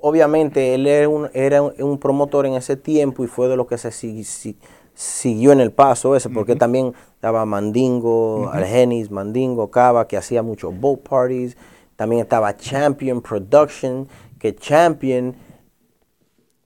[0.02, 3.78] obviamente, él era un, era un- promotor en ese tiempo y fue de lo que
[3.78, 4.58] se si- si-
[4.96, 10.80] siguió en el paso ese, porque también estaba Mandingo, Argenis, Mandingo, Cava, que hacía muchos
[10.80, 11.58] boat parties,
[11.96, 14.08] también estaba Champion Production,
[14.40, 15.36] que Champion,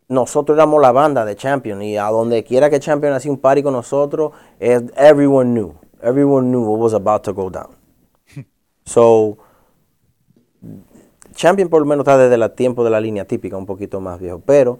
[0.07, 3.63] nosotros éramos la banda de Champion y a donde quiera que Champion hacía un party
[3.63, 5.73] con nosotros, everyone knew.
[6.01, 7.75] everyone knew what was about to go down.
[8.85, 9.37] so,
[11.33, 14.19] Champion por lo menos está desde el tiempo de la línea típica, un poquito más
[14.19, 14.41] viejo.
[14.45, 14.79] Pero,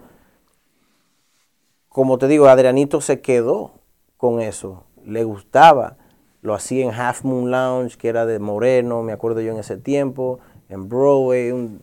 [1.90, 3.72] como te digo, Adrianito se quedó
[4.18, 4.84] con eso.
[5.06, 5.98] Le gustaba.
[6.42, 9.78] Lo hacía en Half Moon Lounge, que era de Moreno, me acuerdo yo en ese
[9.78, 10.40] tiempo.
[10.70, 11.82] En Broadway, un-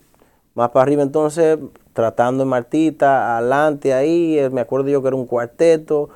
[0.55, 1.02] más para arriba.
[1.02, 1.59] Entonces,
[1.93, 4.39] tratando en Martita, adelante ahí.
[4.39, 6.09] eh, Me acuerdo yo que era un cuarteto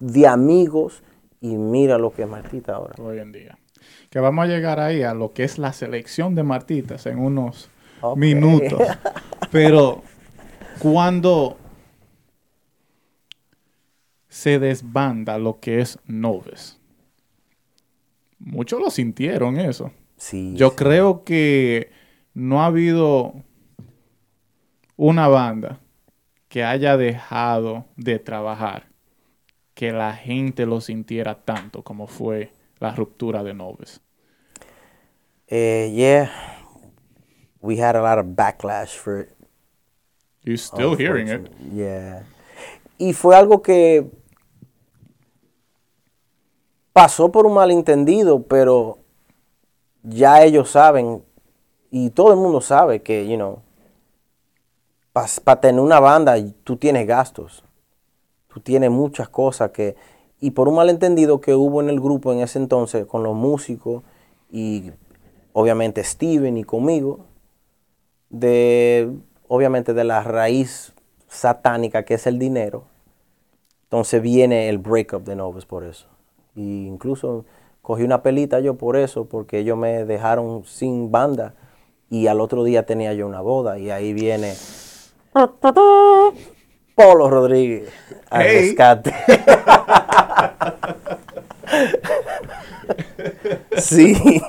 [0.00, 1.02] de amigos.
[1.40, 2.94] Y mira lo que es Martita ahora.
[3.02, 3.58] hoy en día.
[4.10, 7.68] Que vamos a llegar ahí a lo que es la selección de Martitas en unos
[8.16, 8.80] minutos.
[9.50, 10.02] Pero
[10.78, 11.56] cuando
[14.28, 16.78] se desbanda lo que es Noves,
[18.38, 19.92] muchos lo sintieron eso.
[20.16, 20.54] Sí.
[20.56, 20.76] Yo sí.
[20.76, 21.90] creo que
[22.34, 23.34] no ha habido
[24.96, 25.80] una banda
[26.48, 28.86] que haya dejado de trabajar
[29.74, 34.00] que la gente lo sintiera tanto como fue la ruptura de Noves.
[35.48, 36.30] Eh, yeah.
[37.60, 39.30] We had a lot of backlash for it.
[40.44, 41.50] You still hearing it.
[41.72, 42.24] Yeah.
[42.98, 44.06] Y fue algo que
[46.92, 48.98] pasó por un malentendido, pero
[50.02, 51.24] ya ellos saben
[51.90, 53.62] y todo el mundo sabe que, you know,
[55.14, 56.34] para tener una banda
[56.64, 57.64] tú tienes gastos.
[58.48, 59.96] Tú tienes muchas cosas que
[60.40, 64.02] y por un malentendido que hubo en el grupo en ese entonces con los músicos
[64.50, 64.90] y
[65.52, 67.20] obviamente Steven y conmigo
[68.28, 69.10] de
[69.48, 70.92] obviamente de la raíz
[71.28, 72.84] satánica que es el dinero.
[73.84, 76.08] Entonces viene el breakup de Novus por eso.
[76.56, 77.44] Y incluso
[77.82, 81.54] cogí una pelita yo por eso, porque ellos me dejaron sin banda
[82.10, 84.54] y al otro día tenía yo una boda y ahí viene
[86.94, 87.92] Polo Rodríguez
[88.30, 88.60] al Hey.
[88.68, 89.12] rescate.
[93.78, 94.40] sí.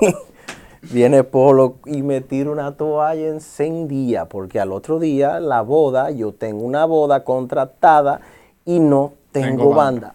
[0.92, 6.32] Viene Polo y me tira una toalla encendida, porque al otro día la boda, yo
[6.32, 8.20] tengo una boda contratada
[8.64, 10.14] y no tengo, banda.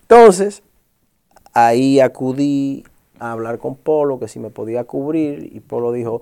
[0.00, 0.64] Entonces,
[1.52, 2.82] ahí acudí
[3.20, 6.20] a hablar con Polo, que si me podía cubrir, y Polo dijo,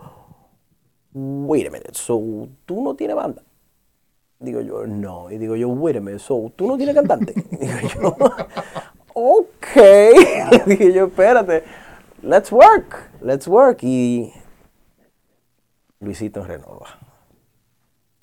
[1.15, 3.43] wait a minute, so, ¿tú no tienes banda?
[4.41, 5.31] Digo yo, no.
[5.31, 7.33] Y digo yo, wait a minute, so, ¿tú no tienes cantante?
[7.51, 8.17] digo yo,
[9.15, 10.67] ok.
[10.67, 11.63] Dije yo, espérate,
[12.23, 13.79] let's work, let's work.
[13.83, 14.33] Y
[16.01, 16.99] Luisito Renova.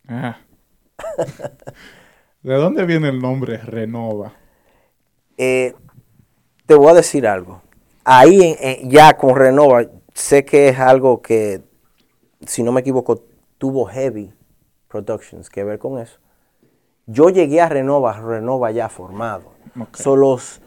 [0.07, 0.37] Ah.
[2.43, 4.33] ¿De dónde viene el nombre Renova?
[5.37, 5.73] Eh,
[6.65, 7.61] te voy a decir algo.
[8.03, 11.61] Ahí ya con Renova, sé que es algo que,
[12.45, 13.23] si no me equivoco,
[13.57, 14.31] tuvo Heavy
[14.87, 16.19] Productions que ver con eso.
[17.07, 19.53] Yo llegué a Renova, Renova ya formado.
[19.79, 19.97] Ok.
[19.97, 20.61] Son los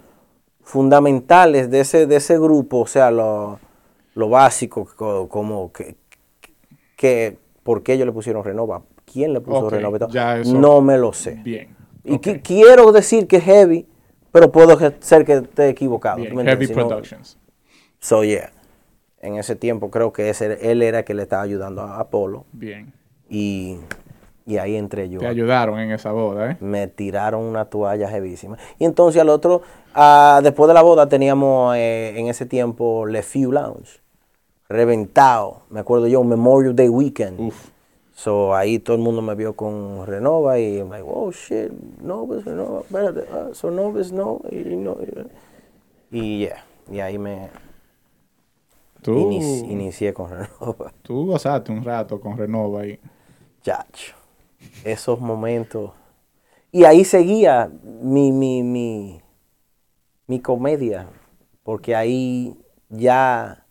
[0.63, 3.59] fundamentales de ese, de ese grupo, o sea, lo,
[4.15, 5.97] lo básico, co- como que,
[6.97, 8.83] que, ¿por qué ellos le pusieron Renova?
[9.05, 10.09] ¿Quién le puso Renova?
[10.11, 11.35] ya eso- No me lo sé.
[11.45, 11.77] Bien.
[12.03, 13.87] Y quiero decir que es heavy,
[14.33, 16.17] pero puedo ser que esté equivocado.
[16.17, 17.39] bien, ¿tú me Heavy no- Productions.
[18.01, 18.51] so, yeah.
[19.25, 22.45] En ese tiempo creo que ese, él era el que le estaba ayudando a Apolo.
[22.53, 22.93] Bien.
[23.29, 23.79] Y,
[24.47, 25.21] y ahí entré yo.
[25.21, 26.57] Te ayudaron en esa boda, ¿eh?
[26.61, 28.59] Me tiraron una toalla heavísima.
[28.79, 29.63] Y entonces al otro,
[29.95, 34.01] ah, después de la boda teníamos eh, en ese tiempo Le Few Lounge.
[34.69, 35.63] Reventado.
[35.71, 37.41] Me acuerdo yo, Memorial Day Weekend.
[37.41, 37.71] Uf.
[38.17, 42.45] So ahí todo el mundo me vio con Renova y I'm like, oh shit, Novus,
[42.45, 44.97] Renova, espérate, ah, so Novus no, y, no,
[46.13, 47.49] y, y yeah, y ahí me
[49.05, 50.93] Tú, inici- inicié con Renova.
[51.03, 52.99] tú gozaste un rato con Renova y
[53.63, 54.15] Chacho,
[54.85, 55.93] esos momentos.
[56.73, 59.21] Y ahí seguía mi, mi, mi,
[60.27, 61.07] mi comedia,
[61.63, 62.57] porque ahí
[62.89, 63.65] ya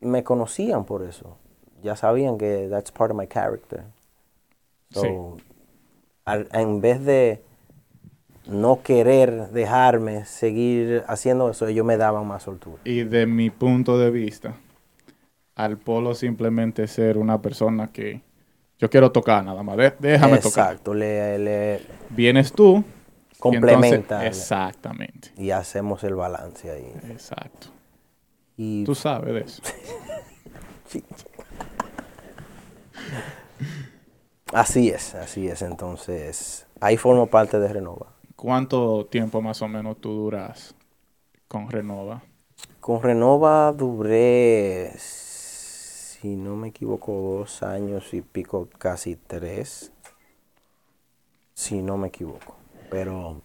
[0.00, 1.36] me conocían por eso.
[1.82, 3.84] Ya sabían que that's part of my character.
[4.90, 5.42] So, Sí.
[6.24, 7.42] al- en vez de
[8.48, 12.78] no querer dejarme seguir haciendo eso, ellos me daban más soltura.
[12.84, 14.54] Y de mi punto de vista,
[15.54, 18.22] al polo simplemente ser una persona que
[18.78, 20.72] yo quiero tocar nada más, déjame tocar.
[20.72, 21.80] Exacto, le, le-
[22.10, 22.82] Vienes tú.
[23.38, 24.26] Complementa.
[24.26, 26.92] exactamente, y hacemos el balance ahí.
[27.10, 27.68] exacto.
[28.56, 29.62] Y Tú sabes de eso.
[34.52, 35.62] así es, así es.
[35.62, 38.08] Entonces, ahí formo parte de Renova.
[38.40, 40.76] ¿Cuánto tiempo más o menos tú duras
[41.48, 42.22] con Renova?
[42.78, 47.10] Con Renova duré, si no me equivoco,
[47.40, 49.90] dos años y pico, casi tres.
[51.52, 52.54] Si no me equivoco.
[52.92, 53.42] Pero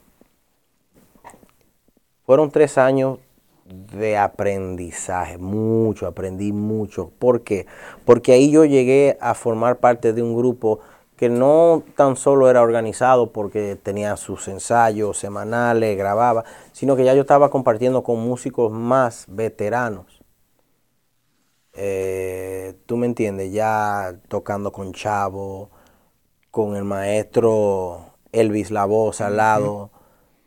[2.27, 3.17] fueron tres años
[3.65, 7.09] de aprendizaje, mucho, aprendí mucho.
[7.17, 7.65] ¿Por qué?
[8.05, 10.81] Porque ahí yo llegué a formar parte de un grupo
[11.23, 16.43] que no tan solo era organizado porque tenía sus ensayos semanales, grababa,
[16.73, 20.21] sino que ya yo estaba compartiendo con músicos más veteranos.
[21.73, 25.69] Eh, Tú me entiendes, ya tocando con Chavo,
[26.51, 29.91] con el maestro Elvis La Voz al lado.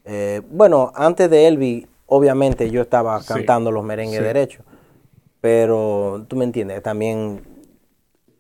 [0.05, 4.25] Eh, bueno, antes de Elvis, obviamente yo estaba Sí, cantando los merengues sí.
[4.25, 4.65] derechos,
[5.41, 7.43] pero tú me entiendes, también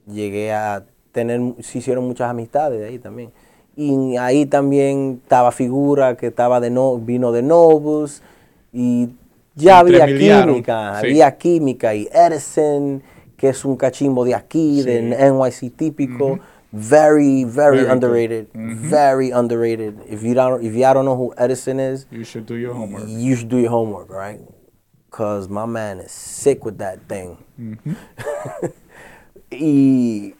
[0.06, 3.30] llegué a tener, se hicieron muchas amistades de ahí también.
[3.74, 8.22] Y ahí también estaba figura que estaba de no, vino de Novus
[8.72, 9.08] y
[9.54, 11.06] ya había química, sí.
[11.06, 13.02] había química y Edison,
[13.38, 14.84] que es un cachimbo de aquí, Sí.
[14.84, 16.38] de NYC típico,
[16.72, 19.94] very, very, underrated, very underrated.
[20.08, 23.04] If you don't, if you don't know who Edison is, You should do your homework.
[23.08, 24.40] you should do your homework, right?
[25.10, 27.38] Cause my man is sick with that thing.
[29.50, 30.34] y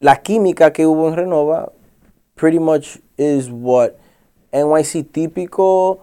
[0.00, 1.72] la química que hubo en Renova
[2.34, 3.98] pretty much is what
[4.52, 6.00] NYC típico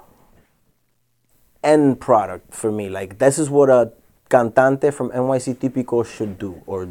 [1.63, 2.89] end product for me.
[2.89, 3.91] Like this is what a
[4.29, 6.87] cantante from NYC típico should do or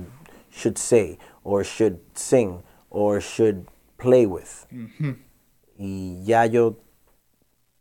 [0.51, 3.67] should say or should sing or should
[3.99, 4.67] play with.
[4.73, 5.13] Mm-hmm.
[5.79, 6.77] Y ya yo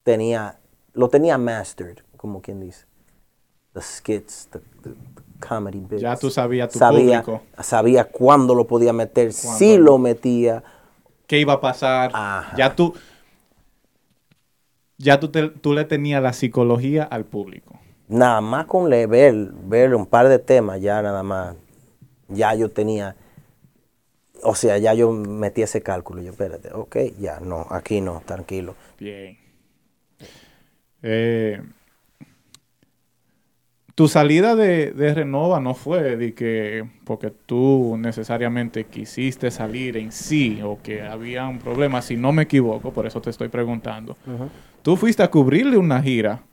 [0.06, 0.58] tenía
[0.94, 2.86] lo tenía mastered, como quien dice.
[3.74, 4.96] The skits, the- the
[5.48, 6.02] comedy bits.
[6.02, 7.44] Ya tú sabías tu sabía, público.
[7.62, 10.64] Sabía cuándo lo podía meter, Cuándo si lo metía.
[11.28, 12.12] ¿Qué iba a pasar?
[12.14, 12.56] Ajá.
[12.58, 12.94] Ya tú,
[14.98, 17.80] ya tú, te- tú le tenías la psicología al público.
[18.08, 21.56] Nada más con le- ver, ver un par de temas, ya nada más,
[22.30, 23.16] ya yo tenía,
[24.44, 26.22] o sea, ya yo metí ese cálculo.
[26.22, 28.76] Yo, espérate, ok, ya, no, aquí no, tranquilo.
[29.00, 29.38] Bien.
[31.02, 31.62] Eh,
[33.96, 40.12] tu salida de, de Renova no fue de que porque tú necesariamente quisiste salir en
[40.12, 44.18] sí o que había un problema, si no me equivoco, por eso te estoy preguntando.
[44.82, 46.44] Tú fuiste a cubrirle una gira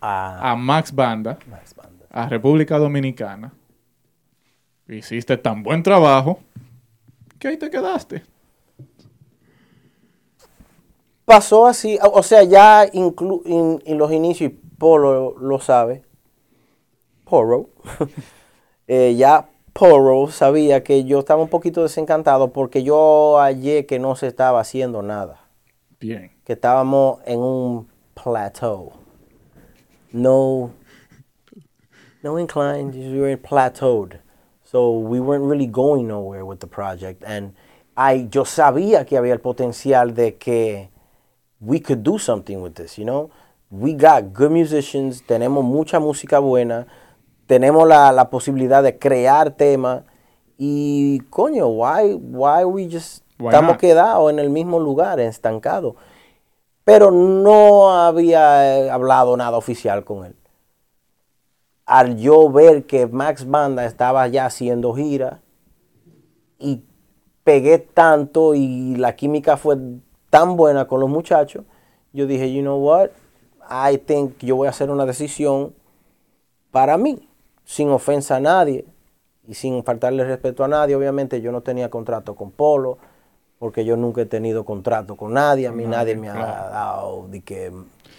[0.00, 1.38] Ah, a Max Banda,
[2.10, 3.52] a República Dominicana.
[4.88, 6.40] Hiciste tan buen trabajo
[7.38, 8.22] que ahí te quedaste.
[11.24, 16.02] Pasó así, o o sea, ya inclu- in- en los inicios, y Polo lo sabe,
[17.32, 17.70] Poro,
[18.86, 24.16] eh, ya Poro sabía que yo estaba un poquito desencantado porque yo hallé que no
[24.16, 25.40] se estaba haciendo nada.
[25.98, 26.30] Bien.
[26.44, 28.92] que estábamos en un plateau.
[30.12, 30.72] No,
[32.22, 34.18] no incline, just we were plateaued.
[34.62, 37.24] So we weren't really going nowhere with the project.
[37.26, 37.54] And
[37.96, 40.90] I, yo sabía que había el potencial de que
[41.62, 43.30] we could do something with this, you know?
[43.70, 46.86] We got good musicians, tenemos mucha música buena,
[47.52, 50.04] tenemos la, la posibilidad de crear temas.
[50.56, 53.78] Y coño, why, why we just Why estamos not?
[53.78, 55.96] quedados en el mismo lugar, estancados?
[56.82, 60.34] Pero no había eh, hablado nada oficial con él.
[61.84, 65.42] Al yo ver que Max Banda estaba ya haciendo gira
[66.58, 66.84] y
[67.44, 69.76] pegué tanto y la química fue
[70.30, 71.64] tan buena con los muchachos,
[72.14, 73.10] yo dije, you know what,
[73.68, 75.74] I think yo voy a hacer una decisión
[76.70, 77.28] para mí,
[77.64, 78.84] sin ofensa a nadie
[79.46, 80.94] y sin faltarle respeto a nadie.
[80.96, 82.98] Obviamente yo no tenía contrato con Polo,
[83.58, 87.28] porque yo nunca he tenido contrato con nadie, a mí nadie, Nadie, me ha dado
[87.28, 87.72] de que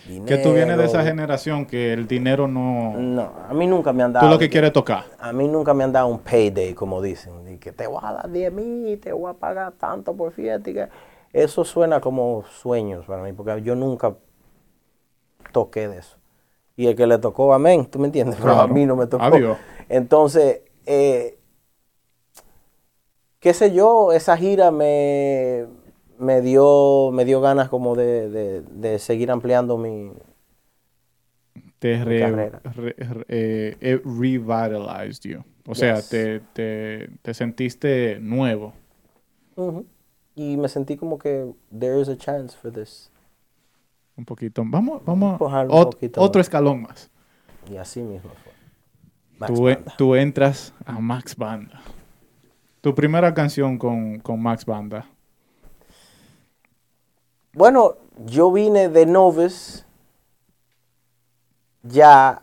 [0.08, 0.26] dinero.
[0.26, 2.94] Que tú vienes de esa generación que el dinero no...
[2.98, 4.26] No, a mí nunca me han dado.
[4.28, 5.04] Tú lo que quieres tocar.
[5.20, 8.14] A mí nunca me han dado un payday, como dicen, de que te voy a
[8.14, 10.70] dar 10 mil, te voy a pagar tanto por fiesta.
[10.70, 10.88] y que-
[11.34, 14.14] Eso suena como sueños para mí, porque yo nunca
[15.52, 16.18] toqué de eso.
[16.76, 18.38] Y el que le tocó, amén, ¿tú me entiendes?
[18.42, 19.24] Pero a mí no me tocó.
[19.24, 19.58] Adiós.
[19.90, 21.38] Entonces, eh,
[23.40, 25.66] qué sé yo, esa gira me,
[26.18, 30.12] me, dio, me dio ganas como de, de- de seguir ampliando mi...
[31.80, 32.62] Te re- carrera.
[32.64, 35.44] re- re- eh, it revitalized you.
[35.68, 38.74] O sea, te, te, te sentiste nuevo.
[40.36, 43.12] Y me sentí como que there is a chance for this.
[44.16, 44.64] Un poquito.
[44.66, 45.40] Vamos, vamos.
[45.40, 46.46] Ot- poquito otro más.
[46.48, 47.10] escalón más.
[47.70, 48.52] Y así mismo fue.
[49.40, 49.94] Max Tú, Banda.
[49.98, 51.82] tú entras a Max Banda.
[52.82, 55.06] Tu primera canción con, con Max Banda.
[57.54, 57.96] Bueno,
[58.26, 59.84] yo vine de Novice
[61.84, 62.42] ya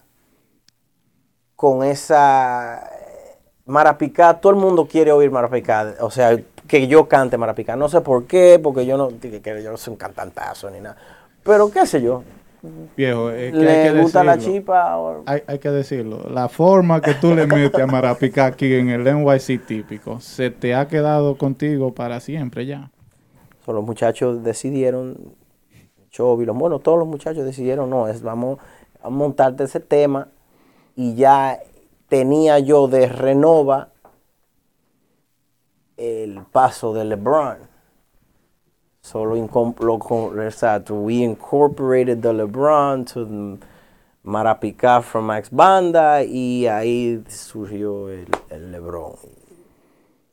[1.57, 4.41] con esa eh, Marapicá.
[4.41, 5.95] Todo el mundo quiere oír Marapicá.
[6.01, 6.37] O sea,
[6.67, 7.77] que yo cante Marapicá.
[7.77, 10.97] No sé por qué, porque yo no, que yo no soy un cantantazo ni nada.
[11.51, 12.23] Pero qué sé yo,
[12.97, 14.97] Viejo, es que hay le que gusta la chipa.
[14.99, 16.29] o- Hay, hay que decirlo.
[16.31, 20.77] La forma que tú le metes a Marapica aquí en el NYC típico se te
[20.77, 22.93] ha quedado contigo para siempre ya.
[23.67, 25.17] So, los muchachos decidieron,
[26.11, 28.59] Chovy, los bueno, todos los muchachos decidieron, no, es, vamos
[29.03, 30.29] a montarte ese tema.
[30.95, 31.59] Y ya
[32.09, 33.89] tenía yo de Renova
[35.97, 37.70] el paso de LeBron.
[39.03, 39.35] Solo
[39.81, 43.59] lo, con- exacto, we incorporated the LeBron to the
[44.25, 49.17] Marapicá from Max Banda y ahí surgió el, el LeBron.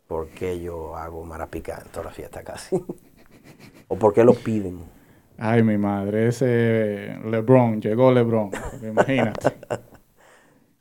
[0.08, 2.76] ¿Por qué yo hago Marapicá en toda la fiesta casi?
[3.90, 4.80] ¿O por qué lo piden?
[5.38, 8.52] Ay, mi madre, ese LeBron, llegó LeBron.
[8.82, 9.58] Imagínate.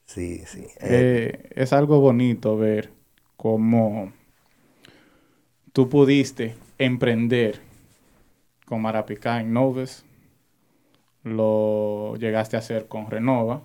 [0.04, 0.66] Sí, sí.
[0.80, 2.90] Eh, Eh, es algo bonito ver
[3.36, 4.12] cómo
[5.72, 7.60] tú pudiste emprender
[8.66, 10.04] con Marapicá en Noves,
[11.22, 13.62] lo llegaste a hacer con Renova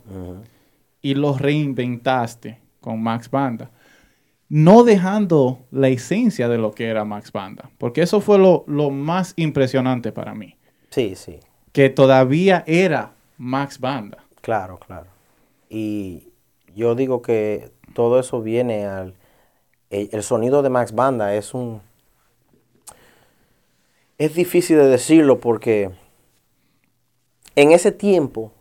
[1.01, 3.69] y lo reinventaste con Max Banda.
[4.49, 8.89] No dejando la esencia de lo que era Max Banda, porque eso fue lo, lo
[8.89, 10.57] más impresionante para mí,
[10.89, 11.39] Sí, sí.
[11.71, 14.25] que todavía era Max Banda.
[14.41, 15.07] Claro, claro.
[15.69, 16.27] Y
[16.75, 19.13] yo digo que todo eso viene al...
[19.89, 21.81] El, el sonido de Max Banda es un...
[24.21, 25.89] Es difícil de decirlo porque
[27.55, 28.51] en ese tiempo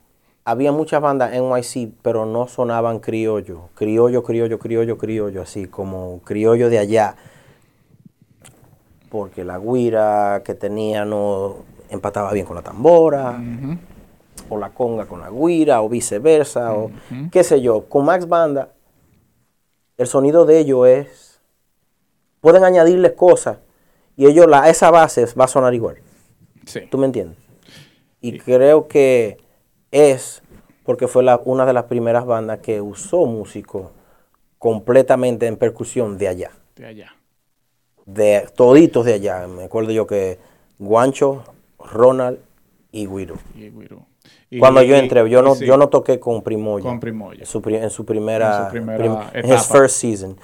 [0.43, 3.69] había muchas bandas NYC, pero no sonaban criollo.
[3.75, 7.15] Criollo, criollo, criollo, criollo, así como criollo de allá.
[9.11, 11.57] Porque la guira que tenía no
[11.91, 13.39] empataba bien con la tambora
[14.49, 16.91] o la conga con la guira o viceversa o
[17.31, 17.85] qué sé yo.
[17.85, 18.71] Con Max Banda
[19.99, 21.41] el sonido de ellos es
[22.41, 23.59] pueden añadirles cosas
[24.17, 25.97] y ellos la esa base va a sonar igual.
[26.67, 26.81] Sí.
[26.91, 27.39] ¿Tú me entiendes?
[28.21, 29.39] Y creo que
[29.91, 30.43] es
[30.85, 33.89] porque fue la- una de las primeras bandas que usó músicos
[34.59, 37.15] completamente en percusión de allá, De allá.
[38.07, 39.47] de toditos de allá.
[39.47, 40.39] Me acuerdo yo que
[40.79, 41.45] Guancho,
[41.79, 42.39] Ronald
[42.93, 43.37] y Guido.
[43.55, 44.07] Y Guiro.
[44.51, 46.83] Y- Cuando yo entré, yo no, sí, yo no toqué con Primoya.
[46.85, 47.41] Con Primoya.
[47.41, 49.13] En su, en su primera, En su primera prim-
[49.45, 49.55] etapa.
[49.55, 50.37] his first season.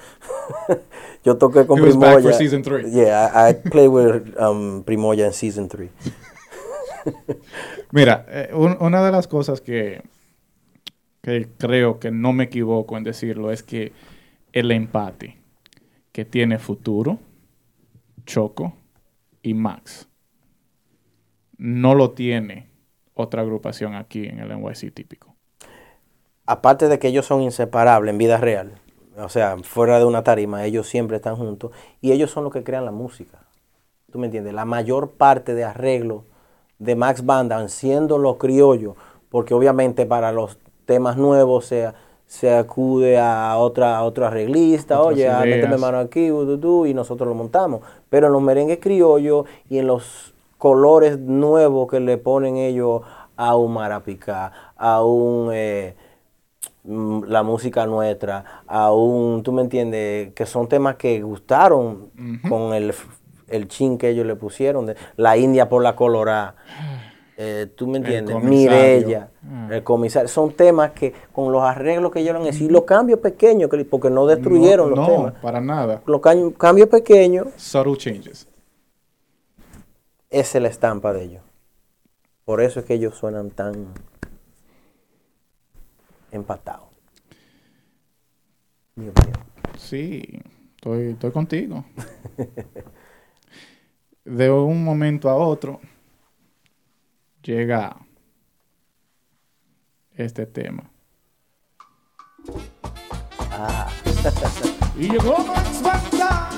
[1.27, 2.21] yo toqué con back Primoya.
[2.21, 2.89] for season three.
[2.89, 5.89] Yeah, I, I played with um, Primoya en season 3.
[7.91, 10.01] Mira, eh, un- una de las cosas que,
[11.21, 13.91] que creo que no me equivoco en decirlo es que
[14.53, 15.37] el empate
[16.13, 17.19] que tiene Futuro,
[18.25, 18.73] Choco
[19.41, 20.07] y Max
[21.57, 22.69] no lo tiene
[23.13, 25.35] otra agrupación aquí en el NYC típico.
[26.45, 28.79] Aparte de que ellos son inseparables en vida real,
[29.19, 31.71] o sea, fuera de una tarima, ellos siempre están juntos
[32.01, 33.39] y ellos son los que crean la música.
[34.11, 34.53] ¿Tú me entiendes?
[34.53, 36.23] La mayor parte de arreglos
[36.79, 38.95] de Max Banda, siendo los criollos,
[39.29, 41.91] porque obviamente para los temas nuevos se,
[42.27, 46.85] se acude a otra, a otro arreglista, Otras oye, méteme mano aquí, uh, tú, tú,
[46.85, 47.81] y nosotros lo montamos.
[48.09, 53.01] Pero en los merengues criollos y en los colores nuevos que le ponen ellos
[53.35, 55.49] a un marapicá, a un...
[55.51, 55.95] eh,
[56.87, 62.09] la música nuestra, a un, tú me entiendes, que son temas que gustaron
[62.47, 62.93] con el,
[63.47, 66.55] el chin que ellos le pusieron, de la India por la colorada,
[67.37, 68.41] eh, tú me entiendes.
[68.41, 69.69] Mirella, Ah.
[69.71, 73.19] el comisario, son temas que con los arreglos que ellos han hecho, y los cambios
[73.19, 76.01] pequeños, que, porque no destruyeron no, los no, temas, para nada.
[76.05, 78.47] los ca- cambios pequeños, Subtle changes.
[80.29, 81.41] esa es la estampa de ellos.
[82.43, 83.87] Por eso es que ellos suenan tan
[86.37, 86.87] empatados.
[88.95, 89.35] Dios mío.
[89.77, 90.41] Sí,
[90.75, 91.83] estoy, estoy contigo.
[94.23, 95.81] De un momento a otro
[97.43, 97.97] llega
[100.15, 100.89] este tema.
[104.97, 106.49] Y llegó Max Banda.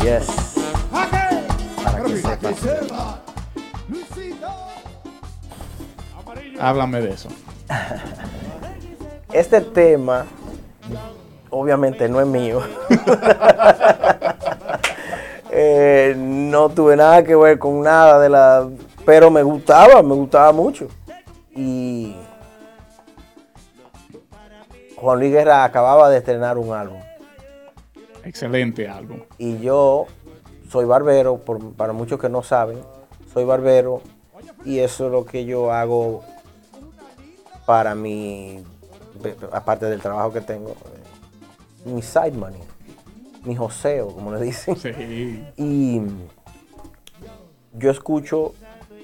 [0.00, 0.56] Yes.
[0.92, 1.44] Aquel.
[2.22, 3.22] Para que sepa.
[6.58, 7.28] Háblame de eso.
[9.32, 10.26] Este tema,
[11.50, 12.60] obviamente no es mío.
[15.54, 18.70] Eh, no tuve nada que ver con nada de la.
[19.04, 20.88] Pero me gustaba, me gustaba mucho.
[21.54, 22.16] Y.
[24.96, 27.00] Juan Luis Guerra acababa de estrenar un álbum.
[28.24, 29.20] Excelente álbum.
[29.36, 30.06] Y yo
[30.70, 32.78] soy barbero, por- para muchos que no saben,
[33.34, 34.00] soy barbero
[34.64, 36.22] y eso es lo que yo hago
[37.66, 38.64] para mi,
[39.52, 42.60] aparte del trabajo que tengo, eh, mi side money,
[43.44, 44.76] mi joseo, como le dicen.
[44.76, 45.44] Sí.
[45.56, 46.00] Y
[47.74, 48.54] yo escucho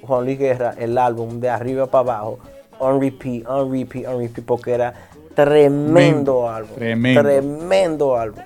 [0.02, 2.38] Juan Luis Guerra el álbum de arriba para abajo,
[2.78, 4.94] on repeat, on repeat, on repeat, porque era
[5.34, 6.74] tremendo álbum.
[6.76, 7.22] tremendo.
[7.22, 8.42] Tremendo álbum.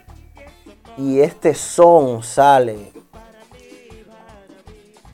[0.99, 2.93] Y este son sale.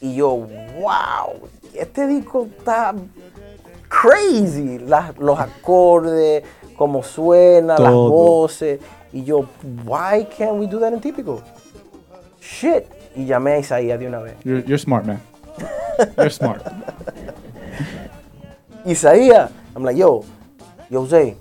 [0.00, 2.94] Y yo, wow, este disco está
[3.88, 4.78] crazy.
[4.78, 6.44] Las- los acordes,
[6.76, 8.10] cómo suena, las Todo.
[8.10, 8.80] voces.
[9.12, 9.46] Y yo,
[9.84, 11.42] why can't we do that in típico?
[12.40, 12.86] Shit.
[13.16, 14.34] Y llamé a Isaías de una vez.
[14.44, 15.20] You're, you're smart, man.
[16.16, 16.62] You're smart.
[18.86, 20.24] Isaías, I'm like, yo,
[20.88, 21.36] yo, Jose,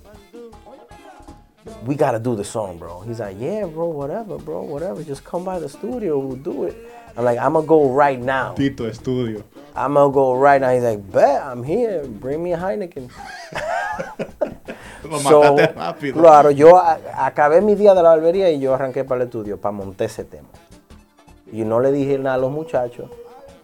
[1.86, 3.02] we gotta do the song, bro.
[3.02, 5.04] He's like, yeah, bro, whatever, bro, whatever.
[5.04, 6.76] Just come by the studio, we'll do it.
[7.18, 8.54] I'm like, I'm gonna go right now.
[8.54, 9.44] Tito Estudio.
[9.76, 10.70] I'm gonna go right now.
[10.70, 12.04] He's like, bet, I'm here.
[12.06, 13.10] Bring me a Heineken.
[15.10, 16.22] Lo So, mataste rápido.
[16.22, 19.72] Claro, yo acabé mi día de la barbería y yo arranqué para el estudio para
[19.72, 20.50] montar ese tema.
[21.52, 23.10] Y no le dije nada a los muchachos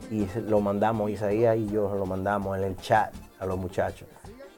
[0.09, 4.07] y lo mandamos, Isaías y yo lo mandamos en el chat a los muchachos.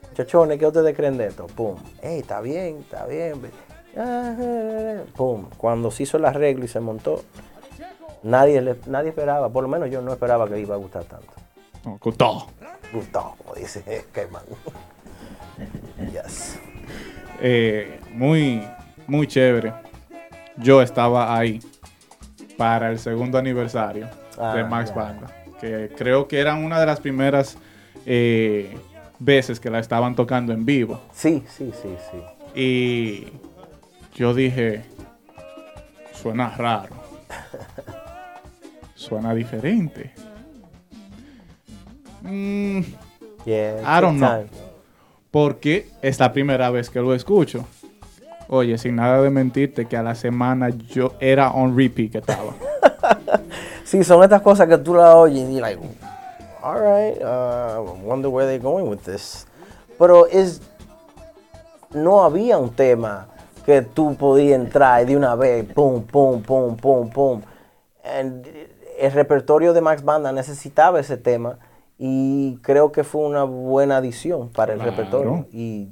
[0.10, 1.48] Muchachones, ¿qué ustedes creen de esto?
[1.48, 1.76] Pum.
[2.02, 3.42] Ey, está bien, está bien.
[3.98, 5.02] Ah.
[5.16, 5.48] Pum.
[5.58, 7.24] Cuando se hizo el arreglo y se montó,
[8.26, 11.32] nadie, nadie esperaba, por lo menos yo no esperaba que iba a gustar tanto.
[11.86, 11.98] No.
[12.92, 14.44] Gustó, como dice Cayman.
[16.12, 16.60] Yes.
[17.42, 18.66] Eh, muy,
[19.08, 19.74] muy chévere.
[20.58, 21.60] Yo estaba ahí
[22.58, 24.12] para el segundo aniversario de
[24.62, 24.96] Ah, Max ya.
[24.96, 25.28] Banda,
[25.60, 27.58] que creo que era una de las primeras
[28.06, 28.78] eh,
[29.20, 31.02] veces que la estaban tocando en vivo.
[31.14, 32.60] Sí, sí, sí, sí.
[32.60, 33.28] Y
[34.14, 34.84] yo dije,
[36.14, 36.96] suena raro.
[39.08, 40.12] Suena diferente.
[42.24, 42.82] Mm,
[43.46, 44.28] Yeah, I don't know.
[44.28, 44.50] time.
[45.30, 47.66] porque es la primera vez que lo escucho.
[48.48, 52.54] Oye, sin nada de mentirte, que a la semana yo era on repeat que estaba.
[53.84, 55.80] Sí, son estas cosas que tú las oyes y like,
[56.64, 59.46] all right, uh, wonder where they're going with this.
[60.00, 60.60] Pero es,
[61.94, 63.28] no había un tema
[63.64, 67.42] que tú podías entrar y de una vez, pum, pum, pum, pum, pum.
[68.04, 68.44] And
[69.00, 71.60] el repertorio de Max Banda necesitaba ese tema
[71.98, 74.92] y creo que fue una buena adición para el Claro.
[74.92, 75.48] repertorio.
[75.52, 75.90] Y,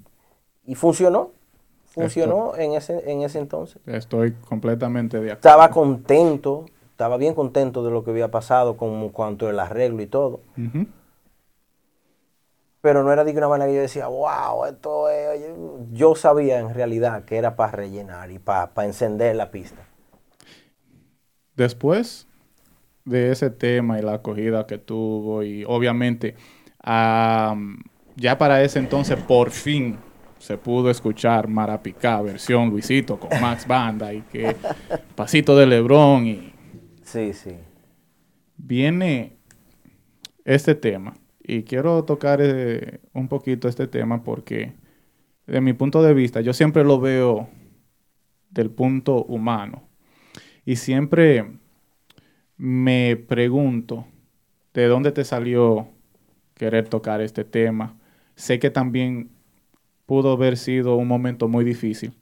[0.65, 1.31] y funcionó,
[1.85, 3.81] funcionó en ese, en ese entonces.
[3.85, 5.37] Estoy completamente de acuerdo.
[5.49, 10.07] estaba contento, estaba bien contento de lo que había pasado con cuanto el arreglo y
[10.07, 10.41] todo.
[12.81, 15.29] Pero no era de una manera que yo decía, wow, esto es...
[15.29, 15.55] oye".
[15.93, 19.87] Yo sabía en realidad que era para rellenar y para encender la pista.
[21.55, 22.27] Después
[23.05, 26.35] de ese tema y la acogida que tuvo y obviamente
[26.79, 27.81] am,
[28.15, 29.97] ya para ese entonces por fin
[30.39, 34.55] se pudo escuchar Marapicá versión Luisito con Max Banda y que
[35.15, 36.53] Pasito de Lebrón y
[37.03, 37.51] Sí, sí.
[38.57, 39.37] viene
[40.45, 44.73] este tema y quiero tocar eh, un poquito este tema porque
[45.45, 47.49] de mi punto de vista yo siempre lo veo
[48.49, 49.89] del punto humano
[50.65, 51.59] y siempre
[52.63, 54.05] me pregunto
[54.73, 55.89] de dónde te salió
[56.53, 57.97] querer tocar este tema.
[58.37, 59.31] Sé que también
[60.05, 62.17] pudo haber sido un momento muy difícil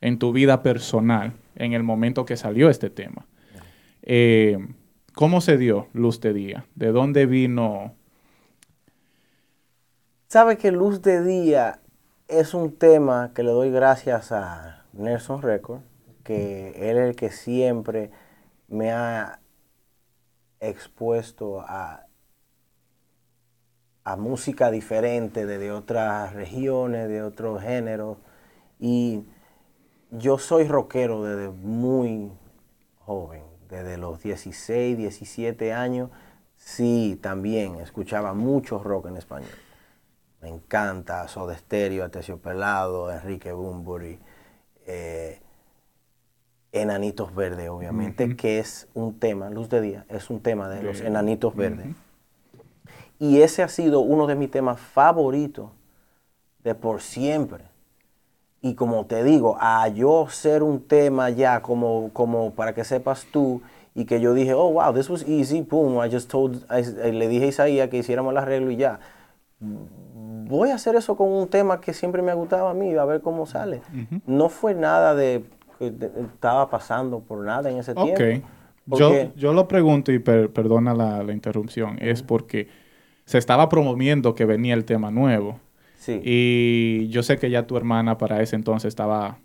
[0.00, 3.26] en tu vida personal en el momento que salió este tema.
[4.02, 4.64] Eh,
[5.12, 6.66] ¿Cómo se dio Luz de Día?
[6.76, 7.96] ¿De dónde vino?
[10.28, 11.80] ¿Sabe que Luz de Día
[12.28, 15.80] es un tema que le doy gracias a Nelson Record?
[16.22, 18.12] Que él es el que siempre
[18.68, 19.40] me ha
[20.68, 22.06] expuesto a,
[24.04, 28.18] a música diferente de, otras regiones, de otros géneros.
[28.78, 29.24] Y
[30.10, 32.30] yo soy rockero desde muy
[32.98, 36.10] joven, desde los 16, 17 años.
[36.56, 39.50] Sí, también escuchaba mucho rock en español.
[40.40, 42.10] Me encanta Soda Stereo,
[42.42, 44.20] Pelado, Enrique Bunbury,
[44.86, 45.40] eh,
[46.74, 51.00] Enanitos Verdes, obviamente, que es un tema, Luz de Día, es un tema de los
[51.00, 51.86] Enanitos Verdes.
[53.18, 55.70] Y ese ha sido uno de mis temas favoritos
[56.64, 57.64] de por siempre.
[58.60, 63.26] Y como te digo, a yo ser un tema ya como, como para que sepas
[63.30, 63.60] tú
[63.94, 67.28] y que yo dije, oh, wow, this was easy, boom, I just told, I- le
[67.28, 68.98] dije a Isaías que hiciéramos el arreglo y ya.
[70.46, 73.04] Voy a hacer eso con un tema que siempre me ha gustado a mí, a
[73.04, 73.82] ver cómo sale.
[74.26, 75.44] No fue nada de
[75.78, 75.92] que
[76.34, 78.48] estaba pasando por nada en ese tiempo.
[78.86, 81.96] Yo, Porque- yo lo pregunto y per- perdona la, la interrupción.
[82.00, 82.68] Es porque
[83.24, 85.58] se estaba promoviendo que venía el tema nuevo.
[85.96, 86.20] sí.
[86.22, 89.38] Y yo sé que ya tu hermana para ese entonces estaba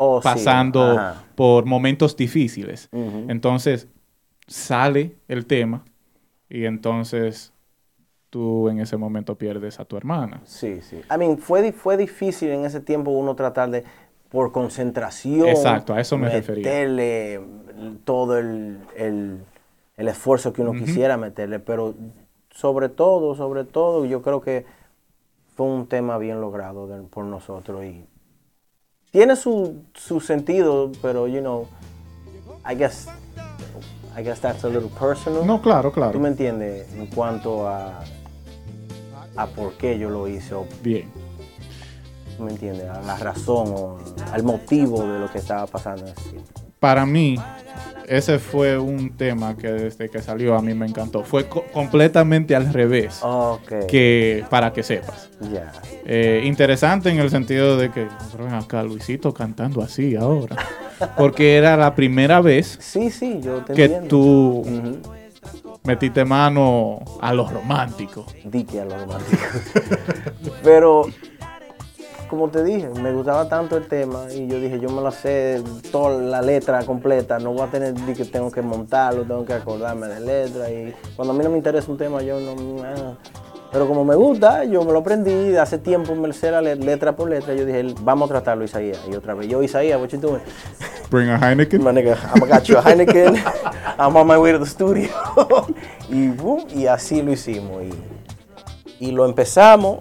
[0.00, 0.96] Oh, pasando
[1.34, 2.88] por momentos difíciles.
[2.92, 3.88] Entonces
[4.46, 5.84] sale el tema
[6.48, 7.52] y entonces
[8.30, 10.40] tú en ese momento pierdes a tu hermana.
[10.44, 11.00] Sí, sí.
[11.12, 13.82] I mean, fue, fue difícil en ese tiempo uno tratar de,
[14.30, 16.64] por concentración, Exacto, a eso me refería.
[16.64, 17.40] meterle
[18.04, 19.38] todo el, el-
[19.96, 21.94] el esfuerzo que uno quisiera meterle, pero
[22.50, 24.64] sobre todo, sobre todo, yo creo que
[25.56, 28.04] fue un tema bien logrado de- por nosotros y
[29.10, 31.66] tiene su, su sentido, pero, you know,
[32.70, 33.08] I guess,
[34.16, 35.44] I guess that's a little personal.
[35.46, 36.26] No, claro, ¿Tú me claro.
[36.26, 36.92] entiendes?
[36.94, 38.04] En cuanto a,
[39.36, 41.10] a por qué yo lo hice, Bien.
[42.38, 42.88] ¿Tú me entiendes?
[42.88, 43.98] A la razón o
[44.32, 46.06] al motivo de lo que estaba pasando.
[46.80, 47.36] Para mí,
[48.06, 51.24] ese fue un tema que desde que salió a mí me encantó.
[51.24, 53.18] Fue co- completamente al revés.
[53.22, 53.86] Ok.
[53.88, 55.28] Que para que sepas.
[55.52, 55.72] Ya.
[56.06, 58.06] Eh, interesante en el sentido de que
[58.52, 60.56] acá Luisito cantando así ahora.
[61.16, 64.08] Porque era la primera vez Sí, sí, yo te que entiendo.
[64.08, 64.64] tú
[65.84, 68.24] metiste mano a lo romántico.
[68.44, 69.42] Dique a lo romántico.
[70.62, 71.06] Pero,
[72.28, 75.62] como te dije, me gustaba tanto el tema y yo dije, yo me lo sé
[75.90, 80.06] toda la letra completa, no voy a tener que tengo que montarlo, tengo que acordarme
[80.08, 83.16] de letra y cuando a mí no me interesa un tema yo no...
[83.70, 87.14] Pero como me gusta, yo me lo aprendí, hace tiempo me sé la le- letra
[87.14, 88.98] por letra, yo dije, vamos a tratarlo Isaías.
[89.10, 90.40] Y otra vez, yo Isaías, what you doing?
[91.10, 91.82] Bring a Heineken.
[91.82, 93.36] My nigga, I'm got you a Heineken.
[93.98, 95.10] I'm on my way to the studio.
[96.08, 97.82] y, boom, y así lo hicimos.
[97.82, 99.98] Y, y lo empezamos.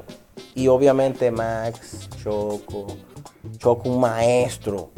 [0.57, 2.87] Y obviamente Max, Choco,
[3.59, 4.89] Choco un maestro.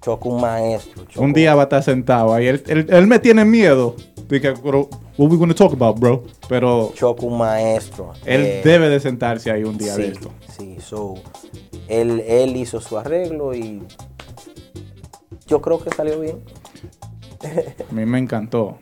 [0.00, 1.04] Choco un maestro.
[1.06, 2.46] Choco- Un día va a estar sentado ahí.
[2.46, 3.96] Él, él- él me tiene miedo.
[4.28, 4.88] Dije, "Pero,
[5.18, 6.22] what we gonna talk about, bro?
[6.48, 8.12] Pero Choco un maestro.
[8.24, 10.30] él Eh, debe de sentarse ahí un día sí, de esto.
[10.56, 11.14] Sí, so,
[11.88, 13.82] él, él hizo su arreglo y
[15.48, 16.38] yo creo que salió bien.
[17.90, 18.78] A mí me encantó.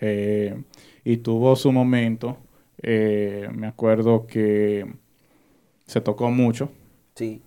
[0.00, 0.58] Eh,
[1.04, 2.38] y tuvo su momento.
[2.82, 4.86] Eh, me acuerdo que
[5.86, 6.70] se tocó mucho.
[7.14, 7.42] Sí.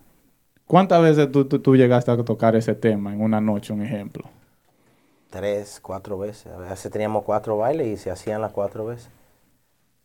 [0.66, 4.24] ¿Cuántas veces tú, tú- tú llegaste a tocar ese tema en una noche, un ejemplo?
[5.30, 6.48] tres, cuatro veces.
[6.48, 9.10] A veces teníamos cuatro bailes y se hacían las cuatro veces.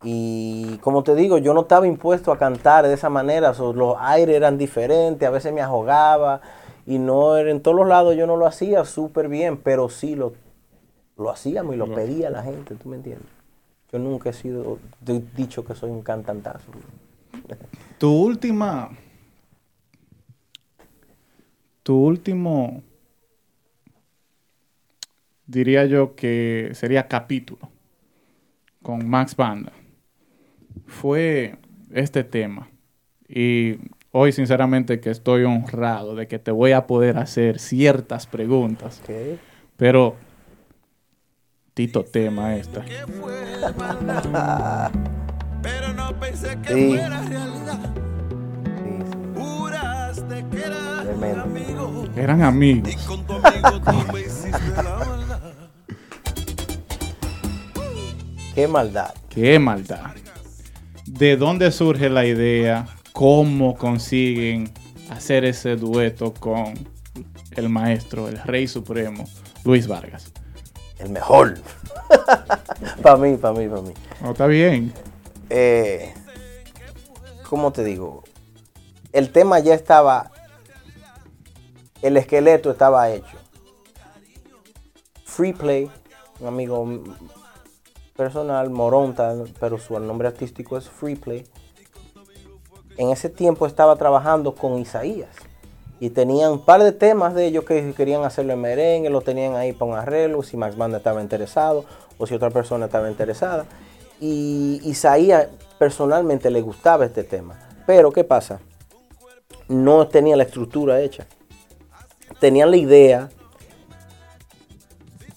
[0.03, 3.53] Y como te digo, yo no estaba impuesto a cantar de esa manera.
[3.53, 6.41] los aires eran diferentes, a veces me ahogaba.
[6.85, 10.15] Y no era- en todos los lados yo no lo hacía súper bien, pero sí
[10.15, 10.33] lo,
[11.17, 13.27] lo hacíamos y lo pedía la gente, ¿tú me entiendes?
[13.91, 16.71] Yo nunca he sido de- dicho que soy un cantantazo.
[17.97, 18.89] Tu última.
[21.83, 22.83] Tu último.
[25.45, 27.69] Diría yo que sería capítulo.
[28.83, 29.71] Con Max Banda.
[30.85, 31.55] Fue
[31.91, 32.69] este tema.
[33.27, 33.77] Y
[34.11, 39.01] hoy, sinceramente, que estoy honrado de que te voy a poder hacer ciertas preguntas.
[39.77, 40.15] Pero.
[41.77, 42.83] Tito tema esta.
[45.61, 46.87] Pero no pensé que Sí.
[46.89, 47.79] fuera realidad.
[48.65, 49.17] Sí, sí.
[49.35, 51.43] Juraste que eras mi Tremendo.
[51.43, 52.05] amigo.
[52.15, 52.89] Eran amigos.
[52.91, 55.39] Y con tu amigo tú me hiciste la maldad.
[58.55, 59.13] Qué maldad.
[59.29, 60.01] Qué maldad.
[61.05, 62.87] ¿De dónde surge la idea?
[63.13, 64.71] ¿Cómo consiguen
[65.11, 66.73] hacer ese dueto con
[67.51, 69.25] el maestro, el rey supremo,
[69.63, 70.33] Luis Vargas?
[70.99, 71.59] El mejor.
[73.01, 73.93] para mí, para mí, para mí.
[74.21, 74.93] No, está bien.
[75.49, 76.13] eh,
[77.49, 78.23] ¿cómo te digo?
[79.13, 80.31] El tema ya estaba,
[82.01, 83.37] el esqueleto estaba hecho.
[85.25, 85.89] Free Play,
[86.39, 87.03] un amigo
[88.15, 91.47] personal, Moronta, pero su nombre artístico es Free Play.
[92.97, 95.29] En ese tiempo estaba trabajando con Isaías
[95.99, 99.55] y tenían un par de temas de ellos que querían hacerlo en merengue, lo tenían
[99.55, 101.85] ahí para un arreglo, si Max Banda estaba interesado
[102.17, 103.65] o si otra persona estaba interesada.
[104.19, 105.47] Y Isaías
[105.79, 107.59] personalmente le gustaba este tema.
[107.85, 108.59] Pero ¿qué pasa?
[109.67, 111.25] No tenía la estructura hecha.
[112.39, 113.29] Tenían la idea,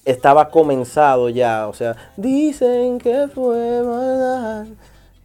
[0.05, 4.67] estaba comenzado ya, o sea, dicen que fue verdad.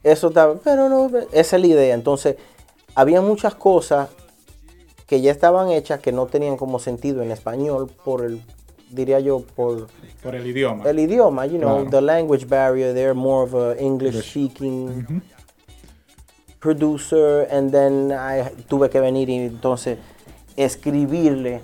[0.04, 1.94] Eso estaba, pero no, esa es la idea.
[1.94, 2.36] Entonces,
[2.94, 4.10] había muchas cosas
[5.08, 8.42] que ya estaban hechas que no tenían como sentido en español por el,
[8.90, 9.88] diría yo, por
[10.24, 10.84] Por el idioma.
[10.90, 11.90] el idioma, you know, Claro.
[11.92, 12.94] the language barrier.
[12.94, 15.22] They're more of a English speaking
[16.60, 19.98] producer, and then I tuve que venir y entonces
[20.56, 21.62] escribirle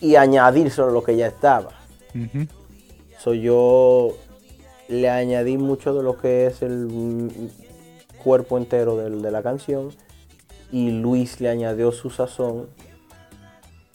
[0.00, 1.70] y añadir sobre lo que ya estaba.
[2.14, 2.46] Ujú.
[3.18, 4.10] So yo
[4.88, 7.28] le añadí mucho de lo que es el mm,
[8.22, 9.90] cuerpo entero del- de la canción
[10.70, 12.68] y Luis le añadió su sazón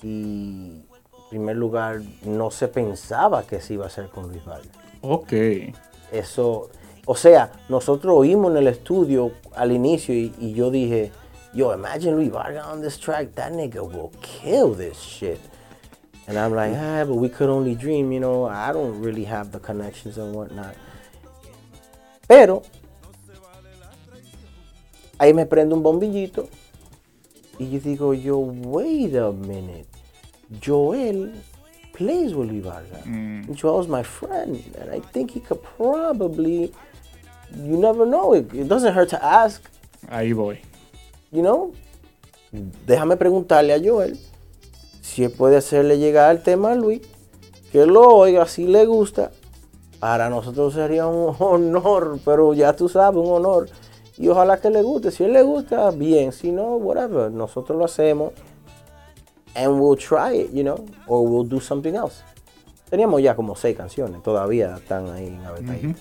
[0.02, 4.76] y en primer lugar no se pensaba que se iba a hacer con Luis Vargas.
[5.02, 5.34] Ok.
[6.12, 6.70] Eso
[7.06, 11.12] O sea, nosotros oímos en el estudio al inicio y, y yo dije,
[11.54, 15.40] yo, imagine Luis Vargas on this track, that nigga will kill this shit.
[16.28, 19.52] And I'm like, ah, but we could only dream, you know, I don't really have
[19.52, 20.76] the connections and whatnot.
[22.28, 22.62] Pero,
[25.18, 26.48] ahí me prende un bombillito
[27.60, 29.88] y yo digo, yo, wait a minute.
[30.62, 31.32] Joel
[31.94, 33.06] plays with Luis Vargas.
[33.56, 36.72] Joel's my friend, and I think he could probably,
[37.56, 39.62] you never know, it, it doesn't hurt to ask,
[40.10, 40.60] Ahí voy.
[41.32, 41.74] you know.
[42.86, 44.20] Déjame preguntarle a Joel
[45.02, 47.02] si él puede hacerle llegar el tema a Luis,
[47.72, 49.32] que lo oiga, si le gusta.
[50.00, 53.70] Para nosotros sería un honor, pero ya tú sabes, un honor.
[54.18, 55.12] Y ojalá que le guste.
[55.12, 56.32] Si él le gusta, bien.
[56.32, 57.32] Si no, whatever.
[57.32, 58.34] Nosotros lo hacemos.
[59.56, 60.86] And we'll try it, you know.
[61.08, 62.24] Or we'll do something else.
[62.90, 64.22] Teníamos ya como seis canciones.
[64.24, 65.96] Todavía están ahí en Abetahí.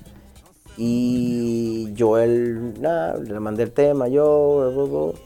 [0.76, 5.20] Y Joel, nada, le mandé el tema, yo, blah, blah, blah.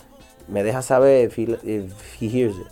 [0.49, 2.67] me deja saber if he, if he hears it.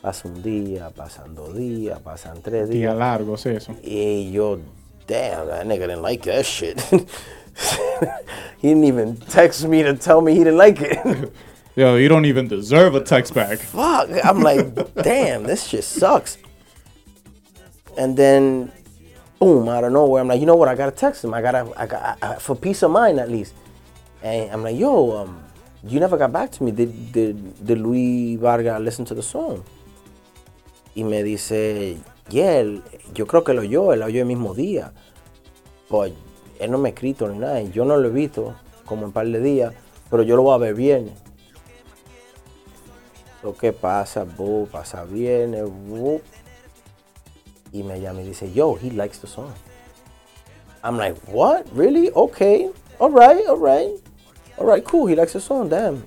[0.00, 2.96] Pasa un día, pasan dos días, pasan tres Día días.
[2.96, 3.74] largos, eso.
[3.82, 4.58] Y yo,
[5.06, 6.78] damn, that nigga didn't like that shit.
[8.58, 11.32] he didn't even text me to tell me he didn't like it.
[11.76, 13.58] Yo, you don't even deserve a text back.
[13.58, 14.10] Fuck.
[14.24, 16.36] I'm like, damn, this shit sucks.
[17.96, 18.72] And then,
[19.38, 20.68] boom, out of nowhere, I'm like, you know what?
[20.68, 21.32] I gotta text him.
[21.32, 23.54] I gotta, I got, I, for peace of mind at least.
[24.22, 25.42] And I'm like, yo, um,
[25.84, 26.72] you never got back to me.
[26.72, 29.64] Did, did, did Luis Vargas listen to the song?
[30.94, 31.98] Y me dice,
[32.28, 32.62] yeah,
[33.14, 34.92] yo creo que lo oyó, él lo oyó el mismo día.
[35.88, 36.12] Pues
[36.60, 37.60] él no me ha escrito ni nada.
[37.62, 38.54] Yo no lo he visto
[38.84, 39.72] como en par de días,
[40.10, 41.14] pero yo lo voy a ver viernes.
[43.42, 46.20] Lo que pasa, bu, pasa viernes, bu.
[47.72, 49.52] Y me llama y dice, yo, he likes the song.
[50.82, 51.66] I'm like, what?
[51.74, 52.10] Really?
[52.10, 52.68] Okay.
[52.98, 53.92] All right, all right.
[54.58, 55.06] All right, cool.
[55.06, 56.02] He likes the song, damn.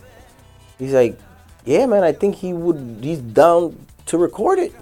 [0.77, 1.17] He's like,
[1.65, 3.75] yeah, man, I think he would, he's down
[4.07, 4.75] to record it.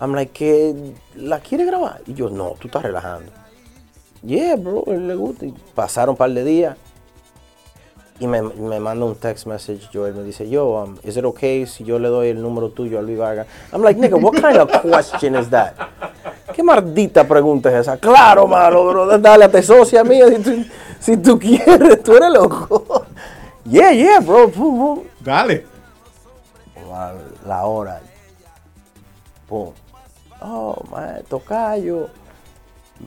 [0.00, 2.00] I'm like, ¿que la quiere grabar?
[2.06, 3.32] Y yo, no, tú estás relajando.
[4.22, 5.46] Yeah, bro, él le gusta.
[5.46, 6.76] Y pasaron un par de días.
[8.18, 11.64] Y me, me manda un text message, Joel me dice, yo, um, is it okay
[11.64, 13.46] si yo le doy el número tuyo a Luis Vargas?
[13.72, 15.74] I'm like, nigga, what kind of question is that?
[16.54, 17.96] ¿Qué maldita pregunta es esa?
[17.96, 20.64] Claro, mano, bro, dale a te socia mía si tú,
[20.98, 23.06] si tú quieres, tú eres loco.
[23.64, 24.50] Yeah, yeah, bro.
[24.50, 25.04] Pum, pum.
[25.20, 25.64] Dale.
[27.46, 28.00] La hora.
[29.48, 29.72] Pum.
[30.42, 32.08] Oh, man, tocayo.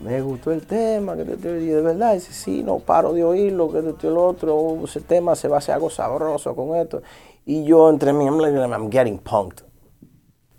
[0.02, 3.24] Me gustó el tema, que te, te- y de verdad, dice, sí, no paro de
[3.24, 6.76] oírlo, que y lo otro, oh, ese tema se va a hacer algo sabroso con
[6.76, 7.04] esto.
[7.46, 9.64] Y yo entre mí, I'm, like, I'm getting punked.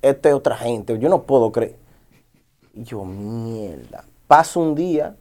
[0.01, 1.77] Esta es otra gente, yo no puedo creer.
[2.74, 4.05] Y yo, mierda.
[4.28, 5.16] Pasa un día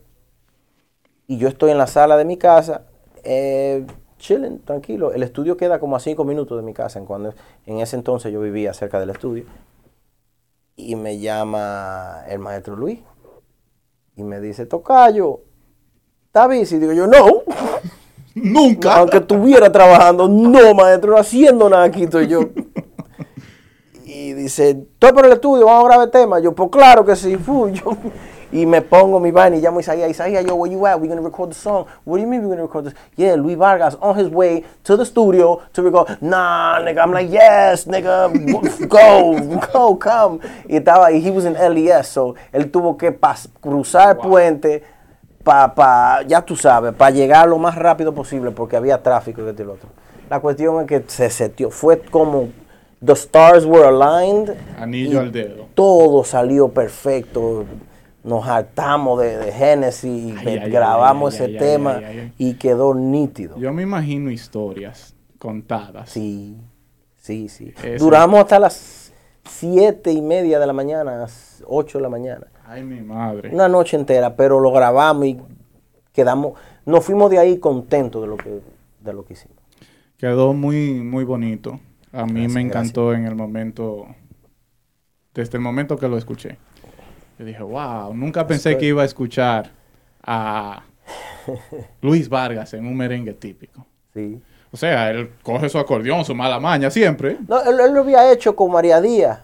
[1.27, 2.83] y yo estoy en la sala de mi casa,
[3.23, 3.85] eh,
[4.19, 5.11] chilling, tranquilo.
[5.11, 7.33] El estudio queda como a cinco minutos de mi casa, en, cuando,
[7.65, 9.45] en ese entonces yo vivía cerca del estudio.
[10.75, 12.99] Y me llama el maestro Luis
[14.15, 15.41] y me dice, Tocayo,
[16.27, 16.77] ¿está busy?
[16.77, 17.43] Digo yo, no.
[18.35, 18.95] Nunca.
[18.95, 22.41] Aunque estuviera trabajando, no, maestro, no haciendo nada aquí estoy yo.
[24.05, 26.39] Y dice, estoy por el estudio, vamos a grabar el tema.
[26.39, 27.97] Yo, pues claro que sí, fu, yo.
[28.53, 30.11] Y me pongo mi vaina y llamo a Isaías.
[30.11, 30.99] Isaías, yo, where you at?
[31.01, 31.87] We gonna record the song.
[32.05, 32.93] What do you mean we gonna record this?
[33.17, 36.21] Yeah, Luis Vargas on his way to the studio to record.
[36.21, 36.99] Nah, nigga.
[37.01, 38.29] I'm like, yes, nigga.
[38.87, 40.39] Go, go, come.
[40.69, 44.83] Y estaba, y he was in LES, so él tuvo que pas- cruzar el puente
[45.43, 49.49] para, pa, ya tú sabes, para llegar lo más rápido posible porque había tráfico y
[49.49, 49.89] esto y lo otro.
[50.29, 52.49] La cuestión es que se setió, fue como
[53.03, 54.55] the stars were aligned.
[54.79, 55.65] Anillo al dedo.
[55.73, 57.65] Todo salió perfecto.
[58.23, 62.01] Nos hartamos de, de Genesis y Ay, ay, grabamos ay, ese tema
[62.37, 63.57] y quedó nítido.
[63.57, 66.09] Yo me imagino historias contadas.
[66.09, 66.57] Sí,
[67.17, 67.73] sí, sí.
[67.83, 68.05] Eso.
[68.05, 69.11] Duramos hasta las
[69.45, 72.47] siete y media de la mañana, las ocho de la mañana.
[72.65, 73.49] Ay, mi madre.
[73.51, 75.37] Una noche entera, pero lo grabamos y
[76.13, 76.53] quedamos,
[76.85, 78.61] nos fuimos de ahí contentos de lo que,
[79.01, 79.57] de lo que hicimos.
[80.17, 81.79] Quedó muy, muy bonito.
[82.13, 84.07] A mí Gracias, me encantó en el momento,
[85.33, 86.57] desde el momento que lo escuché.
[87.39, 89.71] Yo dije, wow, nunca pensé Estoy- que iba a escuchar
[90.23, 90.83] a
[92.01, 93.85] Luis Vargas en un merengue típico.
[94.13, 94.39] Sí.
[94.71, 98.31] O sea, él coge su acordeón, su mala maña siempre, No, él, él lo había
[98.31, 99.39] hecho con María Díaz.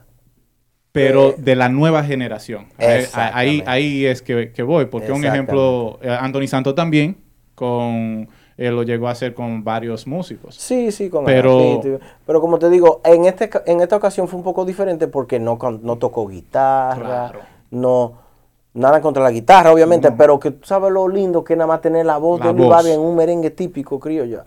[0.91, 2.67] pero Eh, de la nueva generación.
[3.13, 7.17] Ahí, ahí, es que, que voy, porque un ejemplo, eh, Anthony Santos también,
[7.53, 10.55] con, él lo llegó a hacer con varios músicos.
[10.55, 11.79] Sí, sí, con Pero-.
[12.25, 15.59] Pero como te digo, en, este, en esta ocasión fue un poco diferente porque no,
[15.83, 16.95] no tocó guitarra,
[17.29, 17.39] Claro.
[17.71, 18.27] No,
[18.71, 20.15] Nada contra la guitarra, obviamente, No.
[20.15, 22.53] pero que tú sabes lo lindo que es nada más tener la voz La de
[22.53, 24.43] Luis en un merengue típico criollo.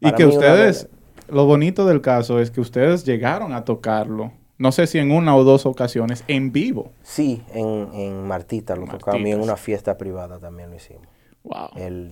[0.00, 0.86] Y que ustedes,
[1.28, 5.34] lo bonito del caso es que ustedes llegaron a tocarlo, no sé si en una
[5.34, 6.92] o dos ocasiones, en vivo.
[7.02, 9.44] Sí, en, en Martita lo tocamos y en Martitas.
[9.44, 11.06] una fiesta privada también lo hicimos.
[11.42, 11.68] Wow.
[11.76, 12.10] Él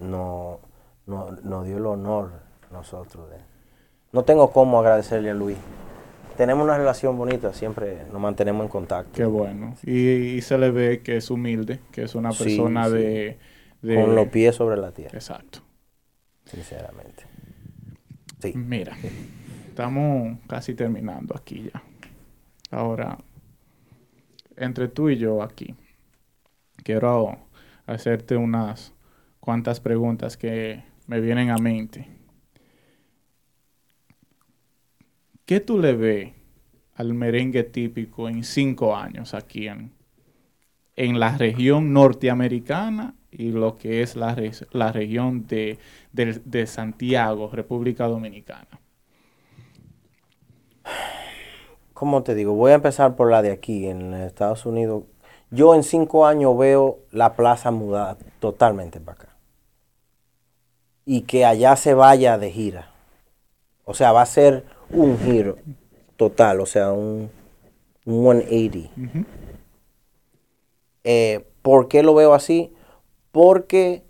[0.00, 0.60] no,
[1.06, 2.30] no- nos dio el honor
[2.72, 3.28] nosotros.
[3.30, 3.36] de-
[4.12, 5.58] No tengo cómo agradecerle a Luis.
[6.36, 9.12] Tenemos una relación bonita, siempre nos mantenemos en contacto.
[9.14, 9.74] Qué bueno.
[9.84, 12.92] Y, y se le ve que es humilde, que es una Sí, persona sí.
[12.94, 13.38] De,
[13.82, 15.60] de- Con los pies sobre la tierra, Exacto.
[16.44, 17.24] sinceramente.
[18.42, 18.52] Sí.
[18.54, 18.96] Mira,
[19.68, 21.82] estamos casi terminando aquí ya.
[22.70, 23.18] Ahora,
[24.56, 25.74] entre tú y yo aquí,
[26.82, 27.38] quiero
[27.86, 28.92] hacerte unas
[29.40, 32.08] cuantas preguntas que me vienen a mente.
[35.46, 36.32] ¿Qué tú le ves
[36.94, 39.92] al merengue típico en cinco años aquí en,
[40.96, 44.36] en la región norteamericana y lo que es la,
[44.72, 45.78] la región de,
[46.12, 48.80] del- de Santiago, República Dominicana?
[51.94, 52.52] ¿Cómo te digo?
[52.54, 55.04] Voy a empezar por la de aquí, en Estados Unidos.
[55.50, 59.36] Yo en cinco años veo la plaza mudada totalmente para acá.
[61.06, 62.90] Y que allá se vaya de gira.
[63.84, 65.56] O sea, va a ser un giro
[66.16, 67.30] total, o sea, un,
[68.04, 68.90] un 180.
[68.96, 69.24] Ujú.
[71.04, 72.72] Eh, ¿Por qué lo veo así?
[73.32, 74.02] Porque,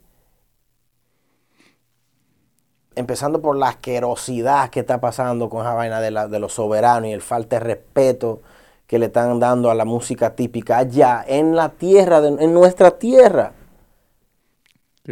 [2.94, 7.09] empezando por la asquerosidad que está pasando con esa vaina de, la- de los soberanos
[7.09, 8.40] y el falta de respeto
[8.86, 12.93] que le están dando a la música típica allá, en la tierra, de- en nuestra
[12.93, 13.53] tierra.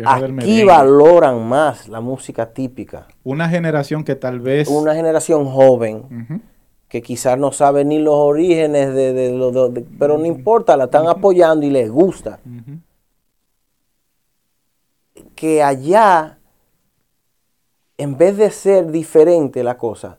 [0.05, 3.07] Aquí valoran más la música típica.
[3.23, 4.69] Una generación que tal vez...
[4.69, 6.43] Una generación joven
[6.89, 10.85] que quizás no sabe ni los orígenes de, de de- de- pero no importa, la
[10.85, 12.39] están apoyando y les gusta.
[15.35, 16.39] Que allá,
[17.99, 20.19] en vez de ser diferente la cosa,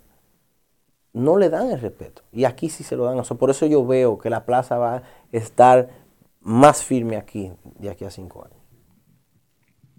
[1.13, 2.23] no le dan el respeto.
[2.33, 3.17] Y aquí sí se lo dan.
[3.19, 5.89] O sea, por eso yo veo que la plaza va a estar
[6.41, 8.54] más firme aquí de aquí a cinco años.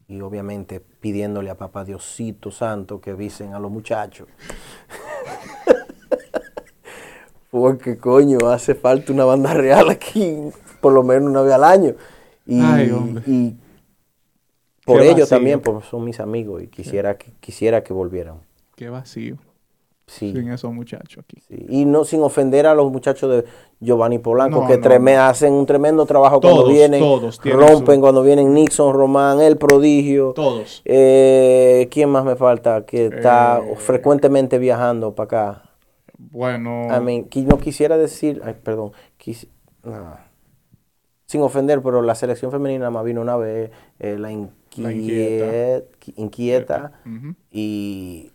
[0.09, 4.29] Y obviamente pidiéndole a Papá Diosito Santo que avisen a los muchachos.
[7.51, 10.37] Porque coño, hace falta una banda real aquí,
[10.81, 11.95] por lo menos una vez al año.
[12.45, 12.93] Y, Ay,
[13.27, 13.57] y
[14.85, 15.27] por vacío.
[15.27, 18.37] también, porque son mis amigos y quisiera que, quisiera que volvieran.
[18.77, 19.37] Qué vacío
[20.09, 21.41] Sí, sin esos muchachos aquí.
[21.49, 21.67] sí.
[21.69, 23.45] Y no sin ofender a los muchachos de
[23.81, 25.23] Giovanni Polanco, No, que no, treme- no.
[25.23, 30.33] hacen un tremendo trabajo cuando vienen, todos rompen su- cuando vienen Nixon, Román, El Prodigio.
[30.33, 30.81] Todos.
[30.85, 32.87] Eh, ¿Quién más me falta?
[32.87, 35.63] Que está Eh, frecuentemente viajando para acá.
[36.19, 38.93] Bueno, I mean, qui- no quisiera decir, ay, perdón,
[41.27, 46.13] sin ofender, pero la selección femenina más vino una vez, eh, la, La inquiet- qui-
[46.17, 47.35] inquieta, Ujú.
[47.51, 48.31] y,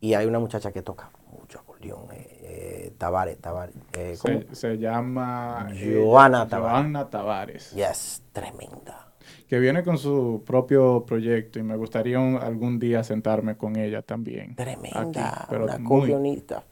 [0.00, 4.78] y hay una muchacha que toca mucho acordeón, eh, eh, Tavares, Tavares, eh, se, se
[4.78, 6.72] llama Joana eh, Tavares.
[6.80, 9.08] Joana Tavares, Yes, tremenda.
[9.48, 14.02] que viene con su propio proyecto y me gustaría un- algún día sentarme con ella
[14.02, 14.54] también.
[14.56, 16.12] Tremenda, Aquí, pero una muy,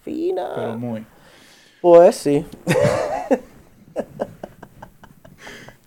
[0.03, 0.53] fina.
[0.55, 1.07] pero muy.
[1.81, 2.47] Pues sí.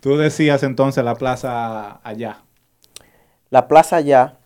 [0.00, 2.42] Tú decías entonces la plaza allá.
[3.50, 4.37] La plaza ya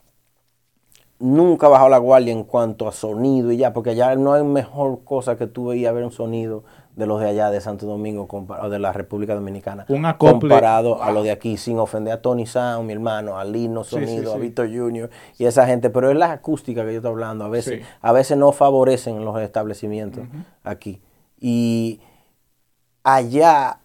[1.22, 5.04] nunca bajado la guardia en cuanto a sonido y ya, porque allá no hay mejor
[5.04, 6.64] cosa que tú veías ver un sonido
[6.96, 11.02] de los de allá de Santo Domingo o de la República Dominicana Un acople- comparado
[11.02, 14.04] a los de aquí, sin ofender a Tony Sound, mi hermano, a Lino Sí, sí,
[14.04, 14.36] Sonido, a.
[14.38, 17.82] Víctor Junior y esa gente, pero es la acústica que yo estoy hablando, a veces,
[18.00, 20.24] a veces no favorecen los establecimientos
[20.64, 21.00] aquí.
[21.40, 22.00] Y
[23.04, 23.78] allá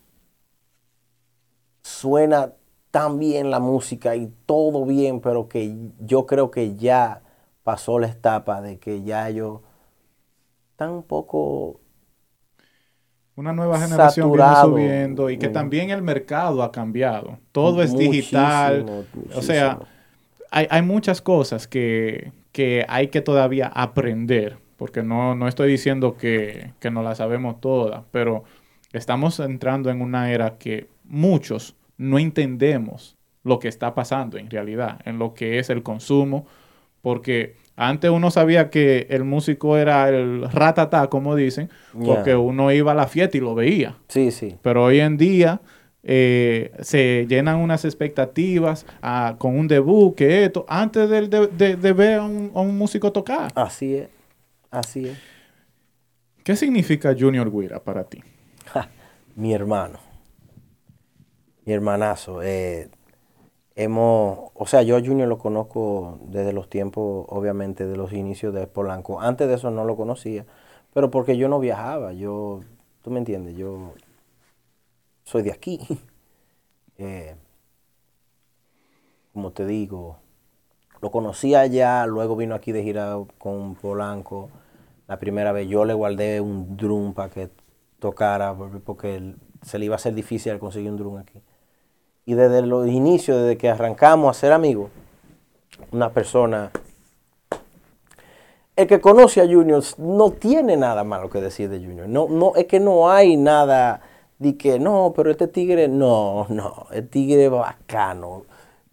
[1.84, 2.54] suena
[2.92, 7.22] tan bien la música y todo bien, pero que yo creo que ya
[7.68, 9.28] pasó la etapa de que ya
[10.72, 11.82] están un poco
[13.36, 14.64] Una nueva generación viene Saturado.
[14.72, 17.40] subiendo y que también el mercado ha cambiado.
[17.52, 18.86] Todo es Muchísimo, digital.
[19.36, 19.80] O sea,
[20.52, 26.18] hay, hay muchas cosas que, que hay que todavía aprender, porque no, no estoy diciendo
[26.18, 28.44] que, que no las sabemos todas, pero
[28.94, 35.00] estamos entrando en una era que muchos no entendemos lo que está pasando en realidad,
[35.06, 36.48] en lo que es el consumo,
[37.02, 41.70] porque antes uno sabía que el músico era el ratata, como dicen,
[42.04, 42.40] porque Yeah.
[42.40, 43.98] uno iba a la fiesta y lo veía.
[44.08, 44.56] Sí, sí.
[44.62, 45.62] Pero hoy en día
[46.04, 51.94] eh, se llenan unas expectativas ah, con un debut, que esto, antes de, de- de
[51.94, 53.52] ver a un, a un músico tocar.
[53.56, 54.10] Así es.
[54.72, 55.18] Así es.
[56.44, 58.24] ¿Qué significa Junior Guira para ti?
[58.74, 58.90] Ja,
[59.36, 60.00] mi hermano.
[61.66, 62.42] Mi hermanazo.
[62.42, 62.88] eh,
[63.78, 68.54] hemos, o sea, yo a Junior lo conozco desde los tiempos, obviamente, de los inicios
[68.56, 69.22] de Polanco.
[69.22, 70.46] Antes de eso no lo conocía,
[70.94, 72.14] pero porque yo no viajaba.
[72.14, 72.62] Yo,
[73.04, 73.94] tú me entiendes, yo
[75.24, 75.80] soy de aquí.
[77.00, 77.36] Eh,
[79.34, 80.18] como te digo,
[81.02, 84.50] lo conocí allá, luego vino aquí de gira con Polanco.
[85.08, 87.50] La primera vez yo le guardé un drum para que
[88.00, 88.56] tocara,
[88.86, 91.42] porque- se le iba a hacer difícil conseguir un drum aquí.
[92.28, 94.92] Y desde los inicios, desde que arrancamos a ser amigos,
[95.92, 96.70] una persona...
[98.76, 102.08] El que conoce a Junior no tiene nada malo que decir de Junior.
[102.08, 104.02] No, no, es que no hay nada
[104.38, 108.44] de que no, pero este tigre, no, no, el tigre bacano.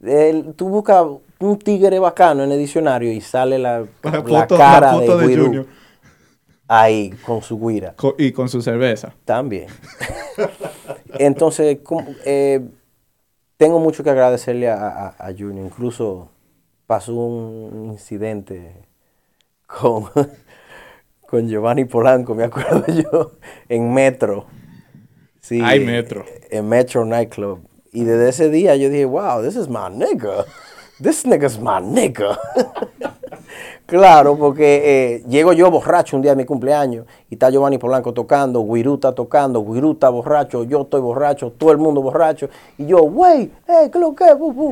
[0.00, 1.04] El- tú buscas
[1.40, 5.36] un tigre bacano en el diccionario y sale la, La cara la foto de, de,
[5.42, 5.66] Junior.
[6.68, 7.92] ahí con su guira.
[7.94, 9.12] Co- y con su cerveza.
[9.26, 9.66] También.
[11.18, 12.66] Entonces, como, eh,
[13.64, 15.64] tengo mucho que agradecerle a, a, a Junior.
[15.64, 16.28] Incluso
[16.86, 18.84] pasó un incidente
[19.66, 20.04] con,
[21.26, 23.32] con Giovanni Polanco, me acuerdo yo,
[23.70, 24.44] en Metro.
[25.40, 26.26] Sí, Ay, Metro.
[26.50, 27.66] En Metro Nightclub.
[27.90, 30.44] Y desde ese día yo dije, wow, this is my nigga.
[31.02, 32.38] This nigga's my nigga.
[33.86, 34.80] Claro, porque
[35.16, 38.94] eh, llego yo borracho un día de mi cumpleaños y está Giovanni Polanco tocando, Guirú
[38.94, 42.48] está tocando, Guirú está borracho, yo estoy borracho, todo el mundo borracho.
[42.78, 44.24] Y yo, wey, eh, ¿qué lo que?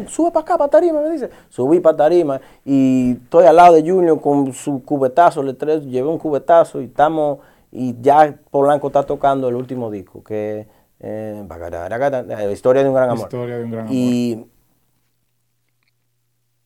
[0.08, 1.28] Sube para acá, para tarima, me dice.
[1.50, 6.08] Subí para tarima y estoy al lado de Junior con su cubetazo, le trae- llevé
[6.08, 7.38] un cubetazo y estamos,
[7.70, 10.66] y ya Polanco está tocando el último disco, que es
[11.00, 13.24] eh, la historia de un gran amor.
[13.26, 13.94] Historia de un gran amor.
[13.94, 14.46] Y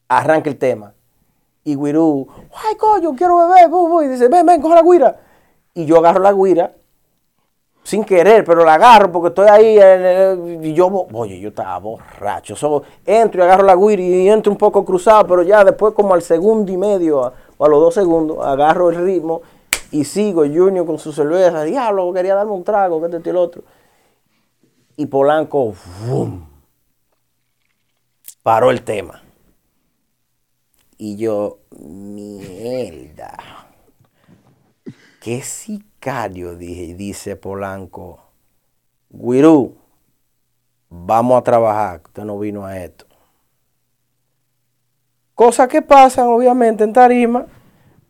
[0.09, 0.93] arranca el tema.
[1.65, 5.21] Y Guirú, ay coño, quiero beber, bu, bu", y dice, ven, ven, coge la guira.
[5.75, 6.73] Y yo agarro la guira,
[7.83, 12.55] sin querer, pero la agarro porque estoy ahí, eh, y yo, oye, yo estaba borracho.
[13.05, 16.23] Entro y agarro la guira y entro un poco cruzado, pero ya después como al
[16.23, 19.43] segundo y medio, o a los dos segundos, agarro el ritmo
[19.91, 23.37] y sigo Junior con su cerveza, diablo, quería darme un trago, que este y el
[23.37, 23.63] otro.
[24.97, 25.75] Y Polanco,
[26.07, 26.47] ¡vum!
[28.43, 29.26] paró el tema.
[30.99, 33.37] Y yo, mierda.
[35.21, 38.21] Qué sicario, dije, dice Polanco.
[39.11, 39.77] Guirú,
[40.89, 43.07] vamos a trabajar, usted no vino a esto.
[45.35, 47.47] Cosas que pasan, obviamente, en tarima,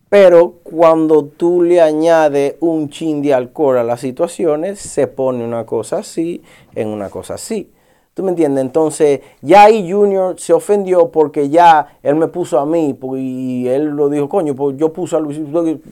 [0.09, 5.67] pero cuando tú le añades un chin de alcohol a las situaciones, se pone una
[5.67, 6.43] cosa así
[6.75, 7.73] en una cosa así.
[8.17, 8.65] ¿Tú me entiendes?
[8.65, 13.69] Entonces, ya ahí Junior se ofendió porque ya él me puso a mí pues, y
[13.69, 15.39] él lo dijo, coño, pues yo puse a Luis,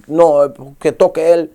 [0.08, 0.38] no,
[0.80, 1.52] que toque él,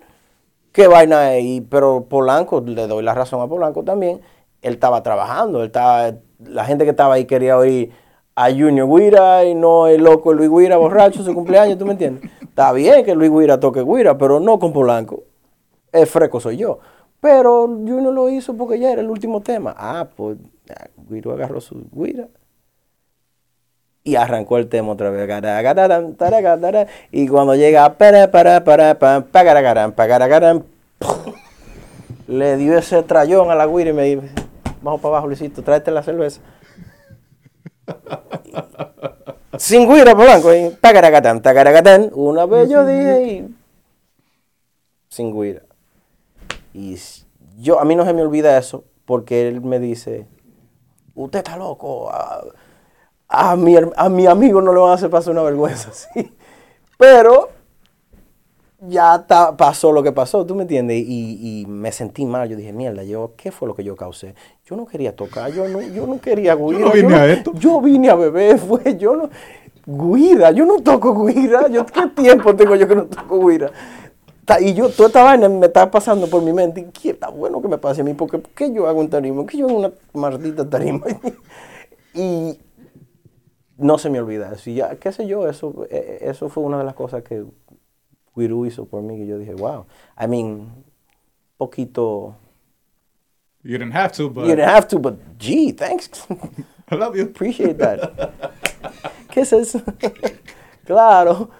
[0.70, 1.42] qué vaina es.
[1.44, 4.20] Y- pero Polanco, le doy la razón a Polanco también,
[4.62, 7.90] él estaba trabajando, él estaba, la gente que estaba ahí quería oír
[8.36, 12.30] a Junior Guira y no el loco Luis Guira borracho su cumpleaños, ¿tú me entiendes?
[12.42, 15.24] Está bien que Luis Guira toque Guira, pero no con Polanco.
[15.90, 16.78] El freco soy yo.
[17.20, 19.74] Pero Junior lo hizo porque ya era el último tema.
[19.76, 20.38] Ah, pues
[21.08, 22.28] Guiro agarró su guira
[24.02, 25.28] y arrancó el tema otra vez.
[27.12, 27.96] Y cuando llega
[32.26, 34.22] le dio ese trayón a la guira y me dijo,
[34.82, 36.40] vamos para abajo, Luisito, tráete la cerveza.
[39.58, 40.54] Sin guira, Polanco.
[40.54, 42.10] y Tagaragatán, tagaragatán.
[42.14, 43.54] Una vez yo dije y...
[45.08, 45.62] Sin guira.
[46.72, 46.96] Y
[47.58, 50.26] yo, a mí no se me olvida eso, porque él me dice,
[51.24, 52.42] usted está loco, a,
[53.28, 56.32] a mi, a mi amigo no le van a hacer pasar una vergüenza, ¿sí?
[56.98, 57.50] Pero
[58.86, 60.96] ya ta- pasó lo que pasó, ¿tú me entiendes?
[61.06, 64.34] Y, y me sentí mal, yo dije, mierda, yo, ¿qué fue lo que yo causé?
[64.64, 66.78] Yo no quería tocar, yo no, yo no quería guira.
[66.78, 67.52] no vine a esto.
[67.54, 69.28] Yo vine a beber, fue, yo no...
[69.86, 73.70] Guira, yo no toco guira, yo, ¿qué tiempo tengo yo que no toco guira?
[74.58, 76.80] Y yo, toda esta vaina me está pasando por mi mente.
[76.80, 78.14] y ¿Qué está bueno que me pase a mí?
[78.14, 79.46] Porque ¿qué yo hago en tarima?
[79.46, 81.06] ¿Qué yo hago una maldita tarima?
[82.14, 82.58] y
[83.76, 84.70] no se me olvida eso.
[84.70, 87.44] Y ya, qué sé yo, eso, eh, eso fue una de las cosas que
[88.34, 89.18] Wiru hizo por mí.
[89.18, 89.86] Que yo dije, wow.
[90.18, 90.84] I mean,
[91.58, 92.34] poquito.
[93.62, 96.08] You didn't have to, but You didn't have to, but gee, thanks.
[96.90, 97.24] I love you.
[97.24, 98.32] Appreciate that.
[99.30, 99.76] Kisses.
[100.86, 101.50] claro.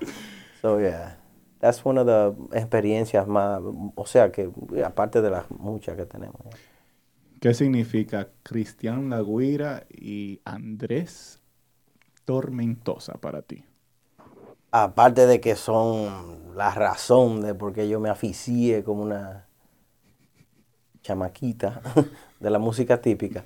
[0.61, 1.20] So, yeah.
[1.61, 3.61] That's one of the experiencias más,
[3.95, 4.51] o sea, que
[4.85, 6.41] aparte de las muchas que tenemos.
[7.41, 11.41] ¿Qué significa Cristian Laguira y Andrés
[12.25, 13.65] Tormentosa para ti?
[14.73, 19.47] Aparte de que son la razón de por qué yo me aficié como una
[21.03, 21.83] chamaquita
[22.41, 23.45] de la música típica.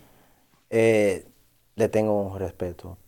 [0.70, 1.26] eh,
[1.76, 2.98] le tengo un respeto.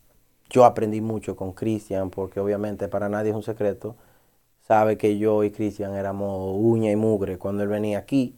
[0.50, 3.96] Yo aprendí mucho con Cristian, porque obviamente para nadie es un secreto.
[4.66, 8.34] Sabe que yo y Cristian éramos uña y mugre cuando él venía aquí.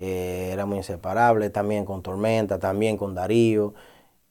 [0.00, 3.72] Eh, éramos inseparables también con Tormenta, también con Darío.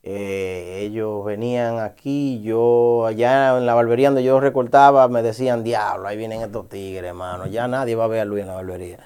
[0.05, 6.09] Eh, ellos venían aquí, yo allá en la barbería donde yo recortaba, me decían, diablo,
[6.09, 7.47] ahí vienen estos tigres, hermano.
[7.47, 8.97] Ya nadie va a ver a Luis en la barbería.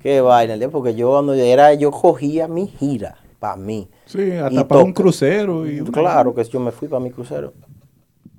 [0.00, 3.90] Qué vaina, porque yo cuando era, yo cogía mi gira para mí.
[4.06, 5.68] Sí, hasta para un crucero.
[5.68, 7.52] Y una- Claro que yo me fui para mi crucero.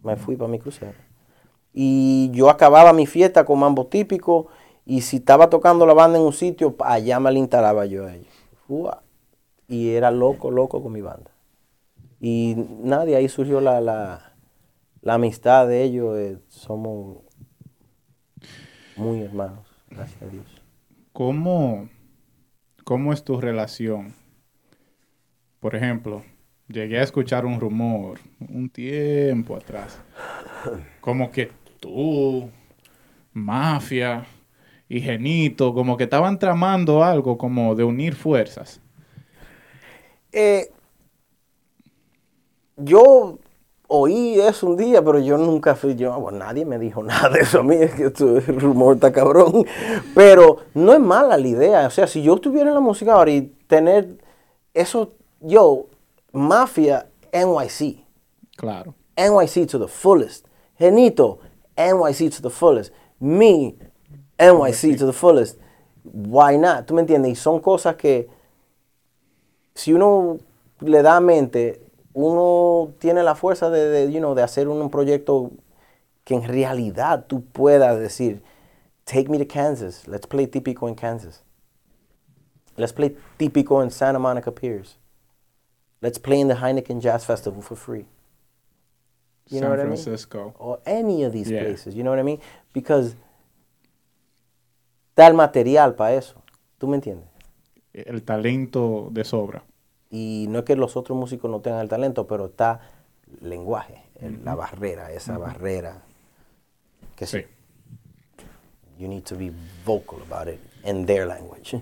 [0.02, 0.94] Me fui para mi crucero.
[1.74, 4.48] Y yo acababa mi fiesta con mambo típico.
[4.86, 8.16] Y si estaba tocando la banda en un sitio, allá me la instalaba yo a
[8.16, 8.34] ellos.
[8.68, 9.04] Fua.
[9.68, 11.32] Y era loco, loco con mi banda.
[12.20, 14.34] Y nada, de ahí surgió la, la,
[15.02, 16.18] la amistad de ellos.
[16.18, 17.18] eh, somos
[18.98, 20.46] muy hermanos, gracias a Dios.
[21.14, 21.88] ¿Cómo,
[22.84, 24.14] ¿Cómo es tu relación?
[25.60, 26.24] Por ejemplo,
[26.68, 30.00] llegué a escuchar un rumor un tiempo atrás.
[31.00, 32.50] Como que tú,
[33.34, 34.26] Mafia
[34.88, 38.82] y Genito, como que estaban tramando algo como de unir fuerzas.
[40.32, 40.72] Eh,
[42.78, 43.40] yo
[43.88, 47.42] oí eso un día, pero yo nunca fui, yo, bueno, nadie me dijo nada de
[47.42, 49.66] eso a mí, es que esto, rumor está cabrón.
[50.16, 53.32] Pero no es mala la idea, o sea, si yo estuviera en la música ahora
[53.32, 54.18] y tener
[54.74, 55.88] eso, yo,
[56.32, 58.06] Mafia, NYC,
[58.56, 58.94] Claro.
[59.16, 60.46] NYC to the fullest,
[60.78, 61.40] Genito,
[61.80, 63.76] NYC to the fullest, me,
[64.38, 65.58] NYC to the fullest,
[66.04, 66.86] why not?
[66.86, 67.32] ¿Tú me entiendes?
[67.32, 68.28] Y son cosas que
[69.74, 70.40] si uno
[70.82, 71.82] le da mente,
[72.14, 75.52] uno tiene la fuerza de, de, you know, de hacer un, proyecto
[76.26, 78.44] que en realidad tú puedas decir,
[79.06, 81.44] take me to Kansas, let's play típico en Kansas.
[82.76, 84.96] Let's play típico in Santa Monica Piers.
[86.02, 88.06] Let's play in the Heineken Jazz Festival for free.
[89.50, 89.98] You know San what I mean?
[89.98, 90.54] Francisco.
[90.60, 91.64] or any of these Yeah.
[91.64, 91.96] places.
[91.96, 92.40] You know what I mean?
[92.74, 93.16] Because
[95.16, 96.42] el material para eso.
[96.78, 97.28] ¿Tú me entiendes?
[97.94, 99.64] El talento de sobra.
[100.10, 102.80] Y no es que los otros músicos no tengan el talento, pero está
[103.42, 106.04] el lenguaje, el- la barrera, esa barrera.
[107.16, 107.26] Que.
[107.26, 107.44] Sí.
[108.98, 109.52] You need to be
[109.86, 111.82] vocal about it in their language.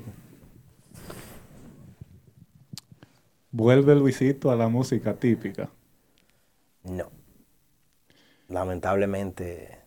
[3.52, 5.70] Vuelve Luisito a la música típica.
[6.84, 7.10] No.
[8.50, 9.78] Lamentablemente.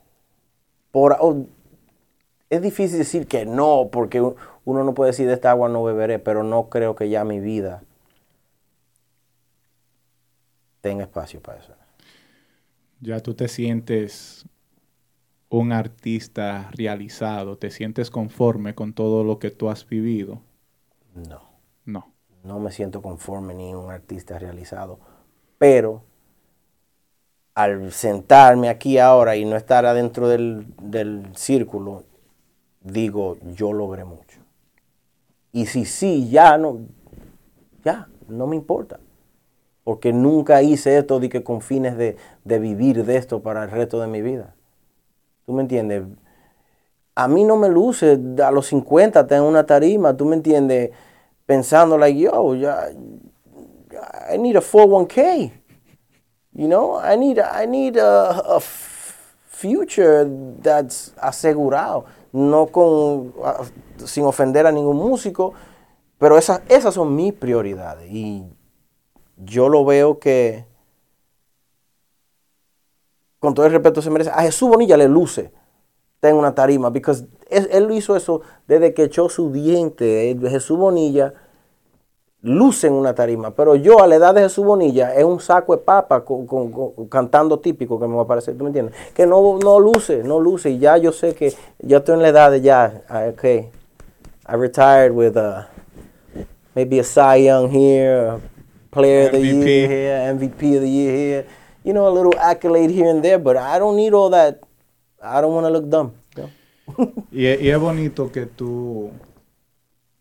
[0.91, 1.47] Por, oh,
[2.51, 6.19] es difícil decir que no, porque uno no puede decir de esta agua no beberé,
[6.19, 7.83] pero no creo que ya mi vida
[10.81, 11.75] tenga espacio para eso.
[13.01, 14.47] Ya tú te sientes
[15.49, 20.43] un artista realizado, te sientes conforme con todo lo que tú has vivido.
[21.15, 21.43] No.
[21.85, 22.13] No.
[22.45, 24.99] No me siento conforme ni un artista realizado.
[25.59, 26.05] Pero
[27.63, 32.05] al sentarme aquí ahora y no estar adentro del, del círculo,
[32.83, 34.41] digo, yo logré mucho.
[35.53, 36.81] Y si sí, ya no,
[37.85, 39.01] ya, no me importa.
[39.85, 43.71] Porque nunca hice esto de que con fines de, de vivir de esto para el
[43.71, 44.55] resto de mi vida.
[45.47, 46.05] ¿Tú me entiendes?
[47.15, 50.91] A mí no me luce a los 50 tengo una tarima, ¿tú me entiendes?
[51.45, 52.89] Pensando like, yo, ya,
[54.33, 55.60] I need a 401k.
[56.61, 58.61] You know, I need I need a,
[59.49, 60.29] future
[60.63, 62.05] that's asegurado,
[62.35, 63.33] no con
[64.05, 65.55] sin ofender a ningún músico,
[66.19, 68.45] pero esas esas son mis prioridades y
[69.39, 70.67] yo lo veo que
[73.39, 74.29] con todo el respeto se merece.
[74.29, 75.53] A Jesús Bonilla le luce
[76.21, 77.13] en una tarima, porque
[77.49, 80.31] él hizo eso desde que echó su diente.
[80.31, 81.33] Él- Jesús Bonilla
[82.43, 85.77] luce en una tarima, pero yo a la edad de Jesús Bonilla es un saco
[85.77, 88.95] de papa con- con- con- cantando típico que me va a parecer, ¿tú me entiendes?
[89.15, 92.29] Que no, no luce, no luce, y ya yo sé que ya estoy en la
[92.29, 95.69] edad de ya, ah, ok, I retired with a,
[96.75, 98.41] maybe a Cy Young here, a
[98.91, 99.41] Player of the.
[99.41, 101.47] Year here, MVP of the Year here,
[101.85, 104.61] you know, a little accolade here and there, but I don't need all that,
[105.23, 106.13] I don't want to look dumb.
[107.31, 109.11] Y, y es bonito que tú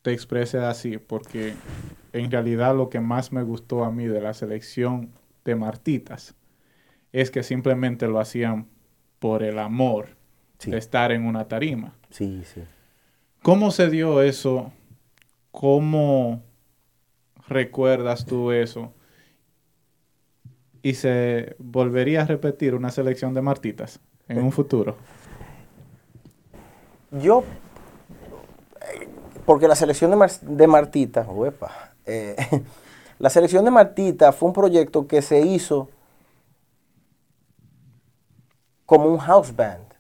[0.04, 1.54] te expreses así, porque
[2.14, 5.12] en realidad lo que más me gustó a mí de la selección
[5.46, 6.36] de Martitas
[7.12, 8.68] es que simplemente lo hacían
[9.20, 10.18] por el amor
[10.60, 10.72] Sí.
[10.72, 11.94] de estar en una tarima.
[12.10, 12.62] Sí, sí.
[13.42, 14.74] ¿Cómo se dio eso?
[15.52, 16.42] ¿Cómo
[17.48, 18.94] recuerdas tú eso?
[20.82, 24.98] ¿Y se volvería a repetir una selección de Martitas en un futuro?
[27.12, 27.44] Yo,
[28.94, 29.08] eh,
[29.46, 32.36] porque la selección de, Mar- de Martita, uepa, eh,
[33.20, 35.90] La selección de Martita fue un proyecto que se hizo
[38.86, 39.94] como un house band.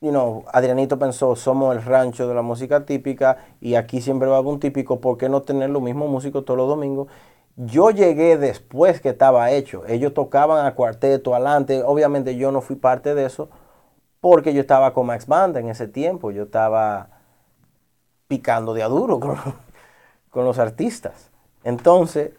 [0.00, 4.40] You know, Adrianito pensó, somos el rancho de la música típica y aquí siempre va
[4.40, 7.08] un típico, ¿por qué no tener los mismos músicos todos los domingos?
[7.56, 9.86] Yo llegué después que estaba hecho.
[9.86, 11.82] Ellos tocaban a cuarteto, adelante.
[11.84, 13.48] Obviamente yo no fui parte de eso
[14.20, 16.32] porque yo estaba con Max Banda en ese tiempo.
[16.32, 17.08] Yo estaba
[18.26, 19.20] picando de a duro
[20.34, 21.30] con, los artistas.
[21.62, 22.32] Entonces,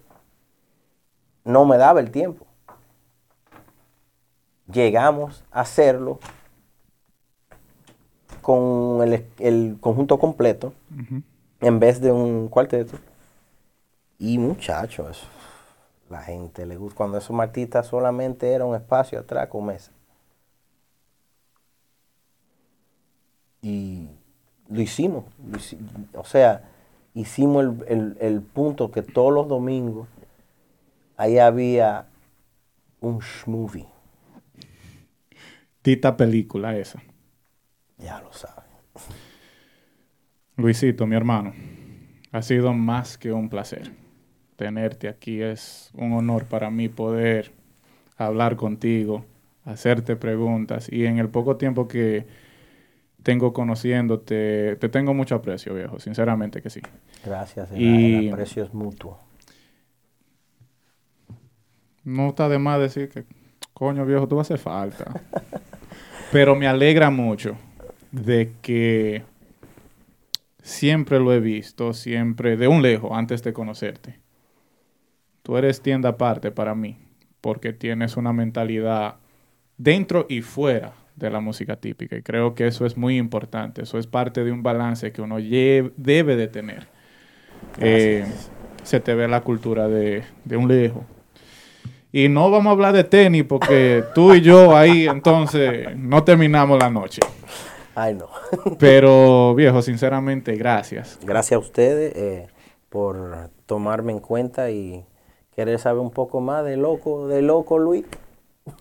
[1.43, 2.45] no me daba el tiempo.
[4.71, 6.19] Llegamos a hacerlo
[8.41, 10.73] con el, el conjunto completo
[11.61, 12.97] en vez de un cuarteto.
[14.19, 15.27] Y muchachos,
[16.09, 16.97] la gente le gusta.
[16.97, 19.91] Cuando esos martistas solamente era un espacio atrás con mesa.
[23.61, 24.09] Y
[24.69, 25.25] lo hicimos.
[25.49, 25.77] lo hici-
[26.13, 26.63] o sea,
[27.15, 30.07] hicimos el, el- el punto que todos los domingos
[31.17, 32.07] ahí había
[33.01, 33.87] un schmovie.
[35.81, 37.01] Tita película esa.
[37.97, 38.65] Ya lo saben.
[40.57, 41.53] Luisito, mi hermano,
[42.31, 43.91] ha sido más que un placer
[44.57, 45.41] tenerte aquí.
[45.41, 47.51] Es un honor para mí poder
[48.17, 49.25] hablar contigo,
[49.65, 52.27] hacerte preguntas y en el poco tiempo que
[53.25, 56.79] tengo conociéndote, te tengo mucho aprecio, viejo, sinceramente que sí.
[57.25, 57.71] Gracias.
[57.71, 59.17] El, Y- el aprecio es mutuo.
[62.03, 63.25] No está de más decir que,
[63.73, 65.05] coño, viejo, tú vas a hacer falta.
[66.31, 67.57] Pero me alegra mucho
[68.11, 69.23] de que
[70.61, 74.19] siempre lo he visto, siempre de un lejos, antes de conocerte.
[75.41, 76.99] Tú eres tienda aparte para mí,
[77.41, 79.15] porque tienes una mentalidad
[79.77, 82.17] dentro y fuera de la música típica.
[82.17, 83.83] Y creo que eso es muy importante.
[83.83, 86.87] Eso es parte de un balance que uno debe de tener.
[87.79, 88.25] Eh,
[88.83, 91.03] se te ve la cultura de, de un lejos.
[92.11, 96.79] Y no vamos a hablar de tenis porque tú y yo ahí entonces no terminamos
[96.79, 97.21] la noche.
[97.93, 98.29] Ay, no.
[98.79, 101.19] Pero viejo, sinceramente, gracias.
[101.23, 102.47] Gracias a ustedes eh,
[102.89, 105.05] por tomarme en cuenta y
[105.55, 108.05] querer saber un poco más de loco, de loco Luis.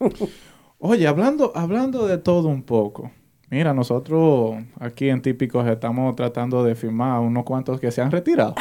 [0.87, 3.11] Oye, hablando, hablando de todo un poco.
[3.49, 8.55] Mira, nosotros aquí en Típicos estamos tratando de firmar unos cuantos que se han retirado.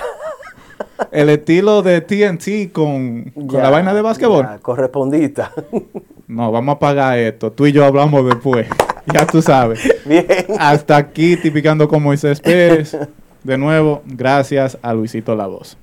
[1.11, 4.45] El estilo de TNT con, con Ya, la vaina de básquetbol.
[4.45, 5.51] ya, correspondista.
[6.25, 7.51] No, vamos a pagar esto.
[7.51, 8.67] Tú y yo hablamos después.
[9.13, 9.81] Ya tú sabes.
[10.05, 10.25] Bien.
[10.57, 12.97] Hasta aquí, tipicando con Moisés Pérez.
[13.43, 15.77] De nuevo, gracias a Luisito La Voz.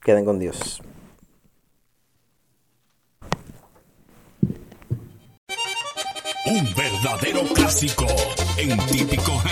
[0.00, 0.80] Queden con Dios.
[6.44, 8.06] Un verdadero clásico
[8.56, 9.48] en típico G.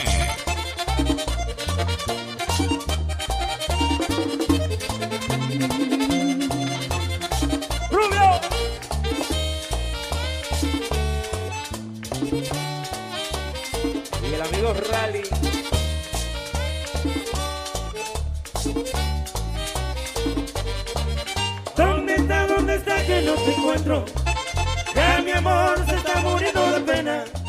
[7.91, 8.41] Rubio.
[14.23, 15.23] Y el amigo Rally.
[21.77, 24.05] ¿Dónde está, dónde está que no te encuentro?
[24.95, 26.70] Ya mi amor se está muriendo
[27.03, 27.40] de pena.